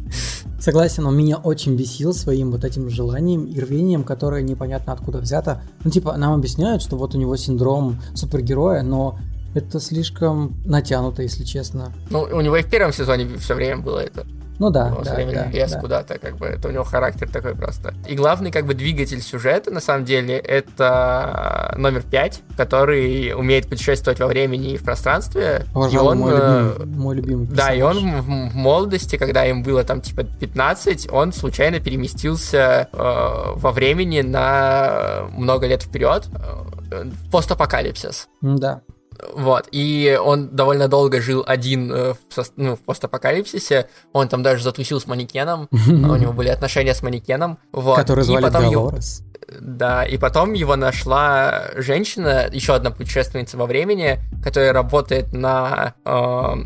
Согласен, 0.60 1.06
он 1.06 1.16
меня 1.16 1.36
очень 1.36 1.76
бесил 1.76 2.12
своим 2.12 2.50
вот 2.50 2.64
этим 2.64 2.90
желанием 2.90 3.46
и 3.46 3.60
рвением, 3.60 4.04
которое 4.04 4.42
непонятно 4.42 4.92
откуда 4.92 5.18
взято. 5.18 5.62
Ну, 5.84 5.90
типа, 5.90 6.16
нам 6.16 6.34
объясняют, 6.34 6.82
что 6.82 6.96
вот 6.96 7.14
у 7.14 7.18
него 7.18 7.36
синдром 7.36 8.00
супергероя, 8.14 8.82
но 8.82 9.18
это 9.54 9.80
слишком 9.80 10.54
натянуто, 10.64 11.22
если 11.22 11.44
честно. 11.44 11.92
Ну, 12.10 12.22
у 12.22 12.40
него 12.40 12.56
и 12.56 12.62
в 12.62 12.68
первом 12.68 12.92
сезоне 12.92 13.28
все 13.38 13.54
время 13.54 13.82
было 13.82 14.00
это. 14.00 14.26
Ну 14.58 14.70
да, 14.70 14.86
Он 14.86 15.02
да, 15.02 15.04
все 15.04 15.14
время 15.14 15.32
да, 15.32 15.46
лез 15.58 15.72
да. 15.72 15.80
куда-то, 15.80 16.18
как 16.18 16.36
бы, 16.36 16.46
это 16.46 16.68
у 16.68 16.70
него 16.70 16.84
характер 16.84 17.28
такой 17.30 17.54
просто. 17.54 17.94
И 18.06 18.14
главный, 18.14 18.50
как 18.50 18.66
бы, 18.66 18.74
двигатель 18.74 19.22
сюжета, 19.22 19.70
на 19.70 19.80
самом 19.80 20.04
деле, 20.04 20.36
это 20.36 21.74
номер 21.76 22.02
пять, 22.02 22.42
который 22.56 23.32
умеет 23.34 23.68
путешествовать 23.68 24.18
во 24.18 24.26
времени 24.26 24.72
и 24.72 24.76
в 24.76 24.84
пространстве. 24.84 25.64
и 25.70 25.72
Пожалуй, 25.72 26.12
он, 26.12 26.18
мой, 26.18 26.32
э, 26.34 26.74
любимый, 26.78 26.96
мой 26.98 27.16
любимый 27.16 27.46
Да, 27.46 27.72
и 27.72 27.78
персонаж. 27.78 27.96
он 27.96 28.20
в, 28.20 28.50
в 28.52 28.56
молодости, 28.56 29.16
когда 29.16 29.46
им 29.46 29.62
было 29.62 29.84
там 29.84 30.00
типа 30.00 30.24
15, 30.24 31.08
он 31.12 31.32
случайно 31.32 31.78
переместился 31.80 32.88
э, 32.92 32.96
во 32.98 33.70
времени 33.70 34.22
на 34.22 35.28
много 35.30 35.66
лет 35.66 35.82
вперед, 35.82 36.28
э, 36.90 37.04
постапокалипсис. 37.30 38.28
Да. 38.40 38.82
Вот, 39.34 39.68
и 39.72 40.18
он 40.22 40.48
довольно 40.48 40.86
долго 40.88 41.20
жил 41.20 41.42
один 41.46 41.92
э, 41.92 42.12
в, 42.14 42.44
ну, 42.56 42.76
в 42.76 42.80
постапокалипсисе, 42.80 43.88
он 44.12 44.28
там 44.28 44.42
даже 44.42 44.62
затусил 44.62 45.00
с 45.00 45.06
манекеном, 45.06 45.68
у 45.72 46.16
него 46.16 46.32
были 46.32 46.48
отношения 46.48 46.94
с 46.94 47.02
манекеном, 47.02 47.58
вот. 47.72 47.96
Который 47.96 48.22
И 48.22 48.26
звали 48.26 48.42
потом 48.44 48.70
его- 48.70 48.82
Долорес. 48.90 49.22
да, 49.60 50.04
и 50.04 50.18
потом 50.18 50.52
его 50.52 50.76
нашла 50.76 51.64
женщина, 51.76 52.48
еще 52.52 52.74
одна 52.74 52.90
путешественница 52.90 53.56
во 53.56 53.66
времени, 53.66 54.20
которая 54.44 54.72
работает 54.72 55.32
на 55.32 55.94
э, 56.04 56.10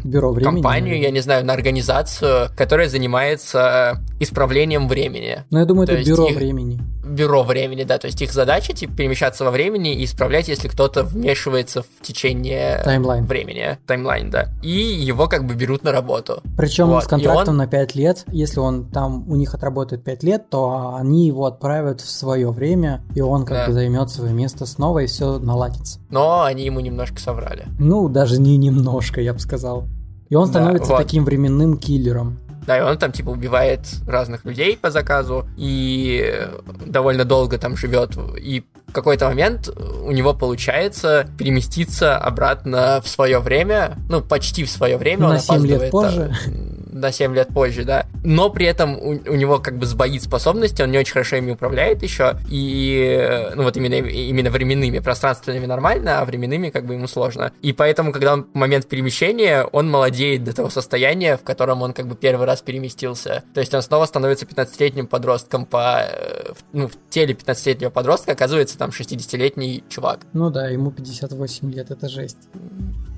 Бюро 0.04 0.32
времени. 0.32 0.54
компанию, 0.54 1.00
я 1.00 1.10
не 1.10 1.20
знаю, 1.20 1.44
на 1.46 1.52
организацию, 1.54 2.50
которая 2.56 2.88
занимается 2.88 3.96
исправлением 4.20 4.88
времени. 4.88 5.44
Ну, 5.50 5.58
я 5.58 5.64
думаю, 5.64 5.86
То 5.86 5.94
это 5.94 6.04
бюро 6.08 6.26
их- 6.28 6.36
времени. 6.36 6.80
Бюро 7.04 7.42
времени, 7.42 7.84
да, 7.84 7.98
то 7.98 8.06
есть 8.06 8.20
их 8.22 8.32
задача 8.32 8.72
типа 8.72 8.94
перемещаться 8.96 9.44
во 9.44 9.50
времени 9.50 9.94
и 9.94 10.04
исправлять, 10.04 10.48
если 10.48 10.68
кто-то 10.68 11.02
вмешивается 11.04 11.82
в 11.82 11.86
течение 12.02 12.80
Таймлайн. 12.84 13.26
времени, 13.26 13.76
таймлайн, 13.86 14.30
да. 14.30 14.48
И 14.62 14.70
его 14.70 15.26
как 15.26 15.44
бы 15.46 15.54
берут 15.54 15.82
на 15.84 15.90
работу. 15.92 16.42
Причем 16.56 16.88
Вот, 16.88 17.04
с 17.04 17.06
контрактом 17.08 17.54
он- 17.54 17.56
на 17.58 17.66
5 17.66 17.94
лет. 17.94 18.24
Если 18.28 18.60
он 18.60 18.86
там 18.90 19.28
у 19.30 19.36
них 19.36 19.54
отработает 19.54 20.04
5 20.04 20.22
лет, 20.22 20.48
то 20.50 20.94
они 20.96 21.26
его 21.26 21.46
отправят 21.46 22.00
в 22.00 22.08
свое 22.10 22.50
время, 22.50 23.02
и 23.14 23.20
он 23.20 23.44
как 23.44 23.56
Да. 23.56 23.66
бы 23.66 23.72
займет 23.72 24.10
свое 24.10 24.32
место 24.32 24.64
снова, 24.66 25.00
и 25.00 25.06
все 25.06 25.38
наладится. 25.38 25.98
Но 26.10 26.42
они 26.42 26.64
ему 26.64 26.80
немножко 26.80 27.18
соврали. 27.20 27.66
Ну, 27.78 28.08
даже 28.08 28.40
не 28.40 28.56
немножко, 28.56 29.20
я 29.20 29.32
бы 29.32 29.40
сказал. 29.40 29.88
И 30.28 30.34
он 30.34 30.46
Да, 30.46 30.60
становится 30.60 30.92
вот. 30.92 30.98
таким 30.98 31.24
временным 31.26 31.76
киллером. 31.76 32.38
Да, 32.66 32.78
и 32.78 32.80
он 32.80 32.98
там 32.98 33.12
типа 33.12 33.30
убивает 33.30 33.80
разных 34.06 34.44
людей 34.44 34.76
по 34.76 34.90
заказу 34.90 35.46
и 35.56 36.46
довольно 36.86 37.24
долго 37.24 37.58
там 37.58 37.76
живет. 37.76 38.16
И 38.38 38.64
в 38.86 38.92
какой-то 38.92 39.26
момент 39.26 39.68
у 39.68 40.12
него 40.12 40.34
получается 40.34 41.26
переместиться 41.38 42.16
обратно 42.18 43.00
в 43.02 43.08
свое 43.08 43.38
время, 43.38 43.96
ну 44.08 44.20
почти 44.20 44.64
в 44.64 44.70
свое 44.70 44.96
время. 44.96 45.28
На 45.28 45.34
он 45.34 45.40
7 45.40 45.66
лет 45.66 45.90
позже. 45.90 46.34
там, 46.44 46.71
на 47.02 47.12
7 47.12 47.34
лет 47.34 47.48
позже, 47.48 47.84
да. 47.84 48.06
Но 48.24 48.48
при 48.50 48.66
этом 48.66 48.96
у, 48.96 49.10
у 49.10 49.34
него 49.34 49.58
как 49.58 49.76
бы 49.76 49.84
сбоит 49.86 50.22
способности, 50.22 50.82
он 50.82 50.90
не 50.90 50.98
очень 50.98 51.12
хорошо 51.12 51.36
ими 51.36 51.50
управляет 51.52 52.02
еще. 52.02 52.36
И, 52.48 53.50
ну 53.54 53.64
вот 53.64 53.76
именно, 53.76 53.94
именно 53.94 54.50
временными, 54.50 55.00
пространственными 55.00 55.66
нормально, 55.66 56.20
а 56.20 56.24
временными 56.24 56.70
как 56.70 56.86
бы 56.86 56.94
ему 56.94 57.06
сложно. 57.06 57.52
И 57.60 57.72
поэтому, 57.72 58.12
когда 58.12 58.32
он 58.34 58.44
в 58.44 58.54
момент 58.54 58.86
перемещения, 58.86 59.64
он 59.64 59.90
молодеет 59.90 60.44
до 60.44 60.54
того 60.54 60.70
состояния, 60.70 61.36
в 61.36 61.42
котором 61.42 61.82
он 61.82 61.92
как 61.92 62.06
бы 62.06 62.14
первый 62.14 62.46
раз 62.46 62.62
переместился. 62.62 63.42
То 63.54 63.60
есть 63.60 63.74
он 63.74 63.82
снова 63.82 64.06
становится 64.06 64.46
15-летним 64.46 65.06
подростком 65.06 65.66
по... 65.66 66.04
э, 66.08 66.52
Ну, 66.72 66.88
в 66.88 66.92
теле 67.10 67.34
15-летнего 67.34 67.90
подростка 67.90 68.32
оказывается 68.32 68.78
там 68.78 68.90
60-летний 68.90 69.84
чувак. 69.88 70.20
Ну 70.32 70.50
да, 70.50 70.68
ему 70.68 70.90
58 70.90 71.72
лет, 71.72 71.90
это 71.90 72.08
жесть. 72.08 72.38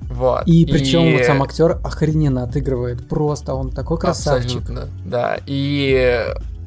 Вот. 0.09 0.47
И 0.47 0.65
причем 0.65 1.13
вот 1.13 1.25
сам 1.25 1.43
актер 1.43 1.79
охрененно 1.83 2.43
отыгрывает. 2.43 3.07
Просто 3.07 3.53
он 3.53 3.71
такой 3.71 3.97
красавчик. 3.97 4.61
Абсолютно, 4.61 4.89
да. 5.05 5.37
И 5.45 6.25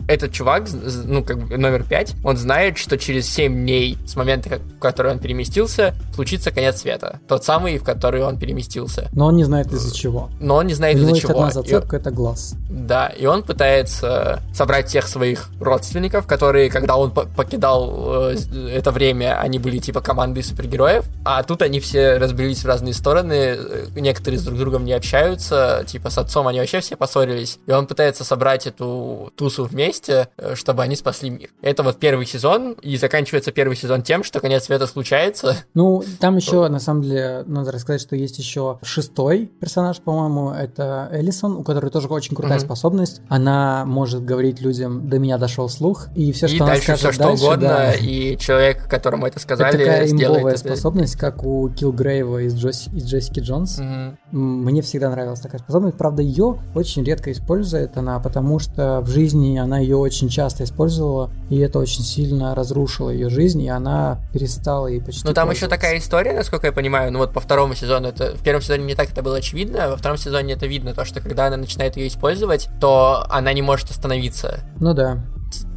этот 0.08 0.32
чувак, 0.32 0.64
ну, 1.04 1.22
как 1.22 1.38
бы 1.46 1.56
номер 1.56 1.84
пять, 1.84 2.14
он 2.24 2.36
знает, 2.36 2.78
что 2.78 2.98
через 2.98 3.28
7 3.28 3.52
дней 3.54 3.96
с 4.06 4.16
момента, 4.16 4.48
как- 4.48 4.60
в 4.62 4.78
который 4.80 5.12
он 5.12 5.18
переместился, 5.18 5.94
случится 6.14 6.50
конец 6.50 6.80
света. 6.80 7.20
Тот 7.28 7.44
самый, 7.44 7.78
в 7.78 7.84
который 7.84 8.22
он 8.24 8.38
переместился. 8.38 9.08
Но 9.12 9.26
он 9.26 9.36
не 9.36 9.44
знает 9.44 9.70
из-за 9.72 9.94
чего. 9.94 10.30
Но 10.40 10.56
он 10.56 10.66
не 10.66 10.74
знает 10.74 10.96
из-за 10.98 11.14
чего. 11.16 11.32
одна 11.34 11.48
И- 11.48 11.52
зацепка, 11.52 11.96
это 11.96 12.10
глаз. 12.10 12.54
да, 12.70 13.08
и 13.08 13.26
он 13.26 13.42
пытается 13.42 14.40
собрать 14.54 14.88
всех 14.88 15.06
своих 15.08 15.50
родственников, 15.60 16.26
которые, 16.26 16.70
когда 16.70 16.96
он 16.96 17.10
по- 17.10 17.26
покидал 17.26 18.32
э, 18.32 18.36
это 18.72 18.90
время, 18.90 19.38
они 19.40 19.58
были 19.58 19.78
типа 19.78 20.00
командой 20.00 20.42
супергероев, 20.42 21.04
а 21.24 21.42
тут 21.42 21.60
они 21.62 21.80
все 21.80 22.16
разбились 22.16 22.62
в 22.64 22.66
разные 22.66 22.94
стороны, 22.94 23.32
э, 23.34 23.86
некоторые 23.96 24.38
с 24.40 24.42
друг 24.42 24.58
другом 24.58 24.84
не 24.86 24.92
общаются, 24.94 25.84
типа 25.86 26.08
с 26.10 26.16
отцом 26.18 26.46
они 26.48 26.60
вообще 26.60 26.80
все 26.80 26.96
поссорились, 26.96 27.58
и 27.66 27.72
он 27.72 27.86
пытается 27.86 28.24
собрать 28.24 28.66
эту 28.66 29.32
тусу 29.36 29.64
вместе, 29.64 29.97
э, 30.08 30.26
чтобы 30.54 30.82
они 30.82 30.96
спасли 30.96 31.30
мир. 31.30 31.48
Это 31.62 31.82
вот 31.82 31.98
первый 31.98 32.26
сезон, 32.26 32.72
и 32.82 32.96
заканчивается 32.96 33.52
первый 33.52 33.76
сезон 33.76 34.02
тем, 34.02 34.22
что 34.22 34.40
конец 34.40 34.64
света 34.64 34.86
случается. 34.86 35.56
Ну, 35.74 36.02
там 36.20 36.36
еще, 36.36 36.68
на 36.68 36.78
самом 36.78 37.02
деле, 37.02 37.42
надо 37.46 37.72
рассказать, 37.72 38.00
что 38.00 38.16
есть 38.16 38.38
еще 38.38 38.78
шестой 38.82 39.50
персонаж, 39.60 39.98
по-моему, 40.00 40.50
это 40.50 41.08
Элисон, 41.12 41.56
у 41.56 41.62
которой 41.62 41.90
тоже 41.90 42.08
очень 42.08 42.36
крутая 42.36 42.58
Мгм. 42.58 42.66
способность. 42.66 43.22
Она 43.28 43.84
может 43.86 44.24
говорить 44.24 44.60
людям, 44.60 45.08
до 45.08 45.18
меня 45.18 45.38
дошел 45.38 45.68
слух, 45.68 46.08
и 46.14 46.32
все, 46.32 46.46
и 46.46 46.50
что 46.56 46.64
она 46.64 46.74
дальше 46.74 46.84
скажет 46.84 47.00
все 47.02 47.12
что 47.12 47.22
дальше, 47.24 47.44
угодно, 47.44 47.68
да. 47.68 47.92
и 47.94 48.36
человек, 48.36 48.88
которому 48.88 49.26
это 49.26 49.36
Это 49.36 49.40
сказали, 49.42 49.76
такая 49.78 50.06
сделает 50.06 50.38
имбовая 50.40 50.54
это. 50.54 50.58
способность, 50.68 51.16
как 51.16 51.44
у 51.44 51.68
Килгрейва 51.70 52.42
из, 52.44 52.54
Джоси- 52.54 52.94
из 52.94 53.04
Джессики 53.06 53.40
Джонс. 53.40 53.78
М, 53.78 54.18
Мне 54.30 54.82
всегда 54.82 55.10
нравилась 55.10 55.40
такая 55.40 55.60
способность. 55.60 55.96
Правда, 55.96 56.22
ее 56.22 56.58
очень 56.74 57.02
редко 57.04 57.30
использует 57.32 57.96
она, 57.96 58.18
потому 58.20 58.58
что 58.58 59.00
в 59.00 59.08
жизни 59.08 59.56
она 59.58 59.78
ее 59.88 59.96
очень 59.96 60.28
часто 60.28 60.64
использовала, 60.64 61.30
и 61.50 61.58
это 61.58 61.78
очень 61.78 62.02
сильно 62.02 62.54
разрушило 62.54 63.10
ее 63.10 63.30
жизнь, 63.30 63.62
и 63.62 63.68
она 63.68 64.20
перестала 64.32 64.86
ей 64.86 65.00
почти 65.00 65.26
Ну 65.26 65.32
там 65.32 65.50
еще 65.50 65.66
такая 65.66 65.98
история, 65.98 66.34
насколько 66.34 66.66
я 66.66 66.72
понимаю, 66.72 67.12
ну 67.12 67.18
вот 67.18 67.32
по 67.32 67.40
второму 67.40 67.74
сезону 67.74 68.08
это 68.08 68.36
в 68.36 68.42
первом 68.42 68.62
сезоне 68.62 68.84
не 68.84 68.94
так 68.94 69.10
это 69.10 69.22
было 69.22 69.38
очевидно, 69.38 69.84
а 69.84 69.90
во 69.90 69.96
втором 69.96 70.18
сезоне 70.18 70.54
это 70.54 70.66
видно, 70.66 70.94
то 70.94 71.04
что 71.04 71.20
когда 71.20 71.46
она 71.46 71.56
начинает 71.56 71.96
ее 71.96 72.08
использовать, 72.08 72.68
то 72.80 73.24
она 73.30 73.52
не 73.52 73.62
может 73.62 73.90
остановиться. 73.90 74.60
Ну 74.78 74.94
да. 74.94 75.24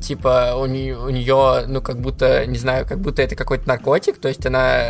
Типа 0.01 0.55
у 0.61 0.65
нее, 0.65 0.97
у 0.97 1.09
нее, 1.09 1.65
ну 1.67 1.81
как 1.81 2.01
будто, 2.01 2.45
не 2.45 2.57
знаю, 2.57 2.85
как 2.85 2.99
будто 2.99 3.21
это 3.21 3.35
какой-то 3.35 3.67
наркотик, 3.67 4.19
то 4.19 4.27
есть 4.27 4.45
она 4.45 4.83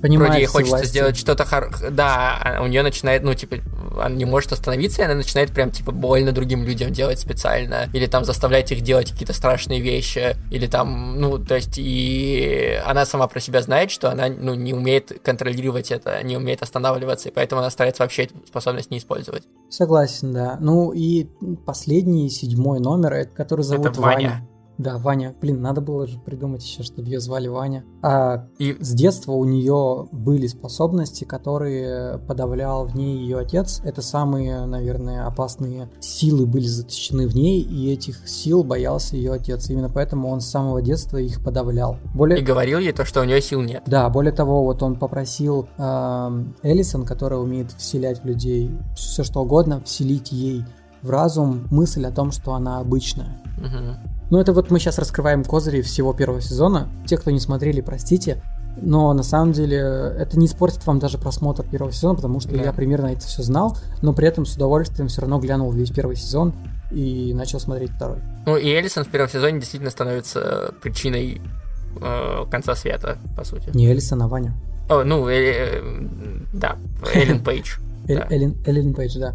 Понимает 0.00 0.30
вроде 0.30 0.42
ей 0.42 0.46
хочется 0.46 0.76
власти. 0.76 0.88
сделать 0.88 1.16
что-то 1.16 1.44
хор... 1.44 1.70
Да, 1.90 2.38
а 2.42 2.62
у 2.62 2.66
нее 2.66 2.82
начинает, 2.82 3.22
ну, 3.22 3.34
типа, 3.34 3.56
она 4.00 4.14
не 4.14 4.24
может 4.24 4.52
остановиться, 4.52 5.02
и 5.02 5.04
она 5.04 5.14
начинает 5.14 5.50
прям, 5.50 5.70
типа, 5.70 5.92
больно 5.92 6.32
другим 6.32 6.64
людям 6.64 6.92
делать 6.92 7.18
специально. 7.18 7.88
Или 7.92 8.06
там 8.06 8.24
заставлять 8.24 8.70
их 8.70 8.82
делать 8.82 9.10
какие-то 9.10 9.32
страшные 9.32 9.80
вещи. 9.80 10.36
Или 10.50 10.66
там, 10.66 11.20
ну, 11.20 11.38
то 11.38 11.56
есть, 11.56 11.78
и 11.78 12.80
она 12.84 13.04
сама 13.06 13.26
про 13.26 13.40
себя 13.40 13.60
знает, 13.62 13.90
что 13.90 14.10
она, 14.10 14.28
ну, 14.28 14.54
не 14.54 14.72
умеет 14.72 15.20
контролировать 15.22 15.90
это, 15.90 16.22
не 16.22 16.36
умеет 16.36 16.62
останавливаться, 16.62 17.28
и 17.28 17.32
поэтому 17.32 17.60
она 17.60 17.70
старается 17.70 18.02
вообще 18.02 18.24
эту 18.24 18.34
способность 18.46 18.90
не 18.90 18.98
использовать. 18.98 19.44
Согласен, 19.68 20.32
да. 20.32 20.58
Ну 20.60 20.92
и 20.92 21.28
последний, 21.66 22.30
седьмой 22.30 22.80
номер, 22.80 23.28
который 23.34 23.62
зовут 23.62 23.86
Это 23.86 24.00
Ваня. 24.00 24.28
Ваня. 24.28 24.48
Да, 24.78 24.96
Ваня. 24.98 25.34
Блин, 25.40 25.60
надо 25.60 25.80
было 25.80 26.06
же 26.06 26.18
придумать 26.18 26.64
еще, 26.64 26.84
чтобы 26.84 27.08
ее 27.08 27.20
звали 27.20 27.48
Ваня. 27.48 27.84
А 28.00 28.46
И 28.58 28.76
с 28.78 28.92
детства 28.94 29.32
у 29.32 29.44
нее 29.44 30.08
были 30.12 30.46
способности, 30.46 31.24
которые 31.24 32.18
подавлял 32.18 32.86
в 32.86 32.94
ней 32.94 33.18
ее 33.18 33.38
отец. 33.38 33.80
Это 33.84 34.02
самые, 34.02 34.64
наверное, 34.66 35.26
опасные 35.26 35.90
силы 35.98 36.46
были 36.46 36.66
заточены 36.66 37.26
в 37.26 37.34
ней, 37.34 37.60
и 37.60 37.92
этих 37.92 38.28
сил 38.28 38.62
боялся 38.62 39.16
ее 39.16 39.32
отец. 39.32 39.68
Именно 39.68 39.90
поэтому 39.90 40.28
он 40.28 40.40
с 40.40 40.46
самого 40.46 40.80
детства 40.80 41.18
их 41.18 41.42
подавлял. 41.42 41.98
Более... 42.14 42.38
и 42.38 42.42
говорил 42.42 42.78
ей 42.78 42.92
то, 42.92 43.04
что 43.04 43.20
у 43.20 43.24
нее 43.24 43.42
сил 43.42 43.60
нет. 43.62 43.82
Да, 43.86 44.08
более 44.08 44.32
того, 44.32 44.62
вот 44.62 44.82
он 44.84 44.96
попросил 44.96 45.68
эм, 45.76 46.54
Элисон, 46.62 47.04
которая 47.04 47.40
умеет 47.40 47.72
вселять 47.72 48.22
в 48.22 48.26
людей 48.26 48.70
все 48.94 49.24
что 49.24 49.40
угодно, 49.40 49.82
вселить 49.84 50.30
ей 50.30 50.64
в 51.02 51.10
разум 51.10 51.66
мысль 51.70 52.06
о 52.06 52.12
том, 52.12 52.30
что 52.30 52.54
она 52.54 52.78
обычная. 52.78 53.42
Мгм. 53.58 54.17
Ну, 54.30 54.38
это 54.38 54.52
вот 54.52 54.70
мы 54.70 54.78
сейчас 54.78 54.98
раскрываем 54.98 55.42
козыри 55.44 55.80
всего 55.80 56.12
первого 56.12 56.40
сезона. 56.40 56.88
Те, 57.06 57.16
кто 57.16 57.30
не 57.30 57.40
смотрели, 57.40 57.80
простите. 57.80 58.42
Но 58.80 59.12
на 59.12 59.22
самом 59.22 59.52
деле 59.52 59.78
это 59.78 60.38
не 60.38 60.46
испортит 60.46 60.86
вам 60.86 60.98
даже 60.98 61.18
просмотр 61.18 61.64
первого 61.64 61.92
сезона, 61.92 62.14
потому 62.14 62.38
что 62.40 62.50
Да. 62.54 62.62
я 62.62 62.72
примерно 62.72 63.06
это 63.06 63.22
все 63.26 63.42
знал, 63.42 63.76
но 64.02 64.12
при 64.12 64.28
этом 64.28 64.46
с 64.46 64.54
удовольствием 64.54 65.08
все 65.08 65.22
равно 65.22 65.38
глянул 65.40 65.72
весь 65.72 65.90
первый 65.90 66.14
сезон 66.16 66.52
и 66.92 67.32
начал 67.34 67.58
смотреть 67.58 67.90
второй. 67.90 68.18
Ну, 68.46 68.56
и 68.56 68.68
Элисон 68.68 69.04
в 69.04 69.08
первом 69.08 69.28
сезоне 69.28 69.58
действительно 69.58 69.90
становится 69.90 70.72
причиной 70.80 71.40
э, 72.00 72.44
конца 72.50 72.74
света, 72.76 73.18
по 73.36 73.44
сути. 73.44 73.70
Не 73.74 73.90
Элисон, 73.90 74.22
а 74.22 74.28
Ваня. 74.28 74.54
О, 74.88 75.02
ну, 75.02 75.26
э, 75.28 75.34
э, 75.34 75.82
да, 76.52 76.76
Эллен 77.14 77.42
Пейдж. 77.44 77.78
Эллен 78.06 78.94
Пейдж, 78.94 79.18
да. 79.18 79.34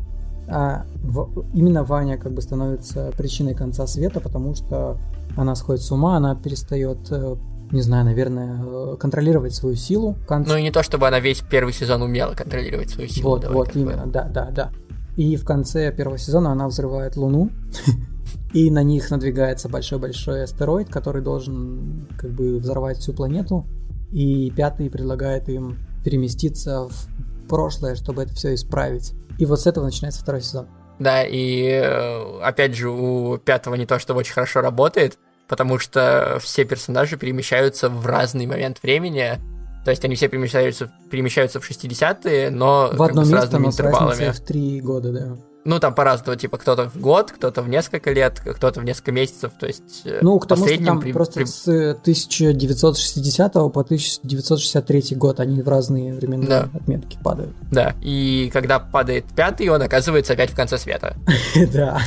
А 0.55 0.85
в- 1.03 1.45
именно 1.55 1.83
Ваня 1.83 2.17
как 2.17 2.31
бы 2.33 2.41
становится 2.43 3.11
причиной 3.17 3.55
конца 3.55 3.87
света, 3.87 4.19
потому 4.19 4.53
что 4.53 4.97
она 5.35 5.55
сходит 5.55 5.81
с 5.81 5.91
ума, 5.91 6.15
она 6.17 6.35
перестает, 6.35 6.99
э, 7.09 7.35
не 7.71 7.81
знаю, 7.81 8.05
наверное, 8.05 8.61
э, 8.63 8.97
контролировать 8.99 9.55
свою 9.55 9.75
силу. 9.75 10.13
К 10.25 10.27
концу- 10.27 10.51
Ну 10.51 10.57
и 10.57 10.61
не 10.61 10.69
то, 10.69 10.83
чтобы 10.83 11.07
она 11.07 11.19
весь 11.19 11.41
первый 11.41 11.73
сезон 11.73 12.03
умела 12.03 12.33
контролировать 12.35 12.91
свою 12.91 13.09
силу. 13.09 13.31
Вот, 13.31 13.41
давай 13.41 13.57
вот, 13.57 13.73
бы. 13.73 13.79
именно, 13.79 14.05
да, 14.05 14.29
да, 14.31 14.51
да. 14.51 14.69
И 15.15 15.35
в 15.37 15.43
конце 15.43 15.91
первого 15.91 16.19
сезона 16.19 16.51
она 16.51 16.67
взрывает 16.67 17.17
Луну, 17.17 17.49
и 18.53 18.69
на 18.69 18.83
них 18.83 19.09
надвигается 19.09 19.69
большой-большой 19.69 20.43
астероид, 20.43 20.89
который 20.89 21.23
должен 21.23 22.07
как 22.15 22.29
бы 22.29 22.57
взорвать 22.59 22.97
всю 22.99 23.13
планету. 23.13 23.65
И 24.11 24.51
пятый 24.55 24.91
предлагает 24.91 25.49
им 25.49 25.77
переместиться 26.03 26.87
в 26.87 27.47
прошлое, 27.49 27.95
чтобы 27.95 28.21
это 28.21 28.35
все 28.35 28.53
исправить. 28.53 29.13
И 29.39 29.45
вот 29.45 29.59
с 29.61 29.67
этого 29.67 29.85
начинается 29.85 30.21
второй 30.21 30.41
сезон. 30.41 30.67
Да, 30.99 31.23
и 31.23 31.63
э, 31.65 32.39
опять 32.41 32.75
же, 32.75 32.89
у 32.89 33.37
пятого 33.37 33.75
не 33.75 33.85
то, 33.85 33.99
что 33.99 34.13
очень 34.13 34.33
хорошо 34.33 34.61
работает, 34.61 35.17
потому 35.47 35.79
что 35.79 36.37
все 36.41 36.65
персонажи 36.65 37.17
перемещаются 37.17 37.89
в 37.89 38.05
разный 38.05 38.45
момент 38.45 38.81
времени. 38.83 39.39
То 39.85 39.91
есть 39.91 40.05
они 40.05 40.15
все 40.15 40.29
перемещаются, 40.29 40.91
перемещаются 41.11 41.59
в 41.59 41.69
60-е, 41.69 42.51
но 42.51 42.89
В 42.93 42.97
как 42.97 43.09
одно 43.09 43.21
бы 43.21 43.27
с 43.27 43.29
место, 43.31 43.45
разными 43.45 43.63
но 43.63 43.69
интервалами. 43.69 44.31
в 44.31 44.39
три 44.39 44.81
года, 44.81 45.11
да. 45.11 45.37
Ну, 45.65 45.79
там 45.79 45.93
по-разному, 45.95 46.37
типа, 46.37 46.57
кто-то 46.57 46.89
в 46.89 46.97
год, 46.99 47.31
кто-то 47.31 47.61
в 47.61 47.69
несколько 47.69 48.11
лет, 48.11 48.41
кто-то 48.41 48.81
в 48.81 48.83
несколько 48.83 49.13
месяцев, 49.13 49.51
то 49.57 49.65
есть... 49.65 50.01
э, 50.03 50.19
Ну, 50.21 50.37
к 50.39 50.45
тому, 50.47 50.67
что 50.67 50.83
там 50.85 50.99
при- 50.99 51.13
просто 51.13 51.35
при- 51.39 51.45
с 51.45 51.67
1960 51.67 53.53
по 53.53 53.81
1963 53.81 55.15
год 55.15 55.39
они 55.39 55.61
в 55.61 55.67
разные 55.69 56.13
временные 56.13 56.47
Да. 56.49 56.69
отметки 56.73 57.17
падают. 57.23 57.51
Да, 57.71 57.93
и 58.01 58.49
когда 58.51 58.79
падает 58.79 59.25
пятый, 59.35 59.69
он 59.69 59.81
оказывается 59.81 60.33
опять 60.33 60.51
в 60.51 60.55
конце 60.55 60.77
света. 60.77 61.15
Да. 61.73 61.99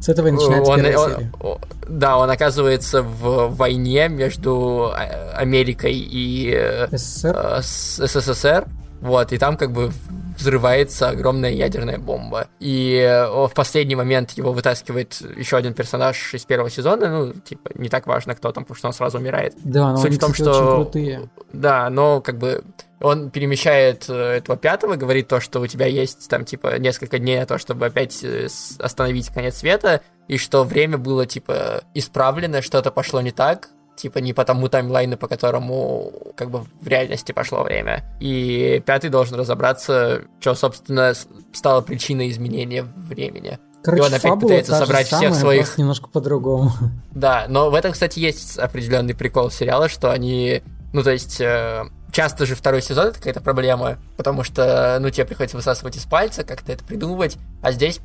С 0.00 0.08
этого 0.10 0.26
и 0.26 0.30
начинается 0.32 0.70
Он- 0.72 0.78
он- 0.80 0.84
серия. 0.84 1.30
да, 1.88 2.18
он 2.18 2.28
оказывается 2.28 3.02
в 3.02 3.54
войне 3.54 4.08
между 4.08 4.92
э, 4.94 5.30
Америкой 5.34 5.94
и 5.94 6.52
э, 6.54 6.88
СССР. 6.90 7.36
э, 7.36 7.62
с 7.62 8.06
СССР, 8.06 8.66
вот, 9.00 9.32
и 9.32 9.38
там 9.38 9.56
как 9.56 9.72
бы 9.72 9.90
взрывается 10.40 11.08
огромная 11.08 11.50
ядерная 11.50 11.98
бомба. 11.98 12.48
И 12.58 12.96
э, 12.96 13.26
в 13.28 13.52
последний 13.54 13.94
момент 13.96 14.32
его 14.32 14.52
вытаскивает 14.52 15.20
еще 15.36 15.56
один 15.56 15.74
персонаж 15.74 16.34
из 16.34 16.44
первого 16.44 16.70
сезона, 16.70 17.08
ну, 17.26 17.32
типа, 17.32 17.70
не 17.74 17.88
так 17.88 18.06
важно, 18.06 18.34
кто 18.34 18.50
там, 18.52 18.64
потому 18.64 18.76
что 18.76 18.88
он 18.88 18.92
сразу 18.94 19.18
умирает. 19.18 19.54
Да, 19.62 19.92
но 19.92 19.96
Суть 19.96 20.06
они, 20.06 20.16
в 20.16 20.20
том, 20.20 20.32
кстати, 20.32 20.48
что- 20.48 20.62
очень 20.62 20.84
крутые. 20.84 21.30
Да, 21.52 21.90
но 21.90 22.20
как 22.20 22.38
бы 22.38 22.64
он 23.00 23.30
перемещает 23.30 24.06
э, 24.08 24.14
этого 24.38 24.58
пятого, 24.58 24.96
говорит 24.96 25.28
то, 25.28 25.40
что 25.40 25.60
у 25.60 25.66
тебя 25.66 25.86
есть 25.86 26.28
там 26.28 26.44
типа 26.44 26.78
несколько 26.78 27.18
дней 27.18 27.38
на 27.38 27.46
то, 27.46 27.58
чтобы 27.58 27.86
опять 27.86 28.22
э, 28.22 28.48
остановить 28.78 29.28
конец 29.28 29.58
света, 29.58 30.02
и 30.28 30.36
что 30.36 30.64
время 30.64 30.98
было 30.98 31.26
типа 31.26 31.82
исправлено, 31.94 32.62
что-то 32.62 32.90
пошло 32.90 33.20
не 33.20 33.30
так, 33.30 33.70
типа 34.00 34.18
не 34.18 34.32
по 34.32 34.44
тому 34.44 34.68
таймлайну, 34.68 35.16
по 35.16 35.28
которому 35.28 36.12
как 36.36 36.50
бы 36.50 36.64
в 36.80 36.86
реальности 36.88 37.32
пошло 37.32 37.62
время. 37.62 38.04
И 38.20 38.82
пятый 38.84 39.10
должен 39.10 39.38
разобраться, 39.38 40.22
что, 40.40 40.54
собственно, 40.54 41.12
стало 41.52 41.80
причиной 41.82 42.30
изменения 42.30 42.82
времени. 42.82 43.58
Короче, 43.82 44.02
он 44.04 44.14
опять 44.14 44.40
пытается 44.40 44.76
собрать 44.76 45.06
всех 45.06 45.20
самая, 45.20 45.34
своих- 45.34 45.62
просто 45.62 45.80
немножко 45.80 46.08
по-другому. 46.08 46.72
Да, 47.12 47.46
но 47.48 47.70
в 47.70 47.74
этом, 47.74 47.92
кстати, 47.92 48.18
есть 48.18 48.58
определенный 48.58 49.14
прикол 49.14 49.50
сериала, 49.50 49.88
что 49.88 50.10
они, 50.12 50.62
ну, 50.92 51.02
то 51.02 51.10
есть, 51.10 51.40
э, 51.40 51.84
часто 52.12 52.46
же 52.46 52.54
второй 52.54 52.82
сезон 52.82 53.06
это 53.08 53.18
какая-то 53.18 53.40
проблема, 53.40 53.98
потому 54.16 54.44
что, 54.44 54.98
ну, 55.00 55.10
тебе 55.10 55.24
приходится 55.26 55.56
высасывать 55.56 55.96
из 55.96 56.04
пальца, 56.04 56.44
как-то 56.44 56.72
это 56.72 56.84
придумывать, 56.84 57.36
а 57.62 57.72
здесь 57.72 58.00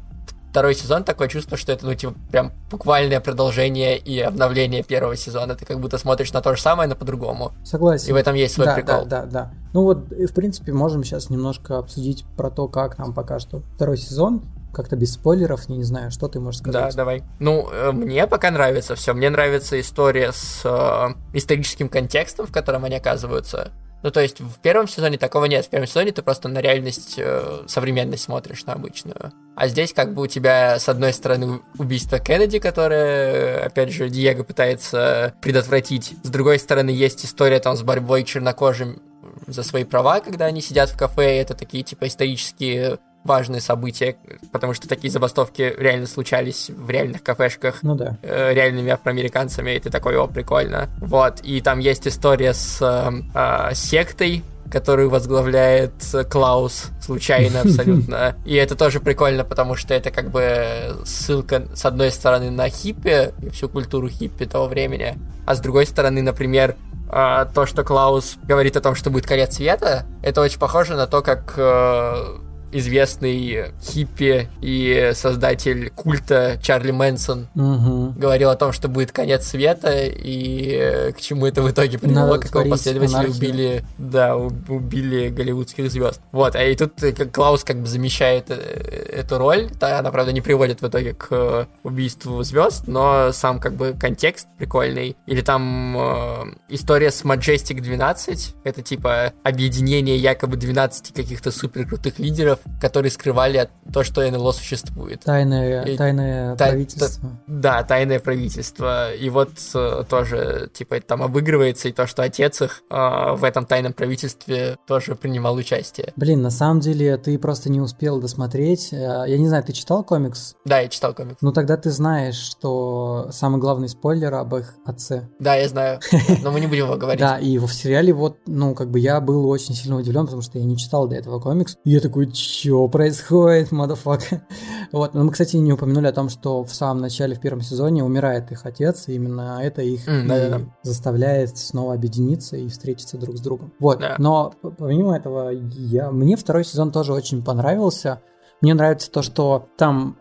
второй 0.55 0.73
сезон 0.73 1.03
такое 1.03 1.27
чувство, 1.27 1.57
что 1.57 1.73
это, 1.73 1.85
ну, 1.85 1.95
типа, 1.95 2.13
прям 2.31 2.53
буквальное 2.71 3.19
продолжение 3.19 3.97
и 3.97 4.21
обновление 4.21 4.83
первого 4.83 5.17
сезона. 5.17 5.55
Ты 5.55 5.65
как 5.65 5.81
будто 5.81 5.97
смотришь 5.97 6.31
на 6.31 6.41
то 6.41 6.55
же 6.55 6.61
самое, 6.61 6.87
но 6.87 6.95
по-другому. 6.95 7.51
Согласен. 7.65 8.07
И 8.07 8.13
в 8.13 8.15
этом 8.15 8.35
есть 8.35 8.53
свой 8.53 8.67
да, 8.67 8.73
прикол. 8.73 9.05
Да, 9.05 9.23
да, 9.23 9.25
да. 9.25 9.53
Ну 9.73 9.81
вот, 9.83 10.13
и, 10.13 10.25
в 10.25 10.33
принципе, 10.33 10.71
можем 10.71 11.03
сейчас 11.03 11.29
немножко 11.29 11.77
обсудить 11.77 12.23
про 12.37 12.49
то, 12.49 12.69
как 12.69 12.97
нам 12.97 13.13
пока 13.13 13.39
что 13.39 13.63
второй 13.75 13.97
сезон. 13.97 14.43
Как-то 14.73 14.95
без 14.95 15.13
спойлеров, 15.15 15.67
не 15.67 15.83
знаю, 15.83 16.09
что 16.09 16.29
ты 16.29 16.39
можешь 16.39 16.61
Да, 16.61 16.71
сказать. 16.71 16.95
давай. 16.95 17.23
Ну, 17.39 17.69
э, 17.69 17.91
мне 17.91 18.25
пока 18.25 18.49
нравится 18.49 18.95
все. 18.95 19.13
Мне 19.13 19.29
нравится 19.29 19.77
история 19.77 20.31
с 20.31 20.61
э, 20.63 21.37
историческим 21.37 21.89
контекстом, 21.89 22.47
в 22.47 22.51
котором 22.53 22.85
они 22.85 22.95
оказываются. 22.95 23.71
Ну, 24.03 24.11
то 24.11 24.21
есть 24.21 24.39
в 24.39 24.59
первом 24.59 24.87
сезоне 24.87 25.17
такого 25.17 25.45
нет. 25.45 25.65
В 25.65 25.69
первом 25.69 25.87
сезоне 25.87 26.11
ты 26.11 26.21
просто 26.21 26.47
на 26.47 26.59
реальность, 26.59 27.15
э, 27.17 27.63
современность 27.67 28.23
смотришь, 28.23 28.65
на 28.65 28.73
обычную. 28.73 29.31
А 29.55 29.67
здесь 29.67 29.93
как 29.93 30.13
бы 30.13 30.23
у 30.23 30.27
тебя, 30.27 30.77
с 30.77 30.87
одной 30.89 31.11
стороны, 31.11 31.61
убийство 31.77 32.19
Кеннеди, 32.19 32.59
которое, 32.59 33.65
опять 33.65 33.91
же, 33.91 34.09
Диего 34.09 34.43
пытается 34.43 35.33
предотвратить. 35.41 36.13
С 36.23 36.29
другой 36.29 36.59
стороны, 36.59 36.89
есть 36.89 37.25
история 37.25 37.59
там 37.59 37.75
с 37.75 37.81
борьбой 37.81 38.23
чернокожим 38.23 39.01
за 39.47 39.63
свои 39.63 39.83
права, 39.83 40.19
когда 40.19 40.45
они 40.45 40.61
сидят 40.61 40.89
в 40.89 40.97
кафе, 40.97 41.39
это 41.39 41.53
такие, 41.53 41.83
типа, 41.83 42.07
исторические 42.07 42.99
важные 43.25 43.59
события, 43.59 44.15
потому 44.51 44.73
что 44.73 44.87
такие 44.87 45.11
забастовки 45.11 45.73
реально 45.77 46.07
случались 46.07 46.69
в 46.69 46.89
реальных 46.89 47.23
кафешках 47.23 47.79
Ну 47.81 47.95
да. 47.95 48.17
э, 48.21 48.53
реальными 48.53 48.91
афроамериканцами, 48.91 49.71
и 49.71 49.79
ты 49.79 49.89
такой, 49.89 50.15
о, 50.15 50.27
прикольно. 50.27 50.89
Вот, 50.99 51.41
и 51.41 51.59
там 51.59 51.79
есть 51.79 52.07
история 52.07 52.53
с 52.53 52.79
э, 52.81 53.11
э, 53.33 53.73
сектой, 53.73 54.43
которую 54.71 55.09
возглавляет 55.09 55.93
э, 56.13 56.23
Клаус, 56.23 56.91
случайно 57.01 57.61
абсолютно. 57.65 58.35
И 58.45 58.55
это 58.55 58.75
тоже 58.75 58.99
прикольно, 58.99 59.43
потому 59.43 59.75
что 59.75 59.93
это 59.93 60.11
как 60.11 60.29
бы 60.29 60.95
ссылка, 61.03 61.65
с 61.73 61.83
одной 61.85 62.11
стороны, 62.11 62.51
на 62.51 62.69
хиппи, 62.69 63.33
и 63.41 63.49
всю 63.49 63.69
культуру 63.69 64.07
хиппи 64.07 64.45
того 64.45 64.67
времени, 64.67 65.17
а 65.45 65.55
с 65.55 65.59
другой 65.59 65.85
стороны, 65.87 66.21
например, 66.21 66.75
а, 67.09 67.45
то, 67.45 67.65
что 67.65 67.83
Клаус 67.83 68.37
говорит 68.43 68.75
о 68.77 68.81
том, 68.81 68.95
что 68.95 69.09
будет 69.09 69.27
конец 69.27 69.55
света, 69.55 70.05
это 70.23 70.41
очень 70.41 70.59
похоже 70.59 70.95
на 70.95 71.05
то, 71.07 71.21
как 71.21 71.53
э, 71.55 72.37
известный 72.77 73.71
хиппи 73.83 74.49
и 74.61 75.11
создатель 75.13 75.89
культа 75.91 76.59
Чарли 76.61 76.91
Мэнсон 76.91 77.47
Мгм. 77.55 78.13
говорил 78.13 78.49
о 78.49 78.55
том, 78.55 78.71
что 78.71 78.87
будет 78.87 79.11
конец 79.11 79.47
света, 79.47 79.91
и 80.05 81.11
к 81.15 81.21
чему 81.21 81.45
это 81.45 81.61
в 81.61 81.69
итоге 81.71 81.97
привело, 81.97 82.27
Надо 82.27 82.33
как 82.39 82.43
его 82.45 82.51
творить 82.51 82.71
последователи 82.71 83.15
анархию. 83.15 83.35
убили, 83.37 83.85
да, 83.97 84.35
убили 84.35 85.29
голливудских 85.29 85.89
звезд. 85.91 86.21
Вот, 86.31 86.55
а 86.55 86.63
и 86.63 86.75
тут 86.75 87.01
э, 87.03 87.11
Клаус 87.13 87.63
как 87.63 87.77
бы 87.81 87.87
замещает 87.87 88.45
э, 88.49 88.55
эту 88.55 89.37
роль, 89.37 89.69
да, 89.79 89.99
она, 89.99 90.11
правда, 90.11 90.31
не 90.31 90.41
приводит 90.41 90.81
в 90.81 90.87
итоге 90.87 91.13
к 91.13 91.67
убийству 91.83 92.43
звезд, 92.43 92.87
но 92.87 93.31
сам 93.31 93.59
как 93.59 93.73
бы 93.73 93.93
контекст 93.99 94.47
прикольный. 94.57 95.15
Или 95.25 95.41
там 95.41 95.95
э, 95.97 96.43
история 96.69 97.11
с 97.11 97.23
Majestic 97.23 97.81
12, 97.81 98.55
это 98.63 98.81
типа 98.81 99.33
объединение 99.43 100.17
якобы 100.17 100.57
12 100.57 101.13
каких-то 101.13 101.51
супер 101.51 101.87
крутых 101.87 102.19
лидеров, 102.19 102.59
которые 102.81 103.11
скрывали 103.11 103.69
то, 103.93 104.03
что 104.03 104.29
НЛО 104.29 104.51
существует. 104.51 105.21
Тайное, 105.23 105.83
И- 105.83 105.97
тайное 105.97 106.55
Та- 106.55 106.67
правительство. 106.67 107.29
Да, 107.47 107.83
тайное 107.83 108.19
правительство. 108.19 109.13
И 109.13 109.29
вот 109.29 109.51
э, 109.73 110.03
тоже, 110.09 110.69
типа, 110.73 110.99
там 110.99 111.21
обыгрывается, 111.23 111.87
и 111.89 111.91
то, 111.91 112.05
что 112.07 112.23
отец 112.23 112.61
их 112.61 112.83
э, 112.89 112.95
в 113.35 113.43
этом 113.43 113.65
тайном 113.65 113.93
правительстве 113.93 114.77
тоже 114.87 115.15
принимал 115.15 115.55
участие. 115.55 116.13
Блин, 116.15 116.41
на 116.41 116.49
самом 116.51 116.79
деле 116.79 117.17
ты 117.17 117.37
просто 117.39 117.69
не 117.71 117.79
успел 117.81 118.19
досмотреть. 118.19 118.89
Э, 118.91 119.23
Я 119.27 119.37
не 119.37 119.47
знаю, 119.47 119.63
ты 119.63 119.73
читал 119.73 120.03
комикс? 120.03 120.55
Да, 120.65 120.79
я 120.79 120.87
читал 120.87 121.13
комикс. 121.13 121.37
Ну 121.41 121.51
тогда 121.51 121.77
ты 121.77 121.91
знаешь, 121.91 122.35
что 122.35 123.29
самый 123.31 123.59
главный 123.61 123.89
спойлер 123.89 124.33
об 124.35 124.55
их 124.55 124.75
отце. 124.85 125.27
Да, 125.39 125.55
я 125.55 125.67
знаю. 125.69 125.99
Но 126.43 126.51
мы 126.51 126.59
не 126.59 126.67
будем 126.67 126.85
его 126.85 126.97
говорить. 126.97 127.21
Да, 127.25 127.37
и 127.39 127.57
в 127.57 127.69
сериале 127.71 128.13
вот, 128.13 128.37
ну, 128.45 128.75
как 128.75 128.91
бы 128.91 128.99
я 128.99 129.19
был 129.21 129.49
очень 129.49 129.73
сильно 129.73 129.97
удивлен, 129.97 130.25
потому 130.25 130.41
что 130.41 130.59
я 130.59 130.65
не 130.65 130.77
читал 130.77 131.07
до 131.07 131.15
этого 131.15 131.39
комикс. 131.39 131.77
И 131.85 131.91
я 131.91 131.99
такой, 131.99 132.31
чё 132.45 132.87
происходит, 132.87 133.71
мадафака? 133.71 134.41
Вот, 134.91 135.13
но 135.13 135.23
мы, 135.23 135.31
кстати, 135.31 135.57
не 135.57 135.73
упомянули 135.73 136.07
о 136.07 136.13
том, 136.13 136.29
что 136.29 136.63
в 136.63 136.73
самом 136.73 137.01
начале, 137.01 137.35
в 137.35 137.39
первом 137.41 137.61
сезоне 137.61 138.03
умирает 138.03 138.51
их 138.51 138.65
отец, 138.65 139.07
и 139.09 139.13
именно 139.15 139.59
это 139.61 139.81
их 139.81 140.07
М, 140.07 140.25
и 140.25 140.27
да-да-да. 140.29 140.61
заставляет 140.83 141.57
снова 141.57 141.93
объединиться 141.95 142.55
и 142.55 142.69
встретиться 142.69 143.17
друг 143.17 143.35
с 143.37 143.41
другом. 143.41 143.73
Вот, 143.79 143.99
Да. 143.99 144.15
но 144.19 144.53
помимо 144.77 145.17
этого, 145.17 145.49
я, 145.49 146.11
мне 146.11 146.37
второй 146.37 146.63
сезон 146.63 146.91
тоже 146.91 147.11
очень 147.13 147.43
понравился. 147.43 148.21
Мне 148.61 148.73
нравится 148.73 149.11
то, 149.11 149.21
что 149.21 149.67
там 149.77 150.15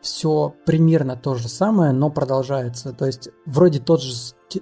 все 0.00 0.54
примерно 0.64 1.16
то 1.16 1.34
же 1.34 1.48
самое, 1.48 1.92
но 1.92 2.08
продолжается. 2.08 2.92
То 2.92 3.04
есть 3.04 3.28
вроде 3.46 3.78
тот 3.78 4.00
же 4.02 4.14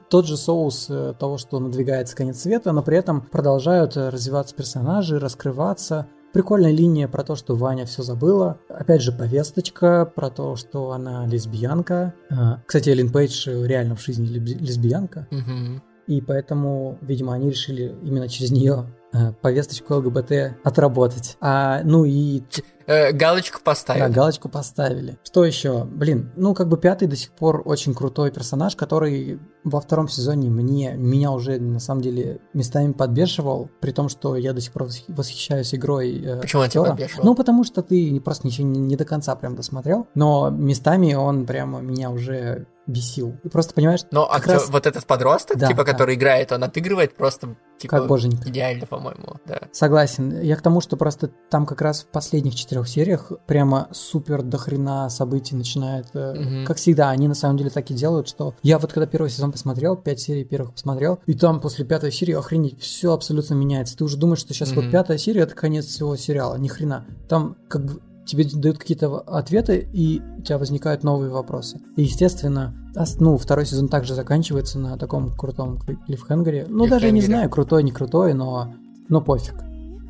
тот 0.09 0.24
же 0.26 0.37
соус 0.37 0.87
э, 0.89 1.14
того, 1.18 1.37
что 1.37 1.59
надвигается 1.59 2.14
конец 2.14 2.41
света, 2.43 2.70
но 2.70 2.81
при 2.83 2.97
этом 2.97 3.22
продолжают 3.22 3.97
э, 3.97 4.09
развиваться 4.09 4.55
персонажи, 4.55 5.18
раскрываться. 5.18 6.07
Прикольная 6.33 6.70
линия 6.70 7.09
про 7.09 7.24
то, 7.24 7.35
что 7.35 7.57
Ваня 7.57 7.87
все 7.87 8.03
забыла. 8.03 8.59
Опять 8.68 9.03
же, 9.03 9.11
повесточка 9.11 10.05
про 10.14 10.31
то, 10.31 10.55
что 10.57 10.93
она 10.93 11.26
лесбиянка. 11.26 12.14
А, 12.31 12.62
Кстати, 12.66 12.91
Эллен 12.91 13.11
Пейдж 13.11 13.49
реально 13.49 13.97
в 13.97 14.03
жизни 14.03 14.28
лесби- 14.28 14.59
лесбиянка. 14.59 15.26
Мгм. 15.31 15.83
И 16.07 16.20
поэтому, 16.20 16.99
видимо, 17.03 17.35
они 17.35 17.51
решили 17.51 17.95
именно 18.03 18.28
через 18.28 18.51
нее 18.53 18.87
э, 19.12 19.33
повесточку 19.43 19.95
ЛГБТ 19.95 20.57
отработать. 20.62 21.37
А, 21.41 21.83
ну 21.85 22.05
и 22.05 22.43
Э, 22.91 23.12
Галочку 23.12 23.59
да, 23.59 23.64
поставил. 23.64 24.12
галочку 24.12 24.49
поставили. 24.49 25.16
Что 25.22 25.45
еще? 25.45 25.84
Блин, 25.84 26.32
ну 26.34 26.55
как 26.55 26.68
бы 26.68 26.76
пятый 26.76 27.07
до 27.07 27.14
сих 27.14 27.30
пор 27.30 27.62
очень 27.64 27.95
крутой 27.95 28.32
персонаж, 28.32 28.74
который 28.74 29.38
во 29.62 29.80
втором 29.80 30.09
сезоне 30.09 30.51
мне, 30.51 30.95
меня 30.95 31.30
уже 31.30 31.61
на 31.61 31.78
самом 31.78 32.01
деле 32.01 32.41
местами 32.53 32.93
подбешивал, 32.93 33.70
при 33.80 33.93
том, 33.93 34.09
что 34.09 34.34
я 34.34 34.53
до 34.53 34.61
сих 34.61 34.72
пор 34.72 34.84
восхи- 34.84 35.05
восхищаюсь 35.07 35.72
игрой 35.72 36.20
э, 36.20 36.41
Почему 36.41 36.62
он 36.62 36.68
тебя 36.68 36.80
актера. 36.80 36.97
подбешивал? 36.97 37.24
Ну 37.26 37.34
потому 37.36 37.62
что 37.62 37.82
ты 37.82 38.20
просто 38.20 38.49
ничего 38.49 38.66
не, 38.66 38.80
не 38.80 38.97
до 38.97 39.05
конца 39.05 39.36
прям 39.36 39.55
досмотрел, 39.55 40.09
но 40.16 40.51
местами 40.51 41.14
он 41.14 41.47
прямо 41.47 41.80
меня 41.80 42.11
уже 42.11 42.66
бесил. 42.87 43.37
Ты 43.43 43.51
просто 43.51 43.74
понимаешь, 43.74 44.01
Но 44.11 44.28
актер- 44.31 44.55
раз 44.55 44.68
вот 44.68 44.87
этот 44.87 45.07
подросток, 45.07 45.59
Да, 45.59 45.68
типа, 45.68 45.85
да. 45.85 45.93
который 45.93 46.14
играет, 46.16 46.51
он 46.53 46.64
отыгрывает 46.64 47.14
просто, 47.14 47.57
типа, 47.78 47.99
как 47.99 48.09
боженька. 48.09 48.49
идеально, 48.49 48.87
по-моему, 48.87 49.37
да. 49.47 49.61
Согласен. 49.72 50.41
Я 50.41 50.57
к 50.57 50.62
тому, 50.62 50.81
что 50.81 50.97
просто 50.97 51.28
там 51.51 51.66
как 51.66 51.81
раз 51.83 52.03
в 52.03 52.07
последних 52.09 52.55
четырех 52.57 52.89
сериях 52.89 53.31
прямо 53.47 53.89
супер 53.93 54.43
дохрена 54.43 55.09
событий 55.09 55.55
начинает. 55.55 56.07
Мгм. 56.14 56.64
Как 56.66 56.78
всегда, 56.78 57.11
они 57.11 57.28
на 57.28 57.35
самом 57.35 57.57
деле 57.59 57.70
так 57.70 57.91
и 57.91 57.95
делают, 57.95 58.28
что 58.28 58.55
я 58.62 58.78
вот 58.78 58.93
когда 58.93 59.07
первый 59.07 59.31
сезон 59.31 59.53
посмотрел, 59.53 59.97
пять 59.97 60.20
серий 60.20 60.45
первых 60.45 60.72
посмотрел, 60.74 61.20
и 61.26 61.35
там 61.35 61.61
после 61.61 61.85
пятой 61.85 62.11
серии 62.11 62.35
охренеть, 62.35 62.81
все 62.81 63.12
абсолютно 63.12 63.55
меняется. 63.55 63.97
Ты 63.97 64.05
уже 64.05 64.16
думаешь, 64.16 64.41
что 64.41 64.53
сейчас 64.55 64.72
вот 64.72 64.85
Мгм. 64.85 64.93
пятая 64.93 65.18
серия 65.18 65.43
это 65.43 65.55
конец 65.55 65.87
всего 65.87 66.16
сериала. 66.16 66.57
Ни 66.57 66.68
хрена. 66.68 67.05
Там 67.28 67.57
как 67.68 67.85
бы 67.85 68.01
тебе 68.27 68.45
дают 68.45 68.79
какие-то 68.79 69.18
ответы, 69.18 69.89
и 69.93 70.21
у 70.39 70.43
тебя 70.43 70.59
возникают 70.59 71.03
новые 71.03 71.31
вопросы. 71.31 71.81
И, 71.97 72.03
естественно, 72.03 72.75
ну, 73.18 73.37
второй 73.39 73.66
сезон 73.66 73.89
также 73.89 74.14
заканчивается 74.14 74.79
на 74.79 74.97
таком 74.97 75.35
крутом 75.37 75.79
кли- 75.79 75.99
клиффхенгере. 76.07 76.66
Ну, 76.68 76.87
даже 76.87 77.07
я 77.07 77.12
не 77.12 77.23
знаю, 77.23 77.51
крутой, 77.51 77.83
не 77.83 77.93
крутой, 77.93 78.35
но, 78.35 78.75
но 79.09 79.21
пофиг. 79.21 79.55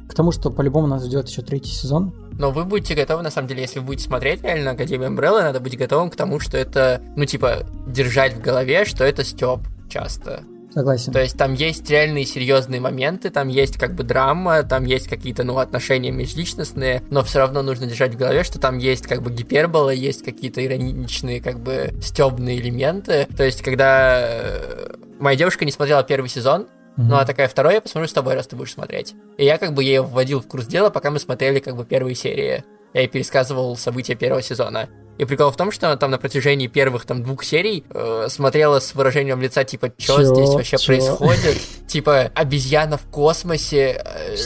К 0.08 0.14
тому, 0.14 0.32
что 0.32 0.50
по-любому 0.50 0.86
нас 0.86 1.04
ждет 1.04 1.28
еще 1.28 1.42
третий 1.42 1.70
сезон. 1.70 2.12
Но 2.32 2.50
вы 2.50 2.64
будете 2.64 2.94
готовы, 2.94 3.22
на 3.22 3.30
самом 3.30 3.48
деле, 3.48 3.62
если 3.62 3.80
вы 3.80 3.86
будете 3.86 4.04
смотреть 4.04 4.42
реально 4.42 4.72
Академию 4.72 5.10
Umbrella, 5.10 5.42
надо 5.42 5.60
быть 5.60 5.76
готовым 5.76 6.10
к 6.10 6.16
тому, 6.16 6.40
что 6.40 6.56
это, 6.56 7.00
ну, 7.14 7.24
типа, 7.24 7.66
держать 7.86 8.34
в 8.34 8.40
голове, 8.40 8.84
что 8.84 9.04
это 9.04 9.24
Степ 9.24 9.60
часто. 9.88 10.42
Согласен. 10.72 11.12
То 11.12 11.20
есть 11.20 11.36
там 11.36 11.54
есть 11.54 11.88
реальные 11.90 12.24
серьезные 12.24 12.80
моменты, 12.80 13.30
там 13.30 13.48
есть 13.48 13.76
как 13.76 13.94
бы 13.94 14.04
драма, 14.04 14.62
там 14.62 14.84
есть 14.84 15.08
какие-то, 15.08 15.42
ну, 15.42 15.58
отношения 15.58 16.10
межличностные, 16.10 17.02
но 17.10 17.24
все 17.24 17.40
равно 17.40 17.62
нужно 17.62 17.86
держать 17.86 18.14
в 18.14 18.18
голове, 18.18 18.44
что 18.44 18.60
там 18.60 18.78
есть 18.78 19.06
как 19.06 19.22
бы 19.22 19.32
гипербола, 19.32 19.90
есть 19.90 20.24
какие-то 20.24 20.64
ироничные, 20.64 21.40
как 21.40 21.58
бы, 21.58 21.92
стебные 22.02 22.60
элементы. 22.60 23.26
То 23.36 23.44
есть, 23.44 23.62
когда 23.62 24.20
э, 24.22 24.94
моя 25.18 25.36
девушка 25.36 25.64
не 25.64 25.72
смотрела 25.72 26.04
первый 26.04 26.28
сезон, 26.28 26.66
ну, 26.96 27.16
а 27.16 27.24
такая, 27.24 27.48
второй 27.48 27.74
я 27.74 27.80
посмотрю 27.80 28.08
с 28.08 28.12
тобой, 28.12 28.34
раз 28.34 28.46
ты 28.46 28.56
будешь 28.56 28.72
смотреть. 28.72 29.14
И 29.38 29.44
я 29.44 29.56
как 29.56 29.72
бы 29.72 29.82
ее 29.82 30.02
вводил 30.02 30.40
в 30.40 30.46
курс 30.46 30.66
дела, 30.66 30.90
пока 30.90 31.10
мы 31.10 31.18
смотрели 31.18 31.58
как 31.58 31.74
бы 31.74 31.86
первые 31.86 32.14
серии. 32.14 32.62
Я 32.92 33.02
ей 33.02 33.08
пересказывал 33.08 33.76
события 33.76 34.14
первого 34.14 34.42
сезона. 34.42 34.88
И 35.20 35.26
прикол 35.26 35.50
в 35.50 35.56
том, 35.56 35.70
что 35.70 35.88
она 35.88 35.98
там 35.98 36.10
на 36.10 36.16
протяжении 36.16 36.66
первых 36.66 37.04
там 37.04 37.22
двух 37.22 37.44
серий 37.44 37.84
э, 37.90 38.28
смотрела 38.30 38.80
с 38.80 38.94
выражением 38.94 39.42
лица 39.42 39.64
типа, 39.64 39.92
что 39.98 40.24
здесь 40.24 40.48
вообще 40.48 40.78
Чё?» 40.78 40.86
происходит? 40.86 41.58
Типа, 41.86 42.30
обезьяна 42.34 42.96
в 42.96 43.02
космосе, 43.02 44.02
э, 44.02 44.36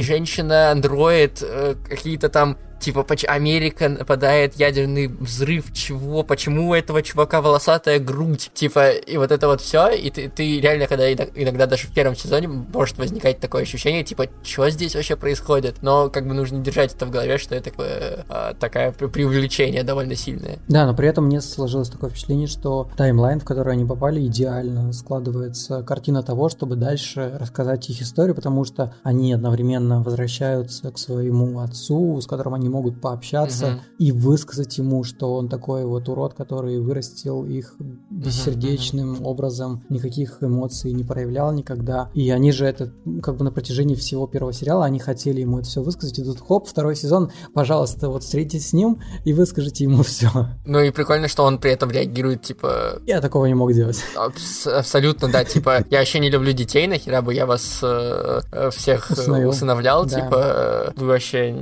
женщина-андроид, 0.00 1.42
э, 1.42 1.74
какие-то 1.88 2.28
там 2.28 2.56
Типа, 2.84 3.06
Америка 3.28 3.88
нападает, 3.88 4.56
ядерный 4.56 5.08
взрыв, 5.08 5.72
чего, 5.72 6.22
почему 6.22 6.68
у 6.68 6.74
этого 6.74 7.00
чувака 7.00 7.40
волосатая 7.40 7.98
грудь, 7.98 8.50
типа, 8.52 8.90
и 8.90 9.16
вот 9.16 9.32
это 9.32 9.46
вот 9.46 9.62
все, 9.62 9.88
и 9.88 10.10
ты, 10.10 10.28
ты 10.28 10.60
реально, 10.60 10.86
когда 10.86 11.10
иногда, 11.10 11.66
даже 11.66 11.86
в 11.86 11.94
первом 11.94 12.14
сезоне 12.14 12.46
может 12.46 12.98
возникать 12.98 13.40
такое 13.40 13.62
ощущение, 13.62 14.04
типа, 14.04 14.26
что 14.42 14.68
здесь 14.68 14.94
вообще 14.94 15.16
происходит, 15.16 15.76
но 15.80 16.10
как 16.10 16.28
бы 16.28 16.34
нужно 16.34 16.58
держать 16.58 16.94
это 16.94 17.06
в 17.06 17.10
голове, 17.10 17.38
что 17.38 17.54
это 17.54 17.70
такое, 17.70 18.26
а, 18.28 18.52
пре- 18.52 19.08
преувеличение 19.08 19.82
довольно 19.82 20.14
сильное. 20.14 20.58
Да, 20.68 20.84
но 20.84 20.94
при 20.94 21.08
этом 21.08 21.24
мне 21.24 21.40
сложилось 21.40 21.88
такое 21.88 22.10
впечатление, 22.10 22.48
что 22.48 22.90
таймлайн, 22.98 23.40
в 23.40 23.44
который 23.46 23.72
они 23.72 23.86
попали, 23.86 24.26
идеально 24.26 24.92
складывается 24.92 25.82
картина 25.84 26.22
того, 26.22 26.50
чтобы 26.50 26.76
дальше 26.76 27.38
рассказать 27.40 27.88
их 27.88 28.02
историю, 28.02 28.34
потому 28.34 28.66
что 28.66 28.92
они 29.02 29.32
одновременно 29.32 30.02
возвращаются 30.02 30.90
к 30.90 30.98
своему 30.98 31.60
отцу, 31.60 32.20
с 32.20 32.26
которым 32.26 32.52
они 32.52 32.73
могут 32.74 33.00
пообщаться 33.00 33.66
Мгм. 33.66 33.80
и 33.98 34.10
высказать 34.12 34.76
ему, 34.78 35.04
что 35.04 35.34
он 35.34 35.48
такой 35.48 35.84
вот 35.84 36.08
урод, 36.08 36.34
который 36.34 36.80
вырастил 36.80 37.44
их 37.44 37.74
бессердечным 38.10 39.24
образом, 39.24 39.84
никаких 39.88 40.38
эмоций 40.42 40.92
не 40.92 41.04
проявлял 41.04 41.52
никогда. 41.52 42.10
И 42.14 42.30
они 42.30 42.50
же 42.52 42.66
это, 42.66 42.92
как 43.22 43.36
бы 43.36 43.44
на 43.44 43.52
протяжении 43.52 43.94
всего 43.94 44.26
первого 44.26 44.52
сериала, 44.52 44.84
они 44.84 44.98
хотели 44.98 45.40
ему 45.40 45.58
это 45.60 45.68
все 45.68 45.82
высказать, 45.82 46.18
и 46.18 46.24
тут 46.24 46.40
хоп, 46.40 46.66
второй 46.68 46.96
сезон, 46.96 47.30
пожалуйста, 47.54 48.08
вот 48.08 48.24
встретитесь 48.24 48.70
с 48.70 48.72
ним 48.72 48.98
и 49.24 49.32
выскажите 49.32 49.84
ему 49.84 50.02
все. 50.02 50.30
Ну 50.66 50.80
и 50.80 50.90
прикольно, 50.90 51.28
что 51.28 51.44
он 51.44 51.58
при 51.58 51.70
этом 51.70 51.90
реагирует, 51.90 52.42
типа, 52.42 53.00
Я 53.06 53.20
такого 53.20 53.46
не 53.46 53.54
мог 53.54 53.72
делать. 53.72 54.00
Абс- 54.16 54.66
абсолютно, 54.66 55.30
да, 55.30 55.44
типа, 55.44 55.84
я 55.90 55.98
вообще 56.00 56.18
не 56.18 56.30
люблю 56.30 56.52
детей, 56.52 56.86
нахера 56.88 57.22
бы 57.22 57.32
я 57.34 57.46
вас 57.46 57.78
э, 57.82 58.40
э, 58.52 58.70
всех 58.70 59.10
э, 59.12 59.46
усыновлял, 59.46 60.06
типа, 60.06 60.92
вы 60.96 61.06
вообще 61.06 61.54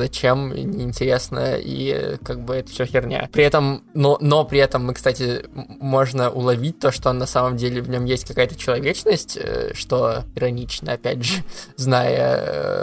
зачем, 0.00 0.54
неинтересно, 0.54 1.56
и 1.58 2.16
как 2.24 2.40
бы 2.40 2.54
это 2.54 2.70
все 2.70 2.86
херня. 2.86 3.28
При 3.32 3.44
этом, 3.44 3.84
но, 3.92 4.16
но 4.22 4.44
при 4.44 4.58
этом, 4.58 4.86
мы, 4.86 4.94
кстати, 4.94 5.44
можно 5.52 6.30
уловить 6.30 6.78
то, 6.80 6.90
что 6.90 7.12
на 7.12 7.26
самом 7.26 7.58
деле 7.58 7.82
в 7.82 7.90
нем 7.90 8.06
есть 8.06 8.24
какая-то 8.26 8.56
человечность, 8.56 9.36
э, 9.36 9.72
что 9.74 10.24
иронично, 10.34 10.94
опять 10.94 11.22
же, 11.22 11.42
зная 11.76 12.36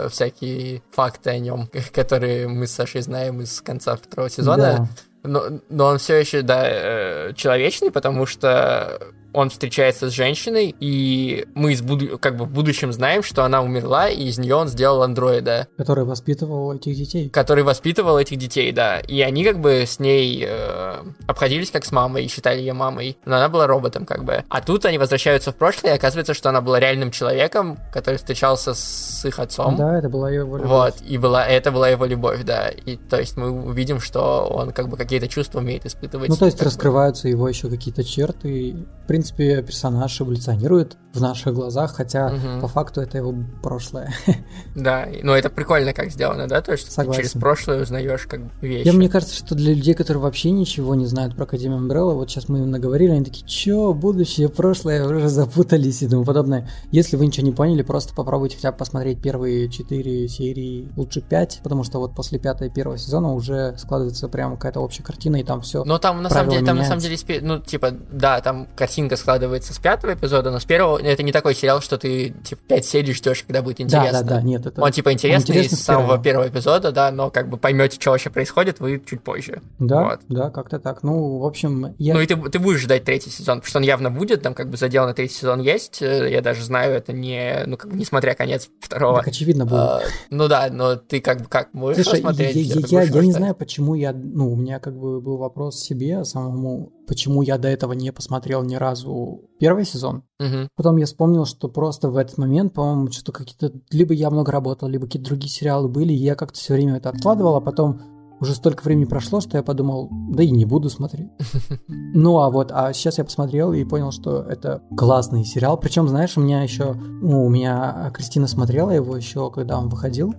э, 0.04 0.08
всякие 0.10 0.82
факты 0.92 1.30
о 1.30 1.38
нем, 1.38 1.68
которые 1.92 2.46
мы 2.46 2.68
с 2.68 2.72
Сашей 2.72 3.00
знаем 3.02 3.40
из 3.40 3.60
конца 3.60 3.96
второго 3.96 4.30
сезона, 4.30 4.88
Да. 5.24 5.28
но, 5.28 5.60
но 5.68 5.86
он 5.86 5.98
все 5.98 6.14
еще, 6.14 6.42
да, 6.42 6.62
э, 6.64 7.32
человечный, 7.34 7.90
потому 7.90 8.26
что 8.26 9.00
он 9.32 9.50
встречается 9.50 10.10
с 10.10 10.12
женщиной, 10.12 10.74
и 10.80 11.46
мы 11.54 11.72
из 11.72 11.82
буду... 11.82 12.18
как 12.18 12.36
бы 12.36 12.44
в 12.44 12.50
будущем 12.50 12.92
знаем, 12.92 13.22
что 13.22 13.44
она 13.44 13.62
умерла, 13.62 14.08
и 14.08 14.24
из 14.24 14.38
нее 14.38 14.54
он 14.54 14.68
сделал 14.68 15.02
андроида. 15.02 15.68
Который 15.76 16.04
воспитывал 16.04 16.72
этих 16.74 16.96
детей. 16.96 17.28
Который 17.28 17.64
воспитывал 17.64 18.18
этих 18.18 18.38
детей, 18.38 18.72
да. 18.72 19.00
И 19.00 19.20
они 19.20 19.44
как 19.44 19.60
бы 19.60 19.84
с 19.86 19.98
ней 19.98 20.44
э, 20.46 21.02
обходились 21.26 21.70
как 21.70 21.84
с 21.84 21.92
мамой 21.92 22.24
и 22.24 22.28
считали 22.28 22.60
ее 22.60 22.72
мамой. 22.72 23.18
Но 23.24 23.36
она 23.36 23.48
была 23.48 23.66
роботом 23.66 24.06
как 24.06 24.24
бы. 24.24 24.44
А 24.48 24.60
тут 24.60 24.86
они 24.86 24.98
возвращаются 24.98 25.52
в 25.52 25.56
прошлое, 25.56 25.92
и 25.92 25.96
оказывается, 25.96 26.34
что 26.34 26.48
она 26.48 26.60
была 26.60 26.80
реальным 26.80 27.10
человеком, 27.10 27.78
который 27.92 28.16
встречался 28.16 28.74
с 28.74 29.24
их 29.24 29.38
отцом. 29.38 29.76
Да, 29.76 29.98
это 29.98 30.08
была 30.08 30.30
его 30.30 30.56
любовь. 30.56 30.70
Вот, 30.70 30.94
и 31.06 31.18
была, 31.18 31.46
это 31.46 31.70
была 31.70 31.88
его 31.88 32.04
любовь, 32.06 32.42
да. 32.44 32.68
И 32.68 32.96
то 32.96 33.18
есть 33.18 33.36
мы 33.36 33.50
увидим, 33.50 34.00
что 34.00 34.46
он 34.50 34.72
как 34.72 34.88
бы 34.88 34.96
какие-то 34.96 35.28
чувства 35.28 35.58
умеет 35.58 35.86
испытывать. 35.86 36.28
Ну, 36.28 36.36
то 36.36 36.46
есть 36.46 36.58
как 36.58 36.66
бы. 36.66 36.70
раскрываются 36.70 37.28
его 37.28 37.48
еще 37.48 37.68
какие-то 37.68 38.04
черты. 38.04 38.76
В 39.04 39.06
принципе, 39.22 39.62
персонаж 39.62 40.20
эволюционирует 40.20 40.96
в 41.12 41.20
наших 41.20 41.52
глазах, 41.54 41.92
хотя 41.96 42.28
Мгм. 42.28 42.60
по 42.60 42.68
факту 42.68 43.00
это 43.00 43.18
его 43.18 43.34
прошлое. 43.62 44.12
Да, 44.76 45.04
и- 45.04 45.22
но 45.24 45.36
это 45.36 45.50
прикольно 45.50 45.92
как 45.92 46.10
сделано, 46.10 46.46
да, 46.46 46.60
то 46.60 46.70
есть 46.72 46.86
ты 46.86 46.92
Согласен. 46.92 47.20
через 47.22 47.32
прошлое 47.32 47.82
узнаешь 47.82 48.26
как 48.28 48.40
вещи. 48.60 48.86
Я, 48.86 48.92
мне 48.92 49.08
кажется, 49.08 49.34
что 49.34 49.56
для 49.56 49.74
людей, 49.74 49.94
которые 49.94 50.22
вообще 50.22 50.50
ничего 50.52 50.94
не 50.94 51.06
знают 51.06 51.34
про 51.34 51.44
Академию 51.44 51.80
Umbrella, 51.80 52.14
вот 52.14 52.30
сейчас 52.30 52.48
мы 52.48 52.58
им 52.58 52.70
наговорили, 52.70 53.10
они 53.10 53.24
такие, 53.24 53.44
чё, 53.46 53.92
будущее, 53.92 54.48
прошлое, 54.48 55.04
уже 55.04 55.28
запутались 55.28 56.02
и 56.02 56.08
тому 56.08 56.24
подобное. 56.24 56.68
Если 56.92 57.16
вы 57.16 57.26
ничего 57.26 57.44
не 57.46 57.52
поняли, 57.52 57.82
просто 57.82 58.14
попробуйте 58.14 58.54
хотя 58.56 58.70
бы 58.70 58.78
посмотреть 58.78 59.20
первые 59.20 59.68
четыре 59.68 60.28
серии, 60.28 60.88
лучше 60.96 61.20
пять, 61.22 61.58
потому 61.64 61.82
что 61.82 61.98
вот 61.98 62.14
после 62.14 62.38
пятой 62.38 62.70
первого 62.70 62.98
сезона 62.98 63.32
уже 63.34 63.74
складывается 63.78 64.28
прям 64.28 64.54
какая-то 64.56 64.78
общая 64.80 65.02
картина, 65.02 65.36
и 65.36 65.42
там 65.42 65.62
все. 65.62 65.82
Но 65.84 65.98
там 65.98 66.22
на 66.22 66.30
самом 66.30 66.50
деле, 66.50 66.64
там 66.64 66.76
на 66.76 66.84
самом 66.84 67.00
деле, 67.00 67.16
ну, 67.42 67.58
типа, 67.58 67.92
да, 68.12 68.40
там 68.40 68.68
картинка 68.76 69.07
складывается 69.16 69.72
с 69.74 69.78
пятого 69.78 70.14
эпизода, 70.14 70.50
но 70.50 70.58
с 70.58 70.64
первого 70.64 70.98
это 70.98 71.22
не 71.22 71.32
такой 71.32 71.54
сериал, 71.54 71.80
что 71.80 71.98
ты, 71.98 72.34
типа, 72.44 72.60
пять 72.68 72.84
серий 72.84 73.12
ждешь, 73.12 73.42
когда 73.44 73.62
будет 73.62 73.78
Да, 73.78 73.84
интересно. 73.84 74.22
да, 74.22 74.34
да, 74.36 74.42
нет, 74.42 74.66
это... 74.66 74.80
Он, 74.82 74.90
типа, 74.92 75.12
интересный 75.12 75.54
интересный 75.56 75.78
с 75.78 75.82
самого 75.82 76.18
первого. 76.18 76.48
эпизода, 76.48 76.92
да, 76.92 77.10
но 77.10 77.30
как 77.30 77.48
бы 77.48 77.56
поймете, 77.56 77.98
что 78.00 78.10
вообще 78.10 78.30
происходит, 78.30 78.80
вы 78.80 79.02
чуть 79.04 79.22
позже. 79.22 79.60
Да, 79.78 80.04
Вот. 80.04 80.20
да, 80.28 80.50
как-то 80.50 80.78
так. 80.78 81.02
Ну, 81.02 81.38
в 81.38 81.44
общем, 81.46 81.94
я... 81.98 82.14
Ну 82.14 82.20
и 82.20 82.26
ты, 82.26 82.36
ты 82.36 82.58
будешь 82.58 82.80
ждать 82.80 83.04
третий 83.04 83.30
сезон, 83.30 83.58
потому 83.58 83.68
что 83.70 83.78
он 83.78 83.84
явно 83.84 84.10
будет, 84.10 84.42
там 84.42 84.54
как 84.54 84.68
бы 84.70 84.76
задел 84.76 85.06
на 85.06 85.14
третий 85.14 85.34
сезон 85.34 85.60
есть, 85.60 86.02
э, 86.02 86.30
я 86.30 86.40
даже 86.42 86.62
знаю, 86.64 86.94
это 86.94 87.12
не, 87.12 87.62
ну 87.66 87.76
как 87.76 87.90
бы 87.90 87.96
несмотря 87.96 88.34
конец 88.34 88.68
второго. 88.80 89.18
Так 89.18 89.28
очевидно 89.28 89.64
будет. 89.64 89.80
А, 89.80 90.02
ну 90.30 90.48
да, 90.48 90.68
но 90.70 90.96
ты 90.96 91.20
как 91.20 91.40
бы 91.42 91.46
как 91.46 91.72
можешь 91.74 92.02
Слушай, 92.04 92.22
посмотреть? 92.22 92.56
я, 92.56 92.74
я- 92.74 93.02
я- 93.02 93.10
я 93.10 93.22
не 93.22 93.32
знаю, 93.32 93.54
почему 93.54 93.94
я, 93.94 94.12
ну, 94.12 94.52
у 94.52 94.56
меня 94.56 94.78
как 94.80 94.96
бы 94.98 95.20
был 95.20 95.36
вопрос 95.38 95.80
себе 95.80 96.24
самому, 96.24 96.92
почему 97.08 97.42
я 97.42 97.58
до 97.58 97.68
этого 97.68 97.92
не 97.94 98.12
посмотрел 98.12 98.62
ни 98.62 98.76
разу 98.76 99.48
первый 99.58 99.84
сезон. 99.84 100.22
Мгм. 100.38 100.68
Потом 100.76 100.96
я 100.98 101.06
вспомнил, 101.06 101.46
что 101.46 101.68
просто 101.68 102.10
в 102.10 102.16
этот 102.16 102.38
момент, 102.38 102.74
по-моему, 102.74 103.10
что-то 103.10 103.32
какие-то, 103.32 103.72
либо 103.90 104.14
я 104.14 104.30
много 104.30 104.52
работал, 104.52 104.88
либо 104.88 105.06
какие-то 105.06 105.28
другие 105.28 105.50
сериалы 105.50 105.88
были, 105.88 106.12
и 106.12 106.16
я 106.16 106.34
как-то 106.34 106.58
все 106.58 106.74
время 106.74 106.98
это 106.98 107.08
откладывал, 107.08 107.56
а 107.56 107.60
потом 107.60 108.00
уже 108.40 108.54
столько 108.54 108.82
времени 108.84 109.04
прошло, 109.04 109.40
что 109.40 109.56
я 109.56 109.62
подумал, 109.62 110.08
да 110.10 110.42
и 110.42 110.50
не 110.50 110.64
буду 110.64 110.90
смотреть. 110.90 111.30
Ну, 112.14 112.38
а 112.38 112.50
вот, 112.50 112.72
а 112.72 112.92
сейчас 112.94 113.18
я 113.18 113.24
посмотрел 113.24 113.72
и 113.72 113.84
понял, 113.84 114.12
что 114.12 114.40
это 114.40 114.82
классный 114.96 115.44
сериал. 115.44 115.78
Причем, 115.78 116.08
знаешь, 116.08 116.36
у 116.36 116.40
меня 116.40 116.62
еще, 116.62 116.94
ну, 116.94 117.44
у 117.44 117.50
меня 117.50 118.10
Кристина 118.14 118.46
смотрела 118.46 118.90
его 118.90 119.14
еще, 119.14 119.50
когда 119.50 119.78
он 119.78 119.88
выходил. 119.88 120.34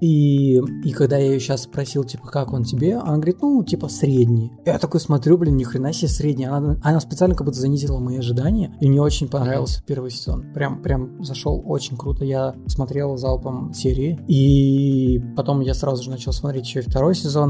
И, 0.00 0.60
и 0.84 0.92
когда 0.92 1.16
я 1.16 1.32
ее 1.32 1.40
сейчас 1.40 1.62
спросил, 1.62 2.04
типа, 2.04 2.28
как 2.28 2.52
он 2.52 2.64
тебе, 2.64 2.98
она 2.98 3.16
говорит, 3.16 3.38
ну, 3.40 3.64
типа, 3.64 3.88
средний. 3.88 4.52
Я 4.66 4.78
такой 4.78 5.00
смотрю, 5.00 5.38
блин, 5.38 5.56
ни 5.56 5.64
хрена 5.64 5.92
себе 5.92 6.08
средний. 6.08 6.44
Она, 6.44 6.76
она 6.82 7.00
специально 7.00 7.34
как 7.34 7.46
будто 7.46 7.58
занизила 7.58 7.98
мои 7.98 8.18
ожидания, 8.18 8.76
и 8.80 8.88
мне 8.88 9.00
очень 9.00 9.28
понравился 9.28 9.82
первый 9.86 10.10
сезон. 10.10 10.52
Прям, 10.52 10.82
прям 10.82 11.24
зашел 11.24 11.62
очень 11.64 11.96
круто. 11.96 12.24
Я 12.24 12.54
смотрел 12.66 13.16
залпом 13.16 13.72
серии, 13.72 14.20
и 14.28 15.20
потом 15.36 15.60
я 15.60 15.74
сразу 15.74 16.02
же 16.02 16.10
начал 16.10 16.32
смотреть 16.32 16.66
еще 16.66 16.80
и 16.80 16.82
второй 16.82 17.14
сезон, 17.14 17.43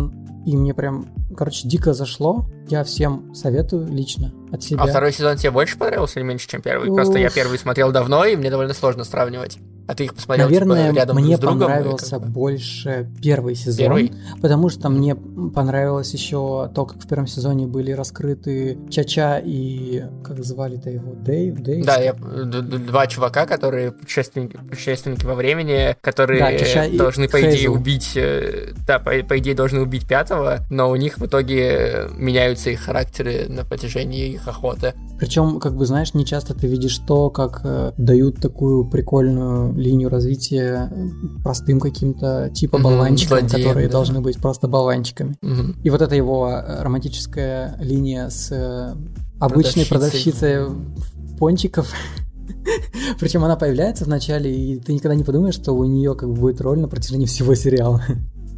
и 0.47 0.57
мне 0.57 0.75
прям, 0.75 1.07
короче, 1.37 1.67
дико 1.69 1.95
зашло. 1.95 2.47
Я 2.69 2.85
всем 2.85 3.35
советую 3.35 3.89
лично 3.89 4.33
от 4.55 4.63
себя. 4.63 4.83
А 4.83 4.87
второй 4.87 5.13
сезон 5.13 5.37
тебе 5.37 5.51
больше 5.51 5.77
понравился 5.79 6.19
или 6.21 6.27
меньше, 6.27 6.49
чем 6.49 6.63
первый? 6.63 6.93
Просто 6.93 7.19
я 7.19 7.29
Уф. 7.29 7.35
первый 7.35 7.59
смотрел 7.59 7.93
давно, 7.93 8.25
и 8.25 8.37
мне 8.37 8.51
довольно 8.51 8.75
сложно 8.75 9.05
сравнивать. 9.05 9.59
А 9.87 9.95
ты 9.95 10.05
их 10.05 10.15
посмотрел 10.15 10.47
Наверное, 10.47 10.89
типа, 10.89 10.97
рядом 10.97 11.17
мне 11.19 11.37
с 11.37 11.41
другом? 11.41 11.61
понравился 11.61 12.19
как 12.19 12.27
больше 12.31 13.07
первый 13.23 13.55
сезон, 13.55 13.77
Первый? 13.77 14.13
потому 14.41 14.71
что 14.71 14.89
мне 14.89 15.15
понравилось 15.15 16.15
еще 16.15 16.71
то, 16.75 16.87
как 16.87 17.03
в 17.03 17.07
первом 17.07 17.27
сезоне 17.27 17.67
были 17.67 17.93
раскрыты 17.93 18.79
Чача 18.89 19.39
и 19.45 20.05
как 20.25 20.43
звали-то 20.43 20.89
его 20.89 21.13
Дэйв, 21.15 21.57
Дэйв. 21.61 21.85
Да, 21.85 21.97
я, 21.97 22.15
два 22.15 23.07
чувака, 23.07 23.45
которые 23.45 23.93
путешественники, 23.93 24.57
путешественники 24.57 25.27
во 25.27 25.35
времени, 25.35 25.95
которые 26.01 26.41
Да, 26.41 26.57
Чача 26.57 26.85
и 26.87 26.97
должны, 26.97 27.29
по 27.29 27.39
идее, 27.43 27.69
убить... 27.69 28.13
э, 28.17 28.73
Да, 28.87 28.99
по, 28.99 29.11
по 29.23 29.39
идее, 29.39 29.55
должны 29.55 29.83
убить 29.83 30.09
пятого, 30.09 30.61
но 30.71 30.89
у 30.89 30.97
них 30.97 31.19
в 31.19 31.27
итоге 31.27 32.09
меняются 32.17 32.71
их 32.71 32.81
характеры 32.81 33.47
на 33.51 33.67
протяжении 33.67 34.29
их 34.31 34.44
охоты. 34.49 34.95
Причем, 35.19 35.61
как 35.61 35.77
бы 35.77 35.87
знаешь, 35.87 36.15
не 36.15 36.25
часто 36.25 36.55
ты 36.55 36.67
видишь 36.67 36.99
то, 36.99 37.31
как 37.31 37.61
э, 37.65 37.93
дают 37.97 38.41
такую 38.41 38.85
прикольную 38.85 39.73
линию 39.75 40.09
развития 40.09 40.91
э, 40.91 41.09
простым 41.43 41.81
каким-то 41.81 42.51
типа 42.53 42.79
болванчикам, 42.79 43.41
злодеям, 43.41 43.69
которые 43.69 43.87
да. 43.87 43.93
должны 43.93 44.21
быть 44.21 44.39
просто 44.39 44.69
болванчиками. 44.69 45.37
Мгм. 45.41 45.77
И 45.83 45.91
вот 45.91 46.03
эта 46.03 46.15
его 46.15 46.51
э, 46.51 46.83
романтическая 46.83 47.77
линия 47.81 48.29
с 48.29 48.51
э, 48.51 48.95
обычной 49.39 49.87
Продавщицей. 49.87 50.57
продавщицей 50.59 51.39
пончиков. 51.39 51.93
Причем 53.21 53.45
она 53.45 53.57
появляется 53.57 54.05
в 54.05 54.09
начале, 54.09 54.55
и 54.55 54.79
ты 54.79 54.93
никогда 54.93 55.15
не 55.15 55.25
подумаешь, 55.25 55.55
что 55.55 55.73
у 55.73 55.85
нее 55.85 56.15
как 56.15 56.29
бы 56.29 56.35
будет 56.35 56.61
роль 56.61 56.79
на 56.79 56.89
протяжении 56.89 57.27
всего 57.27 57.55
сериала. 57.55 58.03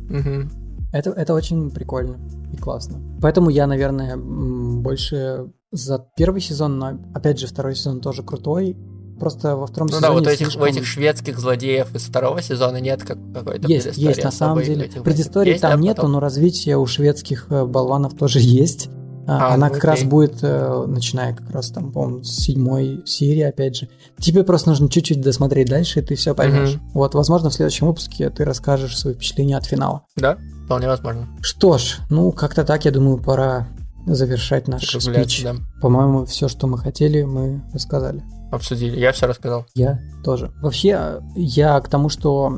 Мгм. 0.09 0.51
Это, 0.93 1.11
это 1.11 1.35
очень 1.35 1.71
прикольно 1.71 2.17
и 2.53 2.57
классно. 2.57 3.01
Поэтому 3.21 3.51
я, 3.51 3.67
наверное, 3.67 4.17
больше 4.17 5.51
за 5.77 6.05
первый 6.17 6.41
сезон, 6.41 6.79
но 6.79 6.99
опять 7.15 7.39
же 7.39 7.47
второй 7.47 7.75
сезон 7.77 8.01
тоже 8.01 8.23
крутой. 8.23 8.77
Просто 9.19 9.57
во 9.57 9.67
втором 9.67 9.87
Ну 9.87 9.93
да, 9.93 9.99
сезоне 10.09 10.15
вот 10.19 10.27
у 10.27 10.31
этих, 10.31 10.47
слишком- 10.47 10.63
у 10.63 10.67
этих 10.67 10.85
шведских 10.87 11.39
злодеев 11.39 11.95
из 11.95 12.03
второго 12.03 12.43
сезона 12.43 12.79
нет 12.81 13.03
как, 13.03 13.17
какой-то 13.33 13.67
есть, 13.67 13.97
есть, 13.97 14.23
на 14.23 14.31
самом 14.31 14.63
деле. 14.63 14.91
Предыстории 15.03 15.51
Есть, 15.53 15.63
там 15.63 15.73
да, 15.73 15.79
нету, 15.79 15.97
потом? 15.97 16.13
но 16.13 16.21
развитие 16.21 16.77
у 16.77 16.85
шведских 16.87 17.47
э, 17.49 17.65
болванов 17.65 18.15
тоже 18.15 18.39
есть. 18.43 18.91
А, 19.29 19.49
А, 19.49 19.55
Она 19.55 19.69
ну 19.69 19.75
как 19.75 19.83
раз 19.85 20.01
окей. 20.01 20.09
будет, 20.11 20.39
э, 20.43 20.85
начиная 20.87 21.35
как 21.35 21.51
раз 21.51 21.71
там, 21.71 21.91
по-моему, 21.93 22.23
с 22.25 22.29
седьмой 22.45 23.03
серии, 23.07 23.41
опять 23.41 23.77
же. 23.77 23.89
Тебе 24.21 24.45
просто 24.45 24.69
нужно 24.69 24.89
чуть-чуть 24.91 25.21
досмотреть 25.23 25.69
дальше, 25.69 25.99
и 25.99 26.03
ты 26.03 26.15
все 26.15 26.33
поймешь. 26.35 26.75
Мгм. 26.75 26.91
Вот, 26.93 27.15
возможно, 27.15 27.49
в 27.51 27.55
следующем 27.55 27.87
выпуске 27.89 28.29
ты 28.31 28.45
расскажешь 28.45 28.97
свои 28.97 29.15
впечатления 29.15 29.57
от 29.57 29.65
финала. 29.65 30.03
Да, 30.15 30.37
вполне 30.67 30.87
возможно. 30.89 31.27
Что 31.41 31.77
ж, 31.79 31.97
ну, 32.11 32.31
как-то 32.33 32.65
так, 32.65 32.85
я 32.85 32.91
думаю, 32.93 33.17
пора 33.19 33.67
завершать 34.07 34.69
наш 34.69 34.89
спич. 34.89 35.43
да. 35.43 35.57
По-моему, 35.81 36.25
все, 36.25 36.49
что 36.49 36.67
мы 36.67 36.79
хотели, 36.79 37.23
мы 37.23 37.63
рассказали. 37.73 38.23
Обсудили. 38.51 38.99
Я 38.99 39.13
все 39.13 39.27
рассказал. 39.27 39.67
Я 39.75 40.01
тоже. 40.25 40.53
Вообще, 40.63 41.21
я 41.35 41.81
к 41.81 41.89
тому, 41.89 42.09
что 42.09 42.49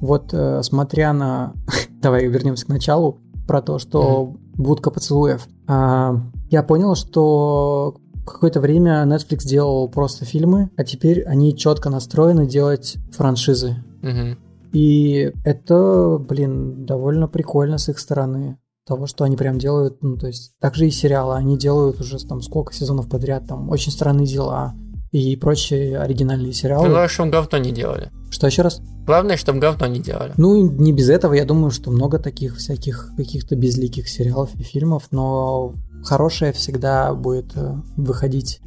вот 0.00 0.32
э, 0.32 0.62
смотря 0.62 1.12
на... 1.12 1.54
Давай 2.00 2.26
вернемся 2.26 2.66
к 2.66 2.68
началу, 2.68 3.18
про 3.46 3.60
то, 3.60 3.78
что 3.78 4.34
будка 4.54 4.90
поцелуев. 4.90 5.46
А, 5.66 6.14
я 6.50 6.62
понял, 6.62 6.94
что 6.94 7.96
какое-то 8.26 8.60
время 8.60 9.04
Netflix 9.04 9.40
делал 9.44 9.88
просто 9.88 10.24
фильмы, 10.24 10.70
а 10.76 10.84
теперь 10.84 11.22
они 11.24 11.56
четко 11.56 11.90
настроены 11.90 12.46
делать 12.46 12.96
франшизы. 13.12 13.76
Мгм. 14.02 14.38
И 14.72 15.32
это, 15.44 16.18
блин, 16.18 16.86
довольно 16.86 17.28
прикольно 17.28 17.78
с 17.78 17.88
их 17.88 17.98
стороны. 17.98 18.58
Того, 18.92 19.06
что 19.06 19.24
они 19.24 19.36
прям 19.38 19.58
делают, 19.58 20.02
ну, 20.02 20.18
то 20.18 20.26
есть, 20.26 20.52
также 20.60 20.86
и 20.86 20.90
сериалы, 20.90 21.36
они 21.36 21.56
делают 21.56 21.98
уже 21.98 22.18
там 22.26 22.42
сколько 22.42 22.74
сезонов 22.74 23.08
подряд, 23.08 23.46
там, 23.48 23.70
очень 23.70 23.90
странные 23.90 24.26
дела 24.26 24.74
и 25.12 25.34
прочие 25.36 25.98
оригинальные 25.98 26.52
сериалы. 26.52 26.84
Ну, 26.84 26.90
Главное, 26.90 27.08
чтобы 27.08 27.30
говно 27.30 27.56
не 27.56 27.72
делали. 27.72 28.10
Что 28.30 28.48
еще 28.48 28.60
раз? 28.60 28.82
Главное, 29.06 29.38
чтобы 29.38 29.60
говно 29.60 29.86
не 29.86 29.98
делали. 29.98 30.34
Ну, 30.36 30.70
не 30.70 30.92
без 30.92 31.08
этого, 31.08 31.32
я 31.32 31.46
думаю, 31.46 31.70
что 31.70 31.90
много 31.90 32.18
таких 32.18 32.58
всяких 32.58 33.12
каких-то 33.16 33.56
безликих 33.56 34.10
сериалов 34.10 34.54
и 34.56 34.62
фильмов, 34.62 35.04
но 35.10 35.72
хорошее 36.04 36.52
всегда 36.52 37.14
будет 37.14 37.56
э, 37.56 37.76
выходить 37.96 38.60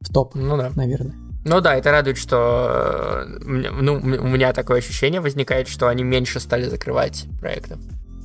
в 0.00 0.10
топ, 0.10 0.34
Ну 0.34 0.56
да. 0.56 0.70
наверное. 0.74 1.14
Ну 1.44 1.60
да, 1.60 1.76
это 1.76 1.90
радует, 1.90 2.16
что 2.16 3.24
э, 3.26 3.70
ну, 3.80 3.94
у 3.96 4.28
меня 4.28 4.54
такое 4.54 4.78
ощущение 4.78 5.20
возникает, 5.20 5.68
что 5.68 5.88
они 5.88 6.04
меньше 6.04 6.40
стали 6.40 6.68
закрывать 6.68 7.26
проектов. 7.38 7.78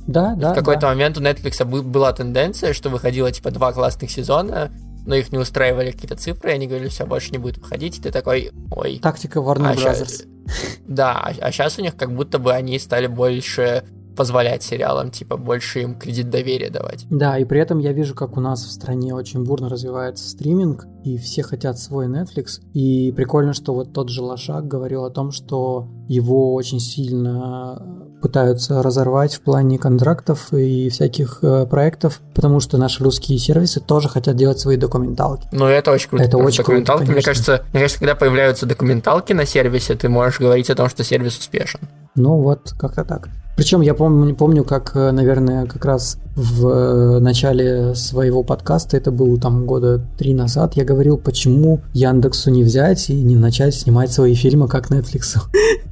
Да, 0.06 0.34
да. 0.34 0.52
в 0.52 0.54
какой-то 0.54 0.82
да. 0.82 0.88
момент 0.88 1.18
у 1.18 1.20
Netflix 1.20 1.64
бы- 1.64 1.82
была 1.82 2.12
тенденция, 2.12 2.72
что 2.72 2.90
выходило 2.90 3.30
типа 3.30 3.50
два 3.50 3.72
классных 3.72 4.10
сезона, 4.10 4.70
но 5.06 5.14
их 5.14 5.32
не 5.32 5.38
устраивали 5.38 5.90
какие-то 5.90 6.16
цифры, 6.16 6.50
и 6.50 6.54
они 6.54 6.66
говорили, 6.66 6.88
все, 6.88 7.06
больше 7.06 7.30
не 7.30 7.38
будет 7.38 7.58
выходить, 7.58 7.98
и 7.98 8.02
ты 8.02 8.10
такой, 8.10 8.50
ой. 8.70 8.98
Тактика 9.02 9.38
Warner 9.38 9.72
а 9.72 9.74
Brothers. 9.74 10.26
Да, 10.86 11.32
а, 11.40 11.50
сейчас 11.50 11.78
у 11.78 11.82
них 11.82 11.96
как 11.96 12.14
будто 12.14 12.38
бы 12.38 12.52
они 12.52 12.78
стали 12.78 13.06
больше 13.06 13.84
позволять 14.14 14.62
сериалам, 14.62 15.10
типа, 15.10 15.36
больше 15.36 15.82
им 15.82 15.98
кредит 15.98 16.30
доверия 16.30 16.70
давать. 16.70 17.06
Да, 17.10 17.38
и 17.38 17.44
при 17.44 17.60
этом 17.60 17.78
я 17.78 17.92
вижу, 17.92 18.14
как 18.14 18.36
у 18.36 18.40
нас 18.40 18.64
в 18.64 18.70
стране 18.70 19.14
очень 19.14 19.44
бурно 19.44 19.68
развивается 19.68 20.28
стриминг, 20.28 20.86
и 21.04 21.18
все 21.18 21.42
хотят 21.42 21.78
свой 21.78 22.06
Netflix. 22.06 22.60
И 22.72 23.12
прикольно, 23.12 23.52
что 23.52 23.74
вот 23.74 23.92
тот 23.92 24.08
же 24.08 24.22
Лошак 24.22 24.66
говорил 24.66 25.04
о 25.04 25.10
том, 25.10 25.32
что 25.32 25.88
его 26.08 26.54
очень 26.54 26.80
сильно 26.80 27.82
пытаются 28.22 28.82
разорвать 28.82 29.34
в 29.34 29.42
плане 29.42 29.78
контрактов 29.78 30.52
и 30.52 30.88
всяких 30.88 31.40
э, 31.42 31.66
проектов, 31.66 32.20
потому 32.34 32.58
что 32.60 32.78
наши 32.78 33.04
русские 33.04 33.38
сервисы 33.38 33.80
тоже 33.80 34.08
хотят 34.08 34.34
делать 34.36 34.58
свои 34.58 34.78
документалки. 34.78 35.46
Ну, 35.52 35.66
это 35.66 35.92
очень 35.92 36.08
круто. 36.08 36.24
Это 36.24 36.38
очень 36.38 36.58
документалки, 36.58 37.04
круто, 37.04 37.12
мне 37.12 37.22
кажется, 37.22 37.64
мне 37.72 37.82
кажется, 37.82 37.98
когда 37.98 38.14
появляются 38.14 38.64
документалки 38.64 39.34
на 39.34 39.44
сервисе, 39.44 39.94
ты 39.94 40.08
можешь 40.08 40.40
говорить 40.40 40.70
о 40.70 40.74
том, 40.74 40.88
что 40.88 41.04
сервис 41.04 41.38
успешен. 41.38 41.80
Ну 42.16 42.40
вот, 42.40 42.74
как-то 42.78 43.04
так. 43.04 43.28
Причем 43.56 43.82
я 43.82 43.94
помню, 43.94 44.34
помню, 44.34 44.64
как, 44.64 44.96
э, 44.96 45.12
наверное, 45.12 45.66
как 45.66 45.84
раз 45.84 46.18
в 46.34 46.66
э, 46.66 47.20
начале 47.20 47.94
своего 47.94 48.42
подкаста, 48.42 48.96
это 48.96 49.12
было 49.12 49.38
там 49.38 49.64
года 49.64 50.04
три 50.18 50.34
назад, 50.34 50.74
я 50.74 50.84
говорил, 50.84 51.18
почему 51.18 51.80
Яндексу 51.92 52.50
не 52.50 52.64
взять 52.64 53.10
и 53.10 53.14
не 53.14 53.36
начать 53.36 53.74
снимать 53.74 54.12
свои 54.12 54.34
фильмы, 54.34 54.66
как 54.66 54.90
Netflix. 54.90 55.38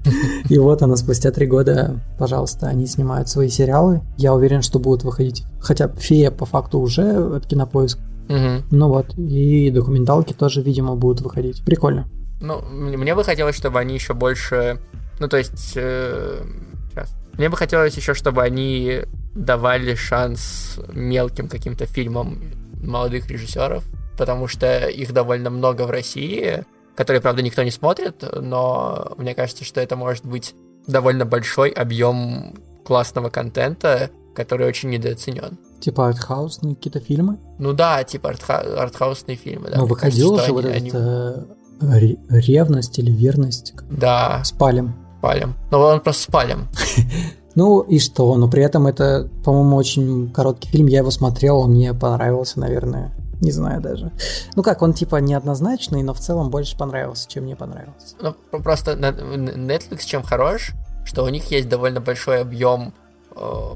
И 0.48 0.58
вот 0.58 0.82
она 0.82 0.96
спустя 0.96 1.30
три 1.30 1.46
года, 1.46 2.00
пожалуйста, 2.18 2.66
они 2.66 2.86
снимают 2.86 3.28
свои 3.28 3.48
сериалы. 3.48 4.02
Я 4.16 4.34
уверен, 4.34 4.62
что 4.62 4.80
будут 4.80 5.04
выходить. 5.04 5.44
Хотя 5.60 5.88
«Фея» 5.88 6.32
по 6.32 6.44
факту 6.46 6.80
уже 6.80 7.36
от 7.36 7.46
Кинопоиск. 7.46 7.98
Ну 8.28 8.88
вот, 8.88 9.16
и 9.16 9.70
документалки 9.70 10.32
тоже, 10.32 10.62
видимо, 10.62 10.96
будут 10.96 11.20
выходить. 11.20 11.64
Прикольно. 11.64 12.08
Ну, 12.40 12.60
мне 12.62 13.14
бы 13.14 13.22
хотелось, 13.22 13.54
чтобы 13.54 13.78
они 13.78 13.94
еще 13.94 14.14
больше... 14.14 14.78
Ну, 15.22 15.28
то 15.28 15.36
есть... 15.36 15.72
э, 15.76 16.42
Сейчас. 16.90 17.14
Мне 17.38 17.48
бы 17.48 17.56
хотелось 17.56 17.96
еще, 17.96 18.12
чтобы 18.12 18.42
они 18.42 19.02
давали 19.34 19.94
шанс 19.94 20.78
мелким 20.92 21.48
каким-то 21.48 21.86
фильмам 21.86 22.42
молодых 22.82 23.30
режиссеров, 23.30 23.84
потому 24.18 24.48
что 24.48 24.88
их 24.88 25.12
довольно 25.14 25.48
много 25.48 25.82
в 25.86 25.90
России, 25.90 26.64
которые, 26.96 27.22
правда, 27.22 27.40
никто 27.40 27.62
не 27.62 27.70
смотрит, 27.70 28.22
но 28.42 29.12
мне 29.16 29.34
кажется, 29.34 29.64
что 29.64 29.80
это 29.80 29.96
может 29.96 30.26
быть 30.26 30.54
довольно 30.86 31.24
большой 31.24 31.70
объем 31.70 32.54
классного 32.84 33.30
контента, 33.30 34.10
который 34.34 34.66
очень 34.66 34.90
недооценен. 34.90 35.56
Типа 35.80 36.08
артхаусные 36.08 36.74
какие-то 36.74 37.00
фильмы. 37.00 37.38
Ну 37.58 37.72
да, 37.72 38.02
типа 38.04 38.32
артха- 38.32 38.76
артхаусные 38.76 39.36
фильмы, 39.36 39.70
да. 39.70 39.76
Ну, 39.76 39.82
Мне 39.84 39.90
выходил 39.90 40.30
кажется, 40.36 40.46
же 40.48 40.52
вот 40.52 40.64
они- 40.66 40.90
э, 40.92 41.44
ре- 41.80 42.18
ревность 42.28 42.98
или 42.98 43.10
верность 43.10 43.72
Да, 43.88 44.42
с 44.44 44.52
палем. 44.52 44.96
Спалим. 45.22 45.54
Но 45.70 45.80
он 45.80 46.00
просто 46.00 46.22
спалим. 46.24 46.68
Ну 47.54 47.82
и 47.82 47.98
что? 47.98 48.34
Но 48.36 48.48
при 48.48 48.62
этом 48.62 48.86
это, 48.86 49.28
по-моему, 49.44 49.76
очень 49.76 50.30
короткий 50.32 50.70
фильм. 50.70 50.86
Я 50.86 51.00
его 51.00 51.10
смотрел, 51.10 51.58
он 51.58 51.72
мне 51.72 51.92
понравился, 51.92 52.58
наверное. 52.58 53.12
Не 53.42 53.50
знаю 53.50 53.82
даже. 53.82 54.10
Ну 54.56 54.62
как, 54.62 54.80
он 54.80 54.94
типа 54.94 55.16
неоднозначный, 55.16 56.02
но 56.02 56.14
в 56.14 56.18
целом 56.18 56.48
больше 56.48 56.78
понравился, 56.78 57.28
чем 57.28 57.44
мне 57.44 57.54
понравился. 57.54 58.16
Ну, 58.22 58.34
про- 58.50 58.60
просто 58.60 58.92
Netflix 58.92 60.06
чем 60.06 60.22
хорош, 60.22 60.72
что 61.04 61.24
у 61.24 61.28
них 61.28 61.50
есть 61.50 61.68
довольно 61.68 62.00
большой 62.00 62.40
объем 62.40 62.94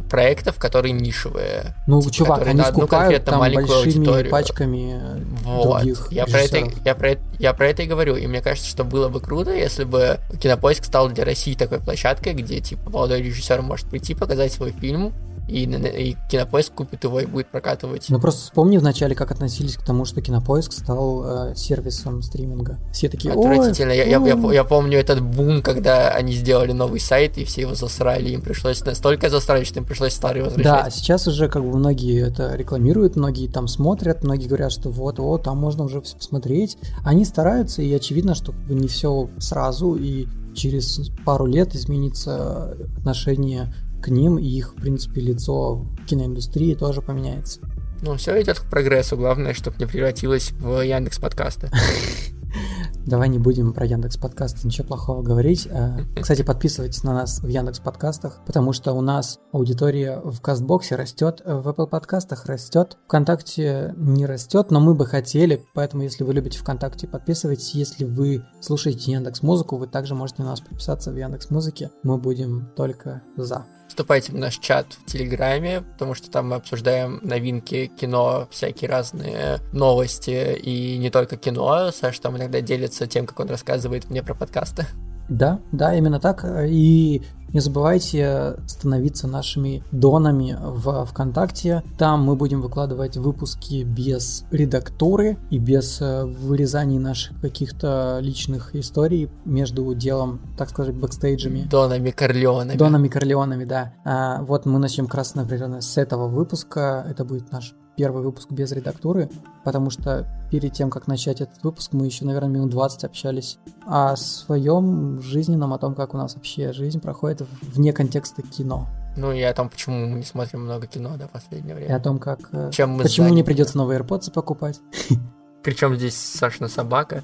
проектов, 0.09 0.59
которые 0.59 0.93
нишевые. 0.93 1.75
Ну, 1.87 2.01
Типа, 2.01 2.15
чувак, 2.15 2.39
которые 2.39 2.53
они 2.53 2.61
на 2.61 2.69
одну 2.69 2.81
скупают 2.81 3.25
там 3.25 3.39
маленькую 3.39 3.69
большими 3.69 3.97
аудиторию. 3.97 4.31
пачками 4.31 5.01
Вот. 5.43 5.79
других 5.83 6.09
Я 6.11 6.27
про, 6.27 6.39
это, 6.39 6.71
я, 6.85 6.95
про 6.95 7.11
это, 7.11 7.23
я 7.39 7.53
про 7.53 7.69
это 7.69 7.83
и 7.83 7.87
говорю. 7.87 8.17
И 8.17 8.27
мне 8.27 8.41
кажется, 8.41 8.69
что 8.69 8.85
было 8.85 9.09
бы 9.09 9.21
круто, 9.21 9.53
если 9.53 9.85
бы 9.85 10.19
Кинопоиск 10.41 10.85
стал 10.85 11.09
для 11.09 11.25
России 11.25 11.55
такой 11.55 11.81
площадкой, 11.81 12.35
где 12.35 12.61
типа 12.61 12.91
молодой 12.91 13.23
режиссер 13.23 13.63
может 13.63 13.89
прийти, 13.89 14.15
показать 14.15 14.53
свой 14.53 14.73
фильм, 14.73 15.13
и, 15.49 15.65
и 15.65 16.17
Кинопоиск 16.31 16.75
купит 16.75 17.05
его 17.05 17.21
и 17.21 17.27
будет 17.27 17.49
прокатывать. 17.51 18.07
Ну 18.09 18.21
просто 18.21 18.43
вспомни 18.43 18.79
вначале, 18.79 19.15
как 19.15 19.31
относились 19.31 19.77
к 19.77 19.85
тому, 19.85 20.05
что 20.05 20.21
Кинопоиск 20.21 20.73
стал 20.73 21.51
э, 21.51 21.55
сервисом 21.55 22.23
стриминга. 22.23 22.79
Все 22.93 23.09
такие, 23.09 23.33
ой, 23.35 23.53
Отвратительно. 23.57 23.93
Я, 23.93 24.05
я- 24.05 24.19
я- 24.25 24.37
ой». 24.37 24.55
я 24.55 24.65
помню 24.65 24.99
этот 24.99 25.21
бум, 25.21 25.63
когда 25.63 26.11
они 26.11 26.33
сделали 26.33 26.73
новый 26.73 27.01
сайт, 27.01 27.39
и 27.39 27.45
все 27.45 27.63
его 27.63 27.75
засрали. 27.75 28.31
Им 28.31 28.43
пришлось 28.43 28.85
настолько 28.85 29.31
засрать, 29.31 29.67
что 29.67 29.79
им 29.81 29.85
пришлось 29.87 30.13
старый 30.13 30.43
Да, 30.43 30.49
возвращать. 30.49 30.95
сейчас 30.95 31.27
уже 31.29 31.49
как 31.49 31.63
бы 31.63 31.77
многие 31.77 32.27
это 32.29 32.55
рекламируют, 32.57 33.17
многие 33.17 33.49
там 33.49 33.69
смотрят, 33.69 34.25
многие 34.25 34.47
говорят, 34.49 34.73
что 34.73 34.91
вот, 34.91 35.19
вот, 35.19 35.45
там 35.45 35.59
можно 35.59 35.85
уже 35.85 36.01
всё 36.01 36.17
посмотреть. 36.17 36.77
Они 37.05 37.25
стараются, 37.25 37.83
и 37.83 37.93
очевидно, 37.93 38.35
что 38.35 38.53
не 38.69 38.89
все 38.89 39.29
сразу, 39.39 39.95
и 39.95 40.27
через 40.55 41.11
пару 41.25 41.47
лет 41.47 41.75
изменится 41.75 42.77
отношение 42.99 43.73
к 44.07 44.09
ним, 44.09 44.39
и 44.39 44.47
их, 44.47 44.73
в 44.73 44.81
принципе, 44.81 45.21
лицо 45.21 45.75
в 45.75 46.07
киноиндустрии 46.07 46.75
тоже 46.75 47.03
поменяется. 47.03 47.59
Ну, 48.03 48.17
все 48.17 48.41
идет 48.41 48.61
к 48.61 48.71
прогрессу. 48.71 49.17
Главное, 49.17 49.53
чтобы 49.53 49.79
не 49.79 49.87
превратилось 49.87 50.53
в 50.53 50.81
Яндекс 50.81 51.19
подкасты. 51.19 51.71
Давай 53.05 53.29
не 53.29 53.39
будем 53.39 53.73
про 53.73 53.85
Яндекс 53.85 54.17
подкасты 54.17 54.65
ничего 54.67 54.87
плохого 54.87 55.23
говорить. 55.23 55.67
Э, 55.71 55.99
Кстати, 56.21 56.43
подписывайтесь 56.43 57.03
на 57.03 57.15
нас 57.15 57.41
в 57.41 57.49
Яндекс 57.49 57.81
подкастах, 57.81 58.41
потому 58.47 58.73
что 58.73 58.93
у 58.93 59.01
нас 59.01 59.41
аудитория 59.53 60.21
в 60.25 60.41
Кастбоксе 60.41 60.95
растет, 60.95 61.43
э, 61.45 61.55
в 61.55 61.67
Apple 61.69 61.89
подкастах 61.89 62.47
растет, 62.47 62.97
ВКонтакте 63.07 63.93
не 63.97 64.25
растет, 64.25 64.71
но 64.71 64.79
мы 64.81 64.95
бы 64.95 65.07
хотели, 65.07 65.65
поэтому 65.75 66.03
если 66.03 66.23
вы 66.23 66.33
любите 66.33 66.59
ВКонтакте, 66.59 67.09
подписывайтесь. 67.09 67.75
Если 67.75 68.05
вы 68.05 68.45
слушаете 68.61 69.13
Яндекс 69.13 69.43
Музыку, 69.43 69.77
вы 69.77 69.89
также 69.89 70.15
можете 70.15 70.43
на 70.43 70.51
нас 70.51 70.61
подписаться 70.61 71.11
в 71.11 71.17
Яндекс 71.17 71.51
Музыке. 71.51 71.91
Мы 72.03 72.19
будем 72.19 72.69
только 72.77 73.23
за. 73.37 73.67
Вступайте 73.89 74.33
в 74.33 74.35
наш 74.37 74.59
чат 74.59 74.87
в 74.93 75.11
Телеграме, 75.11 75.81
потому 75.81 76.15
что 76.15 76.31
там 76.31 76.51
мы 76.51 76.57
обсуждаем 76.57 77.21
новинки 77.23 77.87
кино, 77.87 78.49
всякие 78.51 78.91
разные 78.91 79.59
новости, 79.73 80.55
и 80.57 80.99
не 80.99 81.11
только 81.11 81.37
кино. 81.37 81.91
Саша 81.93 82.21
там 82.21 82.37
иногда 82.37 82.61
делится 82.61 83.07
тем, 83.07 83.27
как 83.27 83.41
он 83.41 83.49
рассказывает 83.49 84.11
мне 84.11 84.23
про 84.23 84.35
подкасты. 84.35 84.87
Да, 85.29 85.61
да, 85.73 85.95
именно 85.95 86.21
так. 86.21 86.45
И 86.69 87.23
не 87.53 87.61
забывайте 87.61 88.57
становиться 88.67 89.27
нашими 89.29 89.83
донами 89.93 90.57
в 90.61 91.07
ВКонтакте. 91.07 91.83
Там 91.97 92.23
мы 92.23 92.37
будем 92.37 92.61
выкладывать 92.61 93.17
выпуски 93.17 93.83
без 93.83 94.45
редактуры 94.51 95.39
и 95.51 95.59
без 95.59 96.01
э, 96.01 96.25
вырезаний 96.25 96.99
наших 96.99 97.41
каких-то 97.41 98.19
личных 98.21 98.75
историй 98.75 99.31
между 99.45 99.95
делом, 99.95 100.41
так 100.59 100.69
сказать, 100.69 100.95
бэкстейджами. 100.95 101.63
Донами 101.71 102.11
Корлеонами. 102.11 102.77
Донами 102.77 103.09
Корлеонами, 103.09 103.65
да. 103.65 103.95
А, 104.05 104.43
вот 104.43 104.67
мы 104.67 104.79
начнем 104.79 105.07
как 105.07 105.15
раз, 105.15 105.35
например, 105.35 105.81
с 105.81 105.97
этого 105.97 106.29
выпуска. 106.29 107.07
Это 107.09 107.25
будет 107.25 107.53
наш 107.53 107.75
первый 107.97 108.23
выпуск 108.23 108.51
без 108.51 108.73
редактуры, 108.73 109.31
потому 109.65 109.91
что 109.91 110.27
перед 110.51 110.73
тем, 110.73 110.91
как 110.91 111.07
начать 111.07 111.41
этот 111.41 111.63
выпуск, 111.63 111.93
мы 111.93 112.07
еще, 112.07 112.25
наверное, 112.25 112.51
минут 112.51 112.71
20 112.71 113.05
общались 113.05 113.59
о 113.87 114.17
своем 114.17 115.21
жизненном, 115.23 115.73
о 115.73 115.79
том, 115.79 115.95
как 115.95 116.15
у 116.15 116.17
нас 116.17 116.35
вообще 116.35 116.73
жизнь 116.73 117.01
проходит 117.01 117.43
вне 117.63 117.93
контекста 117.93 118.43
кино. 118.43 118.87
Ну 119.17 119.33
и 119.33 119.41
о 119.41 119.55
том, 119.55 119.71
почему 119.71 120.07
мы 120.09 120.19
не 120.19 120.25
смотрим 120.25 120.61
много 120.65 120.87
кино 120.87 121.17
до 121.17 121.27
последнего 121.27 121.79
И 121.79 121.89
о 121.91 121.99
том, 121.99 122.19
как... 122.19 122.41
э, 122.53 122.71
Чем 122.73 122.91
мы 122.91 123.03
почему 123.05 123.27
не 123.29 123.31
заняты. 123.31 123.47
придется 123.47 123.79
новые 123.79 123.99
AirPods 124.01 124.31
покупать. 124.31 124.81
Причем 125.63 125.97
здесь 125.97 126.15
Сашина 126.17 126.69
собака. 126.69 127.23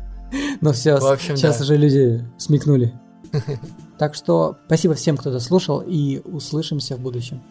Но 0.62 0.72
все, 0.72 0.96
В 0.98 1.04
общем, 1.06 1.36
сейчас 1.36 1.58
да. 1.58 1.64
уже 1.64 1.76
люди 1.76 2.24
смекнули. 2.38 2.92
Так 3.98 4.14
что 4.14 4.56
спасибо 4.66 4.94
всем, 4.94 5.16
кто 5.16 5.32
дослушал, 5.32 5.82
и 5.84 6.20
услышимся 6.20 6.94
в 6.94 7.00
будущем. 7.00 7.42